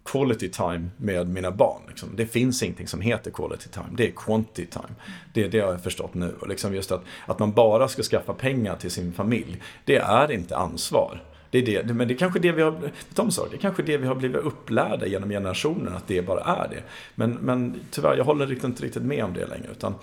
quality 0.05 0.49
time 0.49 0.89
med 0.97 1.29
mina 1.29 1.51
barn. 1.51 1.81
Liksom. 1.87 2.09
Det 2.15 2.25
finns 2.25 2.63
ingenting 2.63 2.87
som 2.87 3.01
heter 3.01 3.31
quality 3.31 3.69
time, 3.69 3.85
det 3.97 4.07
är 4.07 4.11
quantity 4.11 4.65
time. 4.65 4.95
Det, 5.33 5.47
det 5.47 5.59
har 5.59 5.71
jag 5.71 5.83
förstått 5.83 6.13
nu. 6.13 6.35
Och 6.39 6.47
liksom 6.47 6.75
just 6.75 6.91
att, 6.91 7.03
att 7.25 7.39
man 7.39 7.51
bara 7.51 7.87
ska 7.87 8.03
skaffa 8.03 8.33
pengar 8.33 8.75
till 8.75 8.91
sin 8.91 9.13
familj, 9.13 9.61
det 9.85 9.97
är 9.97 10.31
inte 10.31 10.57
ansvar. 10.57 11.21
Det 11.49 11.59
är 11.59 11.83
det, 11.83 11.93
men 11.93 12.07
det 12.07 12.13
är 12.13 12.17
kanske 12.17 12.39
det 12.39 12.51
vi 12.51 12.61
har, 12.61 12.91
de 13.15 13.31
saker, 13.31 13.51
det 13.51 13.57
är 13.57 13.61
kanske 13.61 13.83
det 13.83 13.97
vi 13.97 14.07
har 14.07 14.15
blivit 14.15 14.37
upplärda 14.37 15.05
genom 15.05 15.29
generationer, 15.29 15.91
att 15.91 16.07
det 16.07 16.21
bara 16.21 16.41
är 16.41 16.67
det. 16.69 16.83
Men, 17.15 17.31
men 17.31 17.79
tyvärr, 17.91 18.17
jag 18.17 18.25
håller 18.25 18.65
inte 18.65 18.83
riktigt 18.83 19.03
med 19.03 19.23
om 19.23 19.33
det 19.33 19.45
längre. 19.45 19.67
Utan 19.71 19.95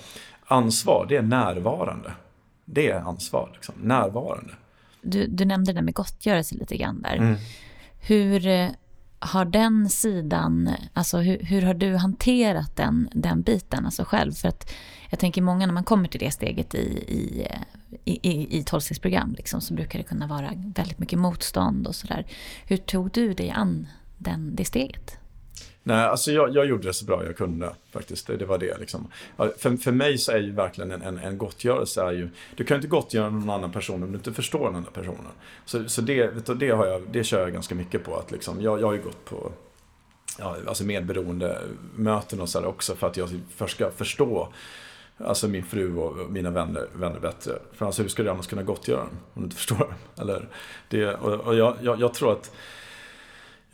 ansvar, 0.53 1.07
det 1.09 1.16
är 1.16 1.22
närvarande. 1.22 2.12
Det 2.64 2.90
är 2.90 3.00
ansvar, 3.00 3.50
liksom, 3.55 3.74
närvarande. 3.82 4.53
Du, 5.03 5.26
du 5.26 5.44
nämnde 5.44 5.72
det 5.72 5.76
där 5.76 5.82
med 5.82 5.94
gottgörelse 5.94 6.55
lite 6.55 6.76
grann 6.76 7.03
där. 7.03 7.16
Mm. 7.16 7.36
Hur 8.00 8.46
eh, 8.46 8.68
har 9.18 9.44
den 9.44 9.88
sidan, 9.88 10.70
alltså 10.92 11.18
hur, 11.18 11.38
hur, 11.38 11.62
har 11.62 11.74
du 11.74 11.96
hanterat 11.96 12.76
den, 12.76 13.09
den 13.12 13.42
biten 13.42 13.84
alltså 13.84 14.05
själv? 14.05 14.32
För 14.32 14.48
att 14.48 14.72
jag 15.11 15.18
tänker 15.18 15.42
många 15.42 15.66
när 15.66 15.72
man 15.72 15.84
kommer 15.84 16.09
till 16.09 16.20
det 16.20 16.30
steget 16.30 16.74
i, 16.74 16.78
i, 17.09 17.48
i, 18.05 18.30
i, 18.30 18.59
i 18.59 18.64
tolvstegsprogram 18.64 19.34
liksom, 19.36 19.61
så 19.61 19.74
brukar 19.74 19.98
det 19.98 20.05
kunna 20.05 20.26
vara 20.26 20.50
väldigt 20.74 20.98
mycket 20.98 21.18
motstånd 21.18 21.86
och 21.86 21.94
sådär. 21.94 22.26
Hur 22.66 22.76
tog 22.76 23.11
du 23.11 23.34
dig 23.34 23.50
an 23.50 23.86
den, 24.18 24.57
det 24.57 24.64
steget? 24.64 25.18
Nej, 25.85 26.05
alltså 26.05 26.33
jag, 26.33 26.55
jag, 26.55 26.66
gjorde 26.66 26.89
det 26.89 26.93
så 26.93 27.05
bra 27.05 27.24
jag 27.24 27.37
kunde 27.37 27.74
faktiskt. 27.91 28.26
Det, 28.26 28.37
det 28.37 28.45
var 28.45 28.59
det 28.59 28.78
liksom. 28.78 29.09
För, 29.37 29.76
för 29.76 29.93
mig 29.93 30.18
så 30.18 30.33
är 30.33 30.39
ju 30.39 30.53
verkligen 30.53 30.91
en, 30.91 31.03
en, 31.03 31.18
en 31.18 31.39
gottgörelse 31.39 32.03
är 32.03 32.12
ju, 32.12 32.28
du 32.57 32.64
kan 32.64 32.74
ju 32.74 32.78
inte 32.78 32.89
gottgöra 32.89 33.30
någon 33.30 33.51
annan 33.51 33.72
person 33.72 34.03
om 34.03 34.12
du 34.12 34.16
inte 34.16 34.33
förstår 34.33 34.64
den 34.64 34.76
andra 34.76 34.91
personen. 34.91 35.33
Så, 35.64 35.89
så 35.89 36.01
det, 36.01 36.47
det, 36.55 36.70
har 36.70 36.87
jag, 36.87 37.03
det 37.12 37.24
kör 37.24 37.41
jag 37.41 37.53
ganska 37.53 37.74
mycket 37.74 38.05
på. 38.05 38.16
Att 38.16 38.30
liksom, 38.30 38.62
jag, 38.62 38.80
jag 38.80 38.87
har 38.87 38.95
ju 38.95 39.03
gått 39.03 39.24
på 39.24 39.53
ja, 40.39 40.57
alltså 40.66 40.85
medberoende 40.85 41.59
möten 41.97 42.41
och 42.41 42.49
sådär 42.49 42.68
också 42.68 42.95
för 42.95 43.07
att 43.07 43.16
jag 43.16 43.28
först 43.57 43.74
ska 43.74 43.91
förstå 43.91 44.49
Alltså 45.24 45.49
min 45.49 45.64
fru 45.64 45.97
och 45.97 46.30
mina 46.30 46.51
vänner, 46.51 46.89
vänner 46.93 47.20
bättre. 47.20 47.53
För 47.72 47.87
alltså 47.87 48.03
hur 48.03 48.09
ska 48.09 48.22
du 48.22 48.30
annars 48.30 48.47
kunna 48.47 48.62
gottgöra 48.62 48.99
dem 48.99 49.11
om 49.35 49.43
du 49.43 49.45
inte 49.45 49.57
förstår 49.57 49.78
dem? 49.78 49.95
Eller 50.16 50.49
det, 50.89 51.14
och, 51.14 51.33
och 51.33 51.55
jag, 51.55 51.76
jag, 51.83 52.01
jag, 52.01 52.14
tror 52.14 52.33
att 52.33 52.53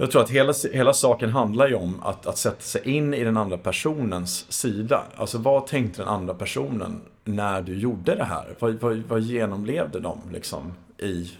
jag 0.01 0.11
tror 0.11 0.23
att 0.23 0.31
hela, 0.31 0.55
hela 0.73 0.93
saken 0.93 1.31
handlar 1.31 1.69
ju 1.69 1.75
om 1.75 2.03
att, 2.03 2.27
att 2.27 2.39
sätta 2.39 2.61
sig 2.61 2.89
in 2.89 3.15
i 3.15 3.25
den 3.25 3.37
andra 3.37 3.59
personens 3.59 4.53
sida. 4.53 5.03
Alltså 5.17 5.39
vad 5.39 5.67
tänkte 5.67 6.03
den 6.03 6.09
andra 6.09 6.35
personen 6.35 7.01
när 7.25 7.63
du 7.63 7.79
gjorde 7.79 8.15
det 8.15 8.25
här? 8.25 8.55
Vad, 8.59 8.75
vad, 8.75 8.97
vad 8.97 9.21
genomlevde 9.21 10.01
de 10.01 10.21
liksom 10.33 10.73
i, 10.99 11.33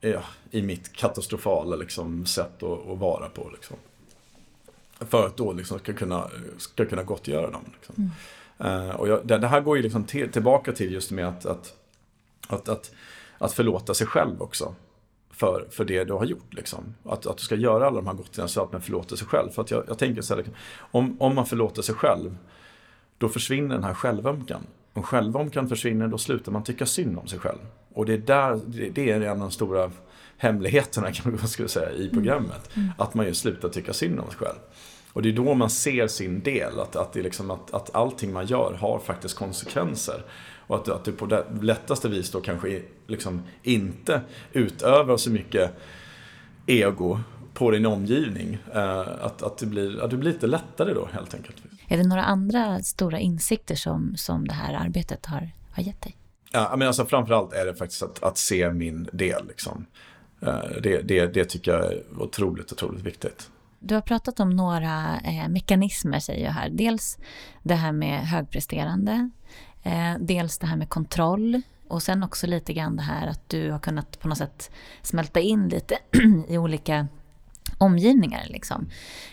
ja, 0.00 0.22
i 0.50 0.62
mitt 0.62 0.92
katastrofala 0.92 1.76
liksom, 1.76 2.26
sätt 2.26 2.62
att, 2.62 2.88
att 2.88 2.98
vara 2.98 3.28
på? 3.28 3.50
Liksom. 3.52 3.76
För 5.00 5.26
att 5.26 5.36
då 5.36 5.52
liksom 5.52 5.78
ska 5.78 5.92
kunna, 5.92 6.30
ska 6.58 6.84
kunna 6.84 7.02
gottgöra 7.02 7.50
dem. 7.50 7.64
Liksom. 7.72 8.10
Mm. 8.58 8.88
Uh, 8.88 8.94
och 8.96 9.08
jag, 9.08 9.26
det, 9.26 9.38
det, 9.38 9.48
här 9.48 9.60
går 9.60 9.76
ju 9.76 9.82
liksom 9.82 10.04
till, 10.04 10.32
tillbaka 10.32 10.72
till 10.72 10.92
just 10.92 11.10
med 11.10 11.28
att, 11.28 11.46
att, 11.46 11.74
att, 12.48 12.68
att, 12.68 12.92
att 13.38 13.52
förlåta 13.52 13.94
sig 13.94 14.06
själv 14.06 14.42
också. 14.42 14.74
För, 15.36 15.66
för 15.70 15.84
det 15.84 16.04
du 16.04 16.12
har 16.12 16.24
gjort. 16.24 16.54
Liksom. 16.54 16.94
Att, 17.04 17.26
att 17.26 17.36
du 17.36 17.42
ska 17.42 17.54
göra 17.54 17.86
alla 17.86 17.96
de 17.96 18.06
här 18.06 18.14
gottorna 18.14 18.48
så 18.48 18.62
att 18.62 18.72
man 18.72 18.80
förlåter 18.80 19.16
sig 19.16 19.26
själv. 19.26 19.50
För 19.50 19.62
att 19.62 19.70
jag, 19.70 19.84
jag 19.88 19.98
tänker 19.98 20.22
så 20.22 20.34
här, 20.34 20.38
liksom, 20.38 20.54
om, 20.78 21.16
om 21.20 21.34
man 21.34 21.46
förlåter 21.46 21.82
sig 21.82 21.94
själv, 21.94 22.36
då 23.18 23.28
försvinner 23.28 23.74
den 23.74 23.84
här 23.84 23.94
självömkan. 23.94 24.66
Om 24.92 25.02
självömkan 25.02 25.68
försvinner, 25.68 26.08
då 26.08 26.18
slutar 26.18 26.52
man 26.52 26.64
tycka 26.64 26.86
synd 26.86 27.18
om 27.18 27.26
sig 27.26 27.38
själv. 27.38 27.58
Och 27.92 28.06
det 28.06 28.12
är, 28.12 28.18
där, 28.18 28.60
det, 28.66 28.90
det 28.90 29.10
är 29.10 29.20
en 29.20 29.30
av 29.30 29.38
de 29.38 29.50
stora 29.50 29.90
hemligheterna 30.36 31.12
kan 31.12 31.32
man 31.32 31.48
skulle 31.48 31.68
säga, 31.68 31.90
i 31.92 32.10
programmet. 32.10 32.76
Mm. 32.76 32.84
Mm. 32.84 32.94
Att 32.98 33.14
man 33.14 33.26
ju 33.26 33.34
slutar 33.34 33.68
tycka 33.68 33.92
synd 33.92 34.20
om 34.20 34.26
sig 34.26 34.38
själv. 34.38 34.58
Och 35.12 35.22
det 35.22 35.28
är 35.28 35.32
då 35.32 35.54
man 35.54 35.70
ser 35.70 36.06
sin 36.06 36.42
del, 36.42 36.80
att, 36.80 36.96
att, 36.96 37.12
det 37.12 37.22
liksom 37.22 37.50
att, 37.50 37.74
att 37.74 37.94
allting 37.94 38.32
man 38.32 38.46
gör 38.46 38.72
har 38.80 38.98
faktiskt 38.98 39.34
konsekvenser. 39.34 40.24
Och 40.66 40.76
att, 40.76 40.88
att 40.88 41.04
du 41.04 41.12
på 41.12 41.26
det 41.26 41.44
lättaste 41.60 42.08
vis 42.08 42.30
då 42.30 42.40
kanske 42.40 42.82
liksom 43.06 43.42
inte 43.62 44.20
utövar 44.52 45.16
så 45.16 45.30
mycket 45.30 45.76
ego 46.66 47.18
på 47.54 47.70
din 47.70 47.86
omgivning. 47.86 48.58
Eh, 48.74 48.98
att, 48.98 49.42
att, 49.42 49.58
det 49.58 49.66
blir, 49.66 50.04
att 50.04 50.10
det 50.10 50.16
blir 50.16 50.32
lite 50.32 50.46
lättare 50.46 50.94
då 50.94 51.08
helt 51.12 51.34
enkelt. 51.34 51.56
Är 51.88 51.96
det 51.96 52.08
några 52.08 52.24
andra 52.24 52.82
stora 52.82 53.18
insikter 53.18 53.74
som, 53.74 54.16
som 54.16 54.48
det 54.48 54.54
här 54.54 54.74
arbetet 54.74 55.26
har, 55.26 55.50
har 55.72 55.82
gett 55.82 56.02
dig? 56.02 56.16
Ja, 56.52 56.74
men 56.76 56.88
alltså 56.88 57.04
framförallt 57.04 57.52
är 57.52 57.66
det 57.66 57.74
faktiskt 57.74 58.02
att, 58.02 58.22
att 58.22 58.38
se 58.38 58.72
min 58.72 59.08
del. 59.12 59.46
Liksom. 59.48 59.86
Eh, 60.40 60.58
det, 60.82 61.02
det, 61.02 61.26
det 61.26 61.44
tycker 61.44 61.72
jag 61.72 61.84
är 61.84 62.02
otroligt, 62.18 62.72
otroligt 62.72 63.02
viktigt. 63.02 63.50
Du 63.78 63.94
har 63.94 64.02
pratat 64.02 64.40
om 64.40 64.50
några 64.50 65.20
eh, 65.24 65.48
mekanismer 65.48 66.18
säger 66.18 66.44
jag 66.44 66.52
här. 66.52 66.70
Dels 66.70 67.18
det 67.62 67.74
här 67.74 67.92
med 67.92 68.20
högpresterande, 68.20 69.30
eh, 69.86 70.14
dels 70.20 70.58
det 70.58 70.66
här 70.66 70.76
med 70.76 70.88
kontroll 70.88 71.62
och 71.88 72.02
sen 72.02 72.22
också 72.22 72.46
lite 72.46 72.72
grann 72.72 72.96
det 72.96 73.02
här 73.02 73.26
att 73.26 73.48
du 73.48 73.70
har 73.70 73.78
kunnat 73.78 74.20
på 74.20 74.28
något 74.28 74.38
sätt 74.38 74.70
smälta 75.02 75.40
in 75.40 75.68
lite 75.68 75.98
i 76.48 76.58
olika 76.58 77.06
omgivningar. 77.78 78.46
Liksom. 78.48 78.88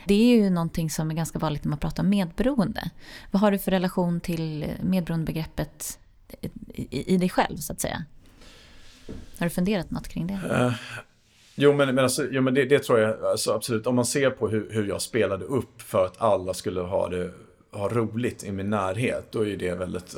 Det 0.06 0.14
är 0.14 0.36
ju 0.36 0.50
någonting 0.50 0.90
som 0.90 1.12
är 1.12 1.16
ganska 1.16 1.40
vanligt 1.40 1.64
när 1.64 1.70
man 1.70 1.80
pratar 1.80 2.04
om 2.04 2.10
medberoende. 2.10 2.90
Vad 3.32 3.42
har 3.42 3.52
du 3.52 3.58
för 3.58 3.72
relation 3.72 4.20
till 4.20 4.72
medberoendebegreppet 4.84 6.00
i, 6.68 7.14
i 7.14 7.18
dig 7.18 7.30
själv 7.30 7.58
så 7.58 7.74
att 7.74 7.82
säga? 7.82 8.06
Har 9.40 9.46
du 9.46 9.50
funderat 9.50 9.92
något 9.92 10.08
kring 10.08 10.28
det? 10.28 10.34
Uh, 10.34 10.74
Jo, 11.56 11.74
men, 11.74 11.96
men, 11.96 12.04
alltså, 12.04 12.28
jo, 12.32 12.42
men 12.42 12.54
det, 12.54 12.66
det 12.66 12.80
tror 12.80 13.00
jag 13.00 13.26
alltså, 13.26 13.54
absolut. 13.54 13.88
Om 13.88 13.96
man 13.96 14.06
ser 14.06 14.30
på 14.30 14.50
hur, 14.50 14.70
hur 14.72 14.88
jag 14.88 15.02
spelade 15.02 15.46
upp 15.46 15.82
för 15.82 16.06
att 16.06 16.22
alla 16.22 16.54
skulle 16.54 16.82
ha 16.82 17.10
det 17.10 17.32
ha 17.74 17.90
roligt 17.90 18.44
i 18.44 18.52
min 18.52 18.70
närhet, 18.70 19.32
då 19.32 19.46
är 19.48 19.58
det 19.58 19.76
väldigt, 19.76 20.16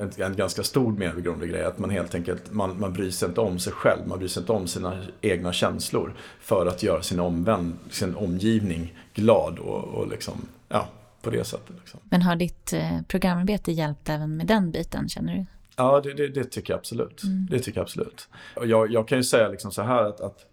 en, 0.00 0.12
en 0.16 0.36
ganska 0.36 0.62
stor 0.62 0.92
medberoende 0.92 1.46
grej. 1.46 1.64
Att 1.64 1.78
man 1.78 1.90
helt 1.90 2.14
enkelt, 2.14 2.52
man, 2.52 2.80
man 2.80 2.92
bryr 2.92 3.10
sig 3.10 3.28
inte 3.28 3.40
om 3.40 3.58
sig 3.58 3.72
själv, 3.72 4.06
man 4.06 4.18
bryr 4.18 4.28
sig 4.28 4.40
inte 4.40 4.52
om 4.52 4.66
sina 4.66 4.98
egna 5.20 5.52
känslor 5.52 6.14
för 6.40 6.66
att 6.66 6.82
göra 6.82 7.02
sin, 7.02 7.20
omvänd, 7.20 7.76
sin 7.90 8.14
omgivning 8.14 8.94
glad 9.14 9.58
och, 9.58 9.84
och 9.84 10.08
liksom, 10.08 10.34
ja, 10.68 10.88
på 11.22 11.30
det 11.30 11.44
sättet. 11.44 11.76
Liksom. 11.80 12.00
Men 12.04 12.22
har 12.22 12.36
ditt 12.36 12.72
eh, 12.72 13.00
programarbete 13.08 13.72
hjälpt 13.72 14.08
även 14.08 14.36
med 14.36 14.46
den 14.46 14.70
biten, 14.70 15.08
känner 15.08 15.34
du? 15.34 15.46
Ja, 15.76 16.00
det, 16.00 16.14
det, 16.14 16.28
det 16.28 16.44
tycker 16.44 16.72
jag 16.72 16.78
absolut. 16.78 17.22
Mm. 17.22 17.46
Det 17.50 17.58
tycker 17.58 17.78
jag 17.78 17.84
absolut. 17.84 18.28
Och 18.56 18.66
jag, 18.66 18.90
jag 18.90 19.08
kan 19.08 19.18
ju 19.18 19.24
säga 19.24 19.48
liksom 19.48 19.72
så 19.72 19.82
här 19.82 20.04
att, 20.04 20.20
att 20.20 20.46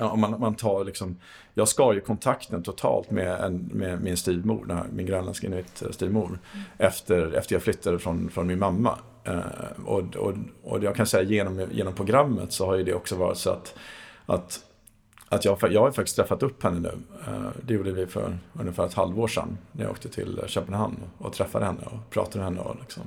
ja, 0.00 0.16
man, 0.16 0.40
man 0.40 0.54
tar 0.54 0.84
liksom, 0.84 1.16
jag 1.54 1.68
skar 1.68 1.92
ju 1.92 2.00
kontakten 2.00 2.62
totalt 2.62 3.10
med, 3.10 3.40
en, 3.40 3.70
med 3.72 4.02
min 4.02 4.16
styvmor, 4.16 4.86
min 4.92 5.06
grönländska 5.06 5.46
inuit-styvmor, 5.46 6.26
mm. 6.26 6.64
efter, 6.78 7.32
efter 7.32 7.54
jag 7.54 7.62
flyttade 7.62 7.98
från, 7.98 8.30
från 8.30 8.46
min 8.46 8.58
mamma. 8.58 8.98
Uh, 9.28 9.86
och, 9.86 10.16
och, 10.16 10.34
och 10.62 10.84
jag 10.84 10.96
kan 10.96 11.06
säga 11.06 11.22
genom, 11.22 11.66
genom 11.70 11.94
programmet 11.94 12.52
så 12.52 12.66
har 12.66 12.76
ju 12.76 12.82
det 12.82 12.94
också 12.94 13.16
varit 13.16 13.38
så 13.38 13.50
att, 13.50 13.74
att, 14.26 14.60
att 15.28 15.44
jag, 15.44 15.58
jag 15.70 15.80
har 15.80 15.90
faktiskt 15.90 16.16
träffat 16.16 16.42
upp 16.42 16.62
henne 16.62 16.80
nu. 16.80 16.92
Uh, 17.32 17.48
det 17.62 17.74
gjorde 17.74 17.92
vi 17.92 18.06
för 18.06 18.38
ungefär 18.52 18.86
ett 18.86 18.94
halvår 18.94 19.28
sedan 19.28 19.58
när 19.72 19.84
jag 19.84 19.90
åkte 19.90 20.08
till 20.08 20.40
Köpenhamn 20.46 20.96
och 21.18 21.32
träffade 21.32 21.64
henne 21.64 21.82
och 21.84 22.10
pratade 22.10 22.38
med 22.38 22.44
henne. 22.44 22.60
Och, 22.60 22.76
liksom. 22.80 23.02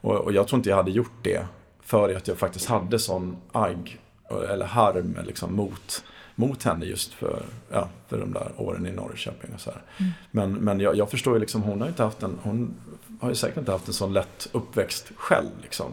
och, 0.00 0.14
och 0.14 0.32
jag 0.32 0.48
tror 0.48 0.58
inte 0.58 0.68
jag 0.68 0.76
hade 0.76 0.90
gjort 0.90 1.22
det 1.22 1.46
för 1.80 2.14
att 2.14 2.28
jag 2.28 2.38
faktiskt 2.38 2.66
hade 2.66 2.98
sån 2.98 3.36
agg 3.52 4.00
eller 4.30 4.66
harm 4.66 5.18
liksom, 5.26 5.54
mot 5.54 6.04
mot 6.34 6.62
henne 6.62 6.86
just 6.86 7.12
för, 7.12 7.42
ja, 7.70 7.88
för 8.08 8.18
de 8.18 8.32
där 8.32 8.52
åren 8.56 8.86
i 8.86 8.90
Norrköping. 8.90 9.50
Och 9.54 9.60
så 9.60 9.70
mm. 9.70 10.12
Men, 10.30 10.52
men 10.52 10.80
jag, 10.80 10.96
jag, 10.96 11.10
förstår 11.10 11.34
ju 11.34 11.40
liksom, 11.40 11.62
hon 11.62 11.80
har 11.80 11.88
inte 11.88 12.02
haft 12.02 12.22
en, 12.22 12.38
hon 12.42 12.74
har 13.20 13.28
ju 13.28 13.34
säkert 13.34 13.56
inte 13.56 13.72
haft 13.72 13.88
en 13.88 13.94
sån 13.94 14.12
lätt 14.12 14.48
uppväxt 14.52 15.12
själv. 15.16 15.50
Liksom. 15.62 15.92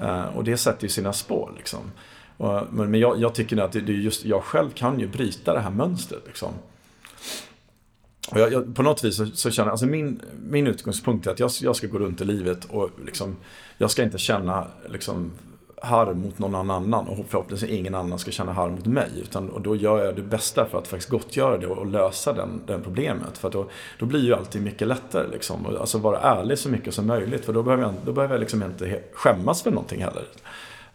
Uh, 0.00 0.36
och 0.36 0.44
det 0.44 0.56
sätter 0.56 0.82
ju 0.82 0.88
sina 0.88 1.12
spår. 1.12 1.52
Liksom. 1.56 1.80
Och, 2.36 2.62
men 2.70 2.90
men 2.90 3.00
jag, 3.00 3.20
jag, 3.20 3.34
tycker 3.34 3.56
att 3.56 3.72
det, 3.72 3.80
det 3.80 3.92
är 3.92 3.96
just, 3.96 4.24
jag 4.24 4.44
själv 4.44 4.70
kan 4.70 5.00
ju 5.00 5.08
bryta 5.08 5.54
det 5.54 5.60
här 5.60 5.70
mönstret. 5.70 6.22
Liksom. 6.26 6.52
Och 8.30 8.40
jag, 8.40 8.52
jag, 8.52 8.74
på 8.74 8.82
något 8.82 9.04
vis 9.04 9.16
så, 9.16 9.26
så, 9.26 9.50
känner 9.50 9.66
jag, 9.66 9.72
alltså 9.72 9.86
min, 9.86 10.22
min 10.50 10.66
utgångspunkt 10.66 11.26
är 11.26 11.30
att 11.30 11.40
jag, 11.40 11.50
jag 11.60 11.76
ska 11.76 11.86
gå 11.86 11.98
runt 11.98 12.20
i 12.20 12.24
livet 12.24 12.64
och 12.64 12.90
liksom, 13.04 13.36
jag 13.78 13.90
ska 13.90 14.02
inte 14.02 14.18
känna 14.18 14.66
liksom, 14.88 15.32
harm 15.82 16.20
mot 16.20 16.38
någon 16.38 16.70
annan 16.70 17.08
och 17.08 17.26
förhoppningsvis 17.28 17.70
ingen 17.70 17.94
annan 17.94 18.18
ska 18.18 18.30
känna 18.30 18.52
harm 18.52 18.72
mot 18.72 18.86
mig. 18.86 19.10
Utan, 19.22 19.50
och 19.50 19.60
då 19.60 19.76
gör 19.76 20.04
jag 20.04 20.16
det 20.16 20.22
bästa 20.22 20.66
för 20.66 20.78
att 20.78 20.88
faktiskt 20.88 21.10
gottgöra 21.10 21.58
det 21.58 21.66
och 21.66 21.86
lösa 21.86 22.32
den, 22.32 22.60
den 22.66 22.82
problemet. 22.82 23.38
För 23.38 23.50
då, 23.50 23.66
då 23.98 24.06
blir 24.06 24.20
ju 24.20 24.34
allting 24.34 24.62
mycket 24.62 24.88
lättare. 24.88 25.26
Liksom. 25.32 25.66
Och, 25.66 25.80
alltså 25.80 25.98
vara 25.98 26.18
ärlig 26.18 26.58
så 26.58 26.68
mycket 26.68 26.94
som 26.94 27.06
möjligt. 27.06 27.44
För 27.44 27.52
då 27.52 27.62
behöver 27.62 27.84
jag, 27.84 27.94
då 28.04 28.12
behöver 28.12 28.34
jag 28.34 28.40
liksom 28.40 28.62
inte 28.62 29.00
skämmas 29.12 29.62
för 29.62 29.70
någonting 29.70 30.02
heller. 30.02 30.24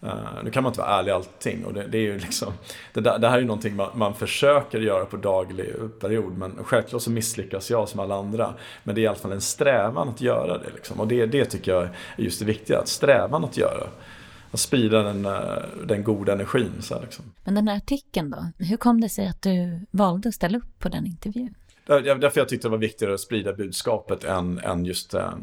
Uh, 0.04 0.44
nu 0.44 0.52
kan 0.52 0.64
man 0.64 0.70
inte 0.70 0.80
vara 0.82 1.00
ärlig 1.00 1.12
i 1.12 1.14
allting. 1.14 1.66
Och 1.66 1.74
det, 1.74 1.88
det 1.88 1.98
är 1.98 2.02
ju 2.02 2.20
liksom, 2.20 2.54
det, 2.94 3.02
där, 3.02 3.20
det, 3.20 3.28
här 3.28 3.36
är 3.36 3.42
ju 3.42 3.48
någonting 3.48 3.76
man, 3.76 3.90
man 3.94 4.14
försöker 4.14 4.80
göra 4.80 5.06
på 5.06 5.18
daglig 5.18 5.74
period. 6.00 6.38
Men 6.38 6.58
självklart 6.64 7.02
så 7.02 7.12
misslyckas 7.12 7.70
jag 7.70 7.90
som 7.90 8.00
alla 8.00 8.16
andra. 8.16 8.54
Men 8.84 8.96
det 8.96 9.02
är 9.02 9.04
i 9.04 9.08
alla 9.08 9.18
fall 9.18 9.32
en 9.32 9.42
strävan 9.42 10.10
att 10.10 10.22
göra 10.22 10.58
det. 10.58 10.70
Liksom. 10.76 11.00
Och 11.00 11.08
det, 11.08 11.26
det 11.26 11.46
tycker 11.46 11.72
jag 11.72 11.84
är 11.84 11.92
just 12.18 12.40
det 12.40 12.46
viktiga. 12.46 12.80
Att 12.80 12.88
strävan 12.88 13.44
att 13.44 13.58
göra 13.58 13.88
att 14.52 14.60
sprida 14.60 15.04
den, 15.04 15.26
eh, 15.26 15.58
den 15.86 16.04
goda 16.04 16.34
energin. 16.34 16.72
Så 16.80 17.02
liksom. 17.02 17.26
Men 17.44 17.56
den 17.56 17.68
här 17.68 17.78
artikeln 17.78 18.30
då, 18.30 18.66
hur 18.66 18.78
kom 18.78 19.02
det 19.02 19.10
sig 19.10 19.28
att 19.28 19.42
du 19.42 19.80
valde 19.92 20.30
att 20.30 20.36
ställa 20.36 20.58
upp 20.58 20.80
på 20.80 20.90
den 20.90 21.06
intervjun? 21.06 21.54
Därför 21.86 22.40
jag 22.40 22.50
tyckte 22.50 22.68
det 22.68 22.72
var 22.72 22.78
viktigare 22.78 23.14
att 23.14 23.20
sprida 23.20 23.54
budskapet 23.54 24.24
än, 24.24 24.60
än 24.60 24.86
just 24.86 25.14
eh, 25.14 25.34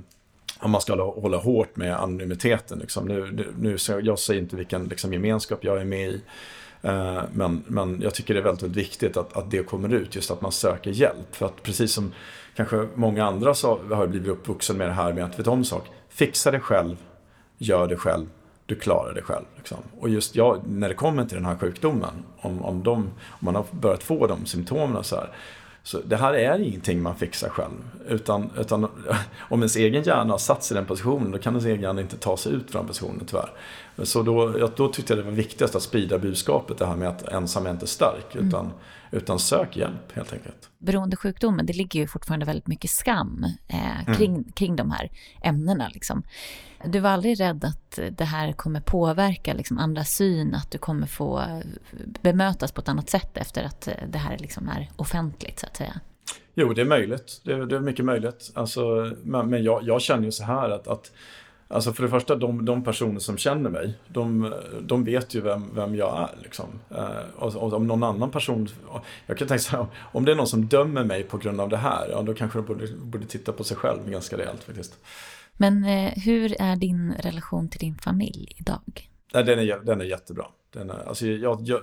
om 0.59 0.71
man 0.71 0.81
ska 0.81 0.93
hålla, 0.93 1.05
hålla 1.05 1.37
hårt 1.37 1.77
med 1.77 2.01
anonymiteten. 2.01 2.79
Liksom. 2.79 3.09
Nu, 3.09 3.47
nu, 3.59 3.77
jag 4.03 4.19
säger 4.19 4.41
inte 4.41 4.57
vilken 4.57 4.85
liksom, 4.85 5.13
gemenskap 5.13 5.65
jag 5.65 5.81
är 5.81 5.85
med 5.85 6.09
i. 6.09 6.23
Eh, 6.83 7.23
men, 7.33 7.65
men 7.67 8.01
jag 8.03 8.15
tycker 8.15 8.35
det 8.35 8.41
är 8.41 8.45
väldigt 8.45 8.77
viktigt 8.77 9.17
att, 9.17 9.37
att 9.37 9.51
det 9.51 9.63
kommer 9.63 9.95
ut, 9.95 10.15
just 10.15 10.31
att 10.31 10.41
man 10.41 10.53
söker 10.53 10.91
hjälp. 10.91 11.37
För 11.37 11.47
att 11.47 11.63
precis 11.63 11.93
som 11.93 12.13
kanske 12.57 12.89
många 12.95 13.25
andra 13.25 13.55
så 13.55 13.81
har 13.91 14.07
blivit 14.07 14.29
uppvuxen 14.29 14.77
med 14.77 14.89
det 14.89 14.93
här 14.93 15.13
med 15.13 15.25
att 15.25 15.39
vet 15.39 15.47
om 15.47 15.65
sak, 15.65 15.87
fixa 16.09 16.51
det 16.51 16.61
själv, 16.61 16.97
gör 17.59 17.89
det 17.89 17.97
själv, 17.97 18.27
du 18.69 18.75
klarar 18.75 19.15
det 19.15 19.23
själv. 19.23 19.45
Liksom. 19.57 19.79
Och 20.01 20.09
just 20.09 20.37
jag, 20.37 20.61
när 20.67 20.89
det 20.89 20.95
kommer 20.95 21.25
till 21.25 21.37
den 21.37 21.45
här 21.45 21.57
sjukdomen, 21.57 22.25
om, 22.41 22.65
om, 22.65 22.83
de, 22.83 22.95
om 23.29 23.39
man 23.39 23.55
har 23.55 23.65
börjat 23.71 24.03
få 24.03 24.27
de 24.27 24.47
symptomen 24.47 25.05
så 25.05 25.17
här, 25.17 25.31
så 25.83 25.99
det 26.05 26.17
här 26.17 26.35
är 26.35 26.59
ingenting 26.59 27.03
man 27.03 27.17
fixar 27.17 27.49
själv. 27.49 27.91
Utan, 28.09 28.51
utan 28.59 28.85
om 29.39 29.61
ens 29.61 29.77
egen 29.77 30.03
hjärna 30.03 30.33
har 30.33 30.39
satt 30.39 30.65
sig 30.65 30.75
i 30.75 30.79
den 30.79 30.87
positionen, 30.87 31.31
då 31.31 31.39
kan 31.39 31.53
ens 31.53 31.65
egen 31.65 31.83
hjärna 31.83 32.01
inte 32.01 32.17
ta 32.17 32.37
sig 32.37 32.53
ut 32.53 32.71
från 32.71 32.87
positionen 32.87 33.25
tyvärr. 33.27 33.51
Så 34.03 34.23
då, 34.23 34.69
då 34.77 34.89
tyckte 34.89 35.13
jag 35.13 35.25
det 35.25 35.31
var 35.31 35.37
viktigast 35.37 35.75
att 35.75 35.83
sprida 35.83 36.19
budskapet, 36.19 36.79
det 36.79 36.87
här 36.87 36.97
med 36.97 37.09
att 37.09 37.23
ensam 37.23 37.67
är 37.67 37.71
inte 37.71 37.87
stark. 37.87 38.35
Mm. 38.35 38.49
Utan, 38.49 38.73
utan 39.11 39.39
sök 39.39 39.77
hjälp 39.77 40.13
helt 40.13 40.33
enkelt. 40.33 40.71
Beroendesjukdomen, 40.79 41.67
det 41.67 41.73
ligger 41.73 42.01
ju 42.01 42.07
fortfarande 42.07 42.47
väldigt 42.47 42.67
mycket 42.67 42.91
skam 42.91 43.45
eh, 43.69 44.01
mm. 44.01 44.17
kring, 44.17 44.33
mm. 44.35 44.53
kring 44.53 44.77
de 44.77 44.91
här 44.91 45.11
ämnena. 45.43 45.89
Liksom. 45.89 46.23
Du 46.85 47.01
var 47.01 47.11
aldrig 47.11 47.41
rädd 47.41 47.65
att 47.65 47.99
det 48.11 48.25
här 48.25 48.53
kommer 48.53 48.81
påverka 48.81 49.55
liksom, 49.55 49.79
andras 49.79 50.11
syn, 50.11 50.55
att 50.55 50.71
du 50.71 50.79
kommer 50.79 51.07
få 51.07 51.63
bemötas 52.23 52.73
på 52.73 52.81
ett 52.81 52.89
annat 52.89 53.11
sätt 53.11 53.37
efter 53.37 53.65
att 53.65 53.89
det 54.09 54.19
här 54.19 54.39
liksom 54.39 54.69
är 54.69 54.91
offentligt, 54.97 55.59
så 55.59 55.67
att 55.67 55.77
säga? 55.77 56.01
Jo, 56.55 56.73
det 56.73 56.81
är 56.81 56.87
möjligt. 56.87 57.41
Det 57.45 57.53
är, 57.53 57.67
det 57.67 57.77
är 57.77 57.81
mycket 57.81 58.05
möjligt. 58.05 58.53
Alltså, 58.55 59.13
men 59.23 59.51
men 59.51 59.63
jag, 59.63 59.83
jag 59.83 60.03
känner 60.03 60.25
ju 60.25 60.33
så 60.33 60.45
här 60.45 60.71
att, 60.71 60.89
att 60.89 61.13
Alltså 61.71 61.93
för 61.93 62.03
det 62.03 62.09
första, 62.09 62.37
de, 62.37 62.65
de 62.65 62.85
personer 62.85 63.21
som 63.21 63.39
känner 63.39 63.71
mig, 63.71 63.95
de, 64.09 64.55
de 64.81 65.05
vet 65.05 65.35
ju 65.35 65.41
vem, 65.41 65.75
vem 65.75 65.97
jag 65.97 66.19
är. 66.19 66.43
Liksom. 66.43 66.67
Eh, 66.91 67.07
och, 67.37 67.57
och, 67.57 67.73
om 67.73 67.87
någon 67.87 68.03
annan 68.03 68.31
person, 68.31 68.69
jag 69.27 69.39
kan 69.39 69.49
tänka 69.49 69.63
så 69.63 69.77
här, 69.77 69.87
om 70.13 70.25
det 70.25 70.33
är 70.33 70.37
någon 70.37 70.47
som 70.47 70.67
dömer 70.67 71.05
mig 71.05 71.23
på 71.23 71.39
grund 71.39 71.61
av 71.61 71.69
det 71.69 71.77
här, 71.77 72.09
ja, 72.11 72.23
då 72.23 72.35
kanske 72.35 72.59
de 72.59 72.67
borde, 72.67 72.89
borde 72.93 73.27
titta 73.27 73.53
på 73.53 73.65
sig 73.65 73.77
själv 73.77 74.11
ganska 74.11 74.39
rejält 74.39 74.65
faktiskt. 74.65 74.99
Men 75.57 75.85
eh, 75.85 76.13
hur 76.17 76.61
är 76.61 76.77
din 76.77 77.15
relation 77.19 77.69
till 77.69 77.81
din 77.81 77.99
familj 77.99 78.53
idag? 78.57 79.11
Nej, 79.35 79.45
den, 79.45 79.59
är, 79.59 79.85
den 79.85 80.01
är 80.01 80.05
jättebra. 80.05 80.47
Den 80.73 80.91
är, 80.91 81.09
alltså 81.09 81.27
jag, 81.27 81.61
jag 81.65 81.81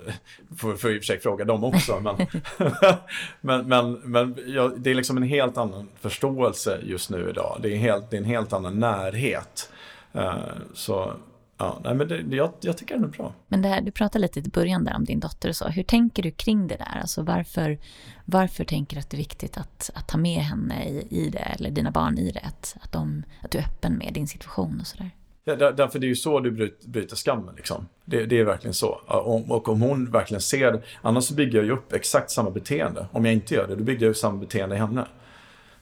får, 0.58 0.76
får 0.76 0.92
i 0.92 0.98
och 0.98 1.02
för 1.02 1.06
sig 1.06 1.20
fråga 1.20 1.46
dem 1.46 1.64
också, 1.64 2.00
men, 3.42 3.68
men, 3.68 3.68
men, 3.68 3.92
men 3.94 4.36
jag, 4.48 4.80
det 4.80 4.90
är 4.92 4.96
liksom 4.96 5.18
en 5.18 5.24
helt 5.24 5.58
annan 5.58 5.90
förståelse 6.00 6.80
just 6.84 7.10
nu 7.10 7.30
idag. 7.30 7.60
Det 7.62 7.74
är, 7.74 7.78
helt, 7.78 8.10
det 8.10 8.18
är 8.18 8.22
en 8.22 8.26
helt 8.26 8.54
annan 8.54 8.80
närhet. 8.80 9.70
Uh, 10.16 10.34
så 10.74 11.14
ja, 11.58 11.80
nej, 11.84 11.96
men 11.96 12.08
det, 12.08 12.36
jag, 12.36 12.54
jag 12.62 12.78
tycker 12.78 12.96
den 12.96 13.04
är 13.04 13.08
bra. 13.08 13.34
Men 13.48 13.62
det 13.62 13.68
här, 13.68 13.82
du 13.82 13.92
pratade 13.92 14.22
lite 14.22 14.40
i 14.40 14.44
början 14.44 14.84
där 14.84 14.96
om 14.96 15.06
din 15.06 15.20
dotter 15.20 15.50
och 15.50 15.56
så. 15.56 15.68
Hur 15.68 15.84
tänker 15.84 16.24
du 16.24 16.32
kring 16.32 16.68
det 16.68 16.76
där? 16.76 17.00
Alltså 17.02 17.24
varför, 17.24 17.78
varför 18.26 18.64
tänker 18.64 18.96
du 18.96 19.00
att 19.00 19.10
det 19.10 19.16
är 19.16 19.20
viktigt 19.20 19.58
att, 19.58 19.90
att 19.94 20.08
ta 20.08 20.18
med 20.18 20.40
henne 20.40 20.86
i, 20.90 21.08
i 21.10 21.30
det, 21.30 21.40
eller 21.40 21.72
dina 21.72 21.92
barn 21.92 22.18
i 22.18 22.32
det? 22.32 22.42
Att, 22.44 22.78
att, 22.82 22.92
de, 22.92 23.24
att 23.42 23.52
du 23.52 23.58
är 23.58 23.64
öppen 23.64 23.98
med 23.98 24.14
din 24.14 24.28
situation 24.28 24.80
och 24.82 24.88
sådär? 24.88 25.12
Ja, 25.48 25.56
därför 25.72 26.00
det 26.00 26.06
är 26.06 26.10
ju 26.10 26.16
så 26.16 26.40
du 26.40 26.52
bryter, 26.52 26.90
bryter 26.90 27.16
skammen. 27.16 27.56
Liksom. 27.56 27.88
Det, 28.06 28.26
det, 28.26 28.40
är 28.40 28.44
verkligen 28.44 28.74
så. 28.74 28.88
Och, 29.08 29.52
och, 29.52 29.70
om 29.70 29.82
hon 29.82 30.12
verkligen 30.12 30.42
ser 30.42 30.72
det, 30.72 30.82
annars 31.02 31.24
så 31.24 31.34
bygger 31.34 31.58
jag 31.58 31.66
ju 31.66 31.72
upp 31.72 31.94
exakt 31.94 32.32
samma 32.32 32.50
beteende. 32.50 33.08
Om 33.12 33.26
jag 33.26 33.34
inte 33.34 33.56
gör 33.56 33.68
det, 33.68 33.76
då 33.76 33.84
bygger 33.84 34.02
jag 34.02 34.10
ju 34.10 34.14
samma 34.14 34.38
beteende 34.38 34.76
i 34.76 34.80
henne. 34.80 35.06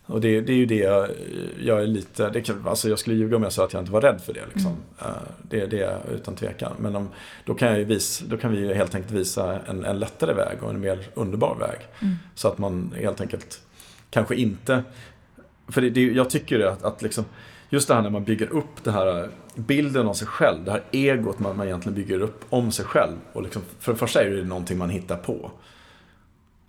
Och 0.06 0.22
det, 0.22 0.42
det 0.42 0.54
är 0.54 0.58
ju 0.58 0.66
det 0.66 0.76
jag, 0.76 1.10
jag 1.60 1.84
är 1.84 1.88
lite, 1.88 2.30
det 2.30 2.42
kan, 2.42 2.68
alltså 2.68 2.90
jag 2.90 3.00
skulle 3.00 3.16
ljuga 3.16 3.36
om 3.36 3.44
jag 3.44 3.52
sa 3.52 3.66
att 3.66 3.74
jag 3.74 3.82
inte 3.82 3.92
var 3.92 4.02
rädd 4.02 4.22
för 4.22 4.34
det. 4.34 4.46
Liksom. 4.54 4.72
Mm. 4.72 5.14
Det, 5.50 5.66
det 5.66 5.82
är 5.82 6.00
utan 6.14 6.36
tvekan. 6.36 6.72
Men 6.80 6.96
om, 6.96 7.10
då, 7.46 7.54
kan 7.54 7.68
jag 7.68 7.86
visa, 7.86 8.26
då 8.28 8.38
kan 8.38 8.52
vi 8.52 8.74
helt 8.74 8.96
enkelt 8.96 9.14
visa 9.14 9.60
en, 9.68 9.86
en 9.86 10.00
lättare 10.00 10.34
väg 10.34 10.64
och 10.64 10.70
en 10.70 10.80
mer 10.80 11.08
underbar 11.14 11.56
väg. 11.60 11.80
Mm. 12.02 12.16
Så 12.36 12.48
att 12.48 12.58
man 12.58 12.94
helt 13.00 13.22
enkelt 13.22 13.62
kanske 14.10 14.36
inte, 14.36 14.84
för 15.68 15.82
det, 15.82 15.90
det, 15.90 16.02
jag 16.02 16.30
tycker 16.30 16.60
att, 16.60 16.84
att 16.84 17.02
liksom, 17.02 17.26
just 17.70 17.88
det 17.88 17.94
här 17.94 18.02
när 18.02 18.10
man 18.10 18.24
bygger 18.24 18.54
upp 18.54 18.84
det 18.84 18.92
här 18.92 19.30
bilden 19.56 20.08
av 20.08 20.14
sig 20.14 20.28
själv, 20.28 20.64
det 20.64 20.72
här 20.72 20.84
egot 20.92 21.40
man, 21.40 21.58
man 21.58 21.68
egentligen 21.68 21.96
bygger 21.96 22.20
upp 22.20 22.46
om 22.50 22.72
sig 22.72 22.86
själv. 22.86 23.16
Och 23.34 23.44
liksom, 23.44 23.62
för 23.80 23.92
det 23.92 23.98
första 23.98 24.24
är 24.24 24.30
det 24.30 24.44
någonting 24.44 24.78
man 24.78 24.90
hittar 24.90 25.18
på. 25.18 25.52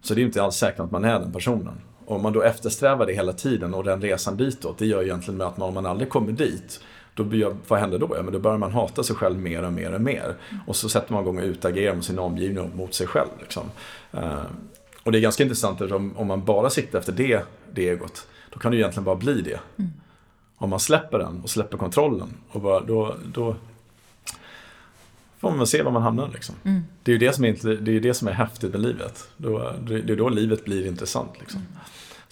Så 0.02 0.14
det 0.14 0.20
är 0.20 0.24
inte 0.24 0.42
alls 0.42 0.56
säkert 0.56 0.80
att 0.80 0.90
man 0.90 1.04
är 1.04 1.20
den 1.20 1.32
personen. 1.32 1.80
Om 2.06 2.22
man 2.22 2.32
då 2.32 2.42
eftersträvar 2.42 3.06
det 3.06 3.12
hela 3.12 3.32
tiden 3.32 3.74
och 3.74 3.84
den 3.84 4.02
resan 4.02 4.36
ditåt, 4.36 4.78
det 4.78 4.86
gör 4.86 5.02
egentligen 5.02 5.38
med 5.38 5.46
att 5.46 5.56
man, 5.56 5.68
om 5.68 5.74
man 5.74 5.86
aldrig 5.86 6.08
kommer 6.08 6.32
dit, 6.32 6.80
då 7.14 7.24
blir, 7.24 7.56
vad 7.68 7.78
händer 7.78 7.98
då? 7.98 8.12
Ja, 8.16 8.22
men 8.22 8.32
då 8.32 8.38
börjar 8.38 8.58
man 8.58 8.72
hata 8.72 9.02
sig 9.02 9.16
själv 9.16 9.38
mer 9.38 9.62
och 9.62 9.72
mer 9.72 9.92
och 9.92 10.00
mer. 10.00 10.34
Och 10.66 10.76
så 10.76 10.88
sätter 10.88 11.12
man 11.12 11.22
igång 11.22 11.38
och 11.38 11.44
utagerar 11.44 11.94
mot 11.94 12.04
sin 12.04 12.18
omgivning 12.18 12.60
och 12.60 12.76
mot 12.76 12.94
sig 12.94 13.06
själv. 13.06 13.28
Liksom. 13.40 13.62
Uh, 14.14 14.42
och 15.02 15.12
det 15.12 15.18
är 15.18 15.20
ganska 15.20 15.42
intressant 15.42 15.80
om, 15.80 16.16
om 16.16 16.26
man 16.26 16.44
bara 16.44 16.70
siktar 16.70 16.98
efter 16.98 17.12
det, 17.12 17.42
det 17.72 17.88
egot, 17.88 18.26
då 18.50 18.58
kan 18.58 18.72
det 18.72 18.78
egentligen 18.78 19.04
bara 19.04 19.16
bli 19.16 19.40
det. 19.40 19.60
Mm. 19.78 19.90
Om 20.56 20.70
man 20.70 20.80
släpper 20.80 21.18
den 21.18 21.40
och 21.42 21.50
släpper 21.50 21.78
kontrollen, 21.78 22.28
och 22.50 22.60
bara, 22.60 22.80
då, 22.80 23.16
då 23.24 23.56
får 25.40 25.50
man 25.50 25.66
se 25.66 25.82
var 25.82 25.92
man 25.92 26.02
hamnar. 26.02 26.30
Liksom. 26.32 26.54
Mm. 26.64 26.82
Det 27.02 27.10
är 27.10 27.12
ju 27.12 27.18
det 27.18 27.32
som 27.32 27.44
är, 27.44 27.76
det 27.80 27.96
är, 27.96 28.00
det 28.00 28.14
som 28.14 28.28
är 28.28 28.32
häftigt 28.32 28.72
med 28.72 28.80
livet. 28.80 29.28
Då, 29.36 29.72
det 29.82 30.12
är 30.12 30.16
då 30.16 30.28
livet 30.28 30.64
blir 30.64 30.86
intressant. 30.86 31.30
Liksom. 31.40 31.60
Mm. 31.60 31.72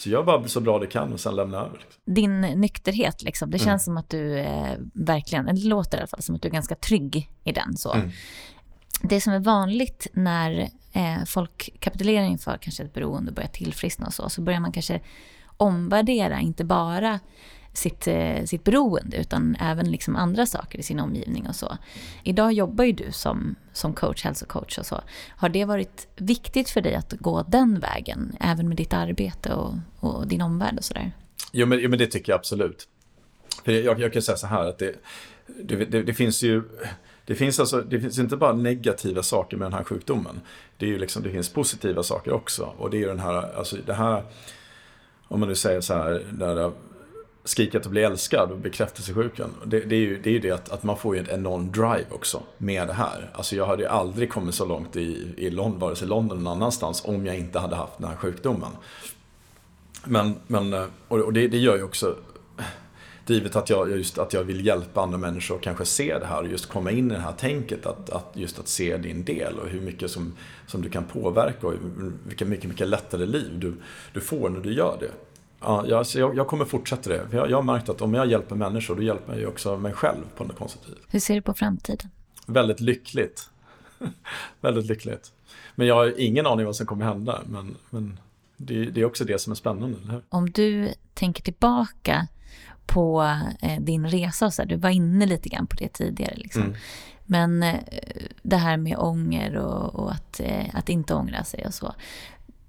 Så 0.02 0.08
gör 0.08 0.22
bara 0.22 0.48
så 0.48 0.60
bra 0.60 0.78
du 0.78 0.86
kan 0.86 1.12
och 1.12 1.20
sen 1.20 1.36
lämna 1.36 1.58
över. 1.58 1.78
Liksom. 1.78 2.14
Din 2.14 2.40
nykterhet, 2.40 3.22
liksom, 3.22 3.50
det 3.50 3.58
känns 3.58 3.68
mm. 3.68 3.78
som 3.78 3.96
att 3.96 4.10
du 4.10 4.38
eh, 4.38 4.74
verkligen, 4.94 5.46
det 5.46 5.64
låter 5.64 5.98
i 5.98 6.00
alla 6.00 6.06
fall 6.06 6.22
som 6.22 6.34
att 6.34 6.42
du 6.42 6.48
är 6.48 6.52
ganska 6.52 6.74
trygg 6.74 7.30
i 7.44 7.52
den. 7.52 7.76
Så. 7.76 7.92
Mm. 7.92 8.10
Det 9.02 9.20
som 9.20 9.32
är 9.32 9.38
vanligt 9.38 10.06
när 10.12 10.60
eh, 10.92 11.24
folk 11.26 11.70
kapitulerar 11.78 12.24
inför 12.24 12.58
kanske 12.60 12.82
ett 12.82 12.94
beroende 12.94 13.30
och 13.30 13.34
börjar 13.34 13.48
tillfriskna 13.48 14.06
och 14.06 14.14
så, 14.14 14.28
så 14.28 14.42
börjar 14.42 14.60
man 14.60 14.72
kanske 14.72 15.00
omvärdera, 15.56 16.40
inte 16.40 16.64
bara 16.64 17.20
sitt, 17.72 18.06
eh, 18.06 18.44
sitt 18.44 18.64
beroende 18.64 19.16
utan 19.16 19.56
även 19.60 19.90
liksom 19.90 20.16
andra 20.16 20.46
saker 20.46 20.78
i 20.78 20.82
sin 20.82 21.00
omgivning 21.00 21.48
och 21.48 21.56
så. 21.56 21.78
Idag 22.22 22.52
jobbar 22.52 22.84
ju 22.84 22.92
du 22.92 23.12
som, 23.12 23.54
som 23.72 23.94
coach, 23.94 24.24
hälsocoach 24.24 24.78
och 24.78 24.86
så. 24.86 25.00
Har 25.28 25.48
det 25.48 25.64
varit 25.64 26.08
viktigt 26.16 26.70
för 26.70 26.80
dig 26.80 26.94
att 26.94 27.12
gå 27.12 27.44
den 27.48 27.80
vägen, 27.80 28.36
även 28.40 28.68
med 28.68 28.76
ditt 28.76 28.92
arbete 28.92 29.54
och, 29.54 29.74
och 30.00 30.26
din 30.26 30.40
omvärld 30.40 30.78
och 30.78 30.84
sådär? 30.84 31.12
Jo 31.52 31.66
men, 31.66 31.78
jo, 31.78 31.90
men 31.90 31.98
det 31.98 32.06
tycker 32.06 32.32
jag 32.32 32.38
absolut. 32.38 32.88
För 33.64 33.72
jag, 33.72 34.00
jag 34.00 34.12
kan 34.12 34.22
säga 34.22 34.36
så 34.36 34.46
här 34.46 34.68
att 34.68 34.78
det, 34.78 34.94
det, 35.62 35.76
det, 35.76 36.02
det 36.02 36.14
finns 36.14 36.42
ju 36.42 36.62
det 37.26 37.34
finns, 37.34 37.60
alltså, 37.60 37.80
det 37.80 38.00
finns 38.00 38.18
inte 38.18 38.36
bara 38.36 38.52
negativa 38.52 39.22
saker 39.22 39.56
med 39.56 39.66
den 39.66 39.72
här 39.72 39.84
sjukdomen. 39.84 40.40
Det, 40.76 40.86
är 40.86 40.90
ju 40.90 40.98
liksom, 40.98 41.22
det 41.22 41.30
finns 41.30 41.48
positiva 41.48 42.02
saker 42.02 42.32
också. 42.32 42.72
Och 42.78 42.90
det 42.90 42.96
är 42.96 42.98
ju 42.98 43.06
den 43.06 43.20
här, 43.20 43.56
alltså 43.58 43.76
det 43.86 43.94
här, 43.94 44.24
om 45.28 45.40
man 45.40 45.48
nu 45.48 45.54
säger 45.54 45.80
så 45.80 45.94
här, 45.94 46.26
där 46.32 46.72
skriket 47.44 47.86
att 47.86 47.92
bli 47.92 48.02
älskad 48.02 48.50
och 48.50 48.58
bekräftelsesjukan. 48.58 49.50
Det, 49.64 49.80
det, 49.80 49.96
är 49.96 50.00
ju 50.00 50.22
det, 50.22 50.30
är 50.30 50.32
ju 50.32 50.38
det 50.38 50.50
att, 50.50 50.68
att 50.68 50.82
man 50.82 50.96
får 50.96 51.16
ju 51.16 51.20
en 51.20 51.30
enorm 51.30 51.72
drive 51.72 52.06
också 52.10 52.42
med 52.58 52.88
det 52.88 52.92
här. 52.92 53.30
Alltså 53.34 53.56
jag 53.56 53.66
hade 53.66 53.82
ju 53.82 53.88
aldrig 53.88 54.30
kommit 54.30 54.54
så 54.54 54.64
långt 54.64 54.96
i, 54.96 55.34
i 55.36 55.50
London, 55.50 55.78
vare 55.80 55.96
sig 55.96 56.08
London 56.08 56.38
eller 56.38 56.44
någon 56.44 56.56
annanstans 56.56 57.02
om 57.04 57.26
jag 57.26 57.38
inte 57.38 57.58
hade 57.58 57.76
haft 57.76 57.98
den 57.98 58.08
här 58.08 58.16
sjukdomen. 58.16 58.70
Men, 60.04 60.34
men 60.46 60.72
eh, 60.72 60.84
och 61.08 61.32
det, 61.32 61.48
det 61.48 61.58
gör 61.58 61.76
ju 61.76 61.82
också 61.82 62.16
drivet 63.26 63.56
att 63.56 63.70
jag, 63.70 63.90
just 63.90 64.18
att 64.18 64.32
jag 64.32 64.44
vill 64.44 64.66
hjälpa 64.66 65.02
andra 65.02 65.18
människor 65.18 65.56
att 65.56 65.62
kanske 65.62 65.84
se 65.84 66.18
det 66.18 66.26
här 66.26 66.42
och 66.42 66.48
just 66.48 66.66
komma 66.66 66.90
in 66.90 67.10
i 67.10 67.14
det 67.14 67.20
här 67.20 67.32
tänket 67.32 67.86
att, 67.86 68.10
att 68.10 68.30
just 68.34 68.58
att 68.58 68.68
se 68.68 68.96
din 68.96 69.24
del 69.24 69.58
och 69.58 69.68
hur 69.68 69.80
mycket 69.80 70.10
som, 70.10 70.32
som 70.66 70.82
du 70.82 70.90
kan 70.90 71.04
påverka 71.04 71.66
och 71.66 71.74
vilka 72.26 72.44
mycket, 72.44 72.70
mycket 72.70 72.88
lättare 72.88 73.26
liv 73.26 73.50
du, 73.58 73.74
du 74.12 74.20
får 74.20 74.48
när 74.48 74.60
du 74.60 74.72
gör 74.72 74.96
det. 75.00 75.10
Ja, 75.64 76.04
jag, 76.14 76.36
jag 76.36 76.46
kommer 76.46 76.64
fortsätta 76.64 77.10
det. 77.10 77.28
Jag, 77.32 77.50
jag 77.50 77.56
har 77.56 77.62
märkt 77.62 77.88
att 77.88 78.02
om 78.02 78.14
jag 78.14 78.26
hjälper 78.26 78.56
människor, 78.56 78.96
då 78.96 79.02
hjälper 79.02 79.32
jag 79.32 79.40
ju 79.40 79.46
också 79.46 79.76
mig 79.76 79.92
själv 79.92 80.22
på 80.36 80.44
något 80.44 80.58
konstigt 80.58 80.88
vis. 80.88 80.98
Hur 81.08 81.20
ser 81.20 81.34
du 81.34 81.42
på 81.42 81.54
framtiden? 81.54 82.10
Väldigt 82.46 82.80
lyckligt. 82.80 83.48
Väldigt 84.60 84.86
lyckligt. 84.86 85.32
Men 85.74 85.86
jag 85.86 85.94
har 85.94 86.20
ingen 86.20 86.46
aning 86.46 86.66
vad 86.66 86.76
som 86.76 86.86
kommer 86.86 87.04
hända. 87.04 87.40
Men, 87.46 87.76
men 87.90 88.18
det, 88.56 88.84
det, 88.84 89.00
är 89.00 89.04
också 89.04 89.24
det 89.24 89.40
som 89.40 89.50
är 89.50 89.54
spännande. 89.54 89.98
Eller? 90.04 90.22
Om 90.28 90.50
du 90.50 90.92
tänker 91.14 91.42
tillbaka 91.42 92.26
på 92.86 93.22
eh, 93.60 93.80
din 93.80 94.08
resa, 94.08 94.50
så 94.50 94.62
här, 94.62 94.68
du 94.68 94.76
var 94.76 94.90
inne 94.90 95.26
lite 95.26 95.48
grann 95.48 95.66
på 95.66 95.76
det 95.76 95.88
tidigare. 95.88 96.34
Liksom. 96.36 96.62
Mm. 96.62 96.74
Men 97.24 97.62
eh, 97.62 97.80
det 98.42 98.56
här 98.56 98.76
med 98.76 98.96
ånger 98.98 99.56
och, 99.56 99.94
och 99.94 100.12
att, 100.12 100.40
eh, 100.40 100.66
att 100.72 100.88
inte 100.88 101.14
ångra 101.14 101.44
sig 101.44 101.66
och 101.66 101.74
så. 101.74 101.94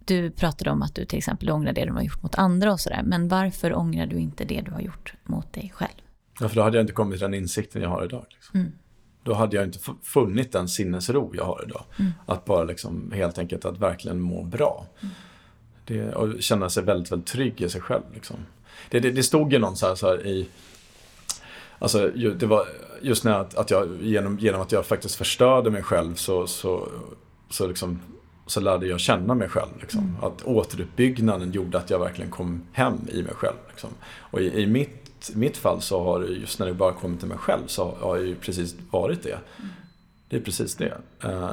Du 0.05 0.31
pratade 0.31 0.71
om 0.71 0.81
att 0.81 0.95
du 0.95 1.05
till 1.05 1.17
exempel 1.17 1.49
ångrar 1.49 1.73
det 1.73 1.85
du 1.85 1.91
har 1.91 2.01
gjort 2.01 2.23
mot 2.23 2.35
andra 2.35 2.73
och 2.73 2.79
sådär. 2.79 3.01
Men 3.05 3.27
varför 3.27 3.77
ångrar 3.77 4.05
du 4.05 4.19
inte 4.19 4.45
det 4.45 4.61
du 4.61 4.71
har 4.71 4.81
gjort 4.81 5.13
mot 5.23 5.53
dig 5.53 5.71
själv? 5.75 5.91
Ja, 6.39 6.49
för 6.49 6.55
då 6.55 6.61
hade 6.61 6.77
jag 6.77 6.83
inte 6.83 6.93
kommit 6.93 7.19
till 7.19 7.31
den 7.31 7.33
insikten 7.33 7.81
jag 7.81 7.89
har 7.89 8.05
idag. 8.05 8.25
Liksom. 8.29 8.59
Mm. 8.59 8.71
Då 9.23 9.33
hade 9.33 9.55
jag 9.55 9.65
inte 9.65 9.79
funnit 10.03 10.51
den 10.51 10.67
sinnesro 10.67 11.31
jag 11.35 11.45
har 11.45 11.63
idag. 11.67 11.83
Mm. 11.99 12.11
Att 12.25 12.45
bara 12.45 12.63
liksom, 12.63 13.11
helt 13.11 13.37
enkelt 13.37 13.65
att 13.65 13.77
verkligen 13.77 14.21
må 14.21 14.43
bra. 14.43 14.85
Mm. 15.01 15.13
Det, 15.85 16.13
och 16.13 16.43
känna 16.43 16.69
sig 16.69 16.83
väldigt, 16.83 17.11
väldigt 17.11 17.27
trygg 17.27 17.61
i 17.61 17.69
sig 17.69 17.81
själv. 17.81 18.03
Liksom. 18.13 18.37
Det, 18.89 18.99
det, 18.99 19.11
det 19.11 19.23
stod 19.23 19.53
ju 19.53 19.59
någon 19.59 19.75
så 19.75 19.87
här, 19.87 19.95
så 19.95 20.07
här 20.07 20.27
i... 20.27 20.47
Alltså, 21.79 22.07
det 22.39 22.45
var 22.45 22.67
just 23.01 23.23
när 23.23 23.39
att, 23.39 23.55
att 23.55 23.71
jag, 23.71 24.01
genom, 24.01 24.39
genom 24.39 24.61
att 24.61 24.71
jag 24.71 24.85
faktiskt 24.85 25.15
förstörde 25.15 25.69
mig 25.69 25.83
själv 25.83 26.15
så, 26.15 26.47
så 26.47 26.89
så, 27.53 27.67
liksom, 27.67 27.99
så 28.45 28.59
lärde 28.59 28.87
jag 28.87 28.99
känna 28.99 29.35
mig 29.35 29.49
själv. 29.49 29.69
Liksom. 29.81 30.01
Mm. 30.01 30.23
Att 30.23 30.43
återuppbyggnaden 30.43 31.51
gjorde 31.51 31.77
att 31.77 31.89
jag 31.89 31.99
verkligen 31.99 32.31
kom 32.31 32.61
hem 32.71 32.97
i 33.11 33.23
mig 33.23 33.33
själv. 33.33 33.57
Liksom. 33.69 33.89
Och 34.03 34.41
i, 34.41 34.61
i 34.61 34.67
mitt, 34.67 35.31
mitt 35.35 35.57
fall 35.57 35.81
så 35.81 36.03
har 36.03 36.19
det 36.19 36.27
just 36.27 36.59
när 36.59 36.65
det 36.65 36.73
bara 36.73 36.93
kommit 36.93 37.19
till 37.19 37.29
mig 37.29 37.37
själv 37.37 37.67
så 37.67 37.95
har 37.99 38.17
det 38.17 38.23
ju 38.23 38.35
precis 38.35 38.75
varit 38.91 39.23
det. 39.23 39.39
Mm. 39.57 39.69
Det 40.29 40.37
är 40.37 40.41
precis 40.41 40.75
det. 40.75 40.97
Uh, 41.25 41.51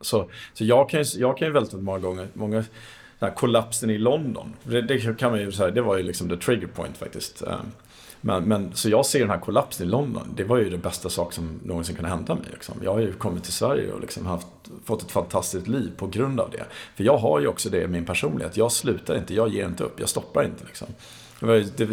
så, 0.00 0.30
så 0.54 0.64
jag 0.64 0.90
kan 0.90 1.02
ju, 1.02 1.20
jag 1.20 1.38
kan 1.38 1.48
ju 1.48 1.52
väldigt 1.52 1.72
många 1.72 1.98
gånger, 1.98 2.28
många, 2.34 2.56
den 2.56 2.64
här 3.28 3.30
kollapsen 3.30 3.90
i 3.90 3.98
London, 3.98 4.54
det, 4.64 4.82
det 4.82 5.18
kan 5.18 5.30
man 5.30 5.40
ju 5.40 5.52
säga, 5.52 5.70
det 5.70 5.82
var 5.82 5.96
ju 5.96 6.02
liksom 6.02 6.28
the 6.28 6.36
trigger 6.36 6.66
point 6.66 6.96
faktiskt. 6.96 7.42
Uh, 7.42 7.60
men, 8.26 8.44
men, 8.44 8.70
så 8.74 8.88
jag 8.88 9.06
ser 9.06 9.20
den 9.20 9.30
här 9.30 9.38
kollapsen 9.38 9.86
i 9.86 9.90
London, 9.90 10.28
det 10.36 10.44
var 10.44 10.58
ju 10.58 10.70
den 10.70 10.80
bästa 10.80 11.08
sak 11.08 11.32
som 11.32 11.60
någonsin 11.64 11.94
kunde 11.96 12.10
hända 12.10 12.34
mig. 12.34 12.44
Liksom. 12.52 12.74
Jag 12.84 12.92
har 12.92 13.00
ju 13.00 13.12
kommit 13.12 13.44
till 13.44 13.52
Sverige 13.52 13.92
och 13.92 14.00
liksom 14.00 14.26
haft, 14.26 14.46
fått 14.84 15.02
ett 15.02 15.10
fantastiskt 15.10 15.68
liv 15.68 15.90
på 15.96 16.06
grund 16.06 16.40
av 16.40 16.50
det. 16.50 16.64
För 16.96 17.04
jag 17.04 17.18
har 17.18 17.40
ju 17.40 17.46
också 17.46 17.70
det 17.70 17.82
i 17.82 17.86
min 17.86 18.04
personlighet, 18.04 18.56
jag 18.56 18.72
slutar 18.72 19.18
inte, 19.18 19.34
jag 19.34 19.48
ger 19.48 19.66
inte 19.66 19.84
upp, 19.84 20.00
jag 20.00 20.08
stoppar 20.08 20.44
inte. 20.44 20.64
Liksom. 20.64 20.88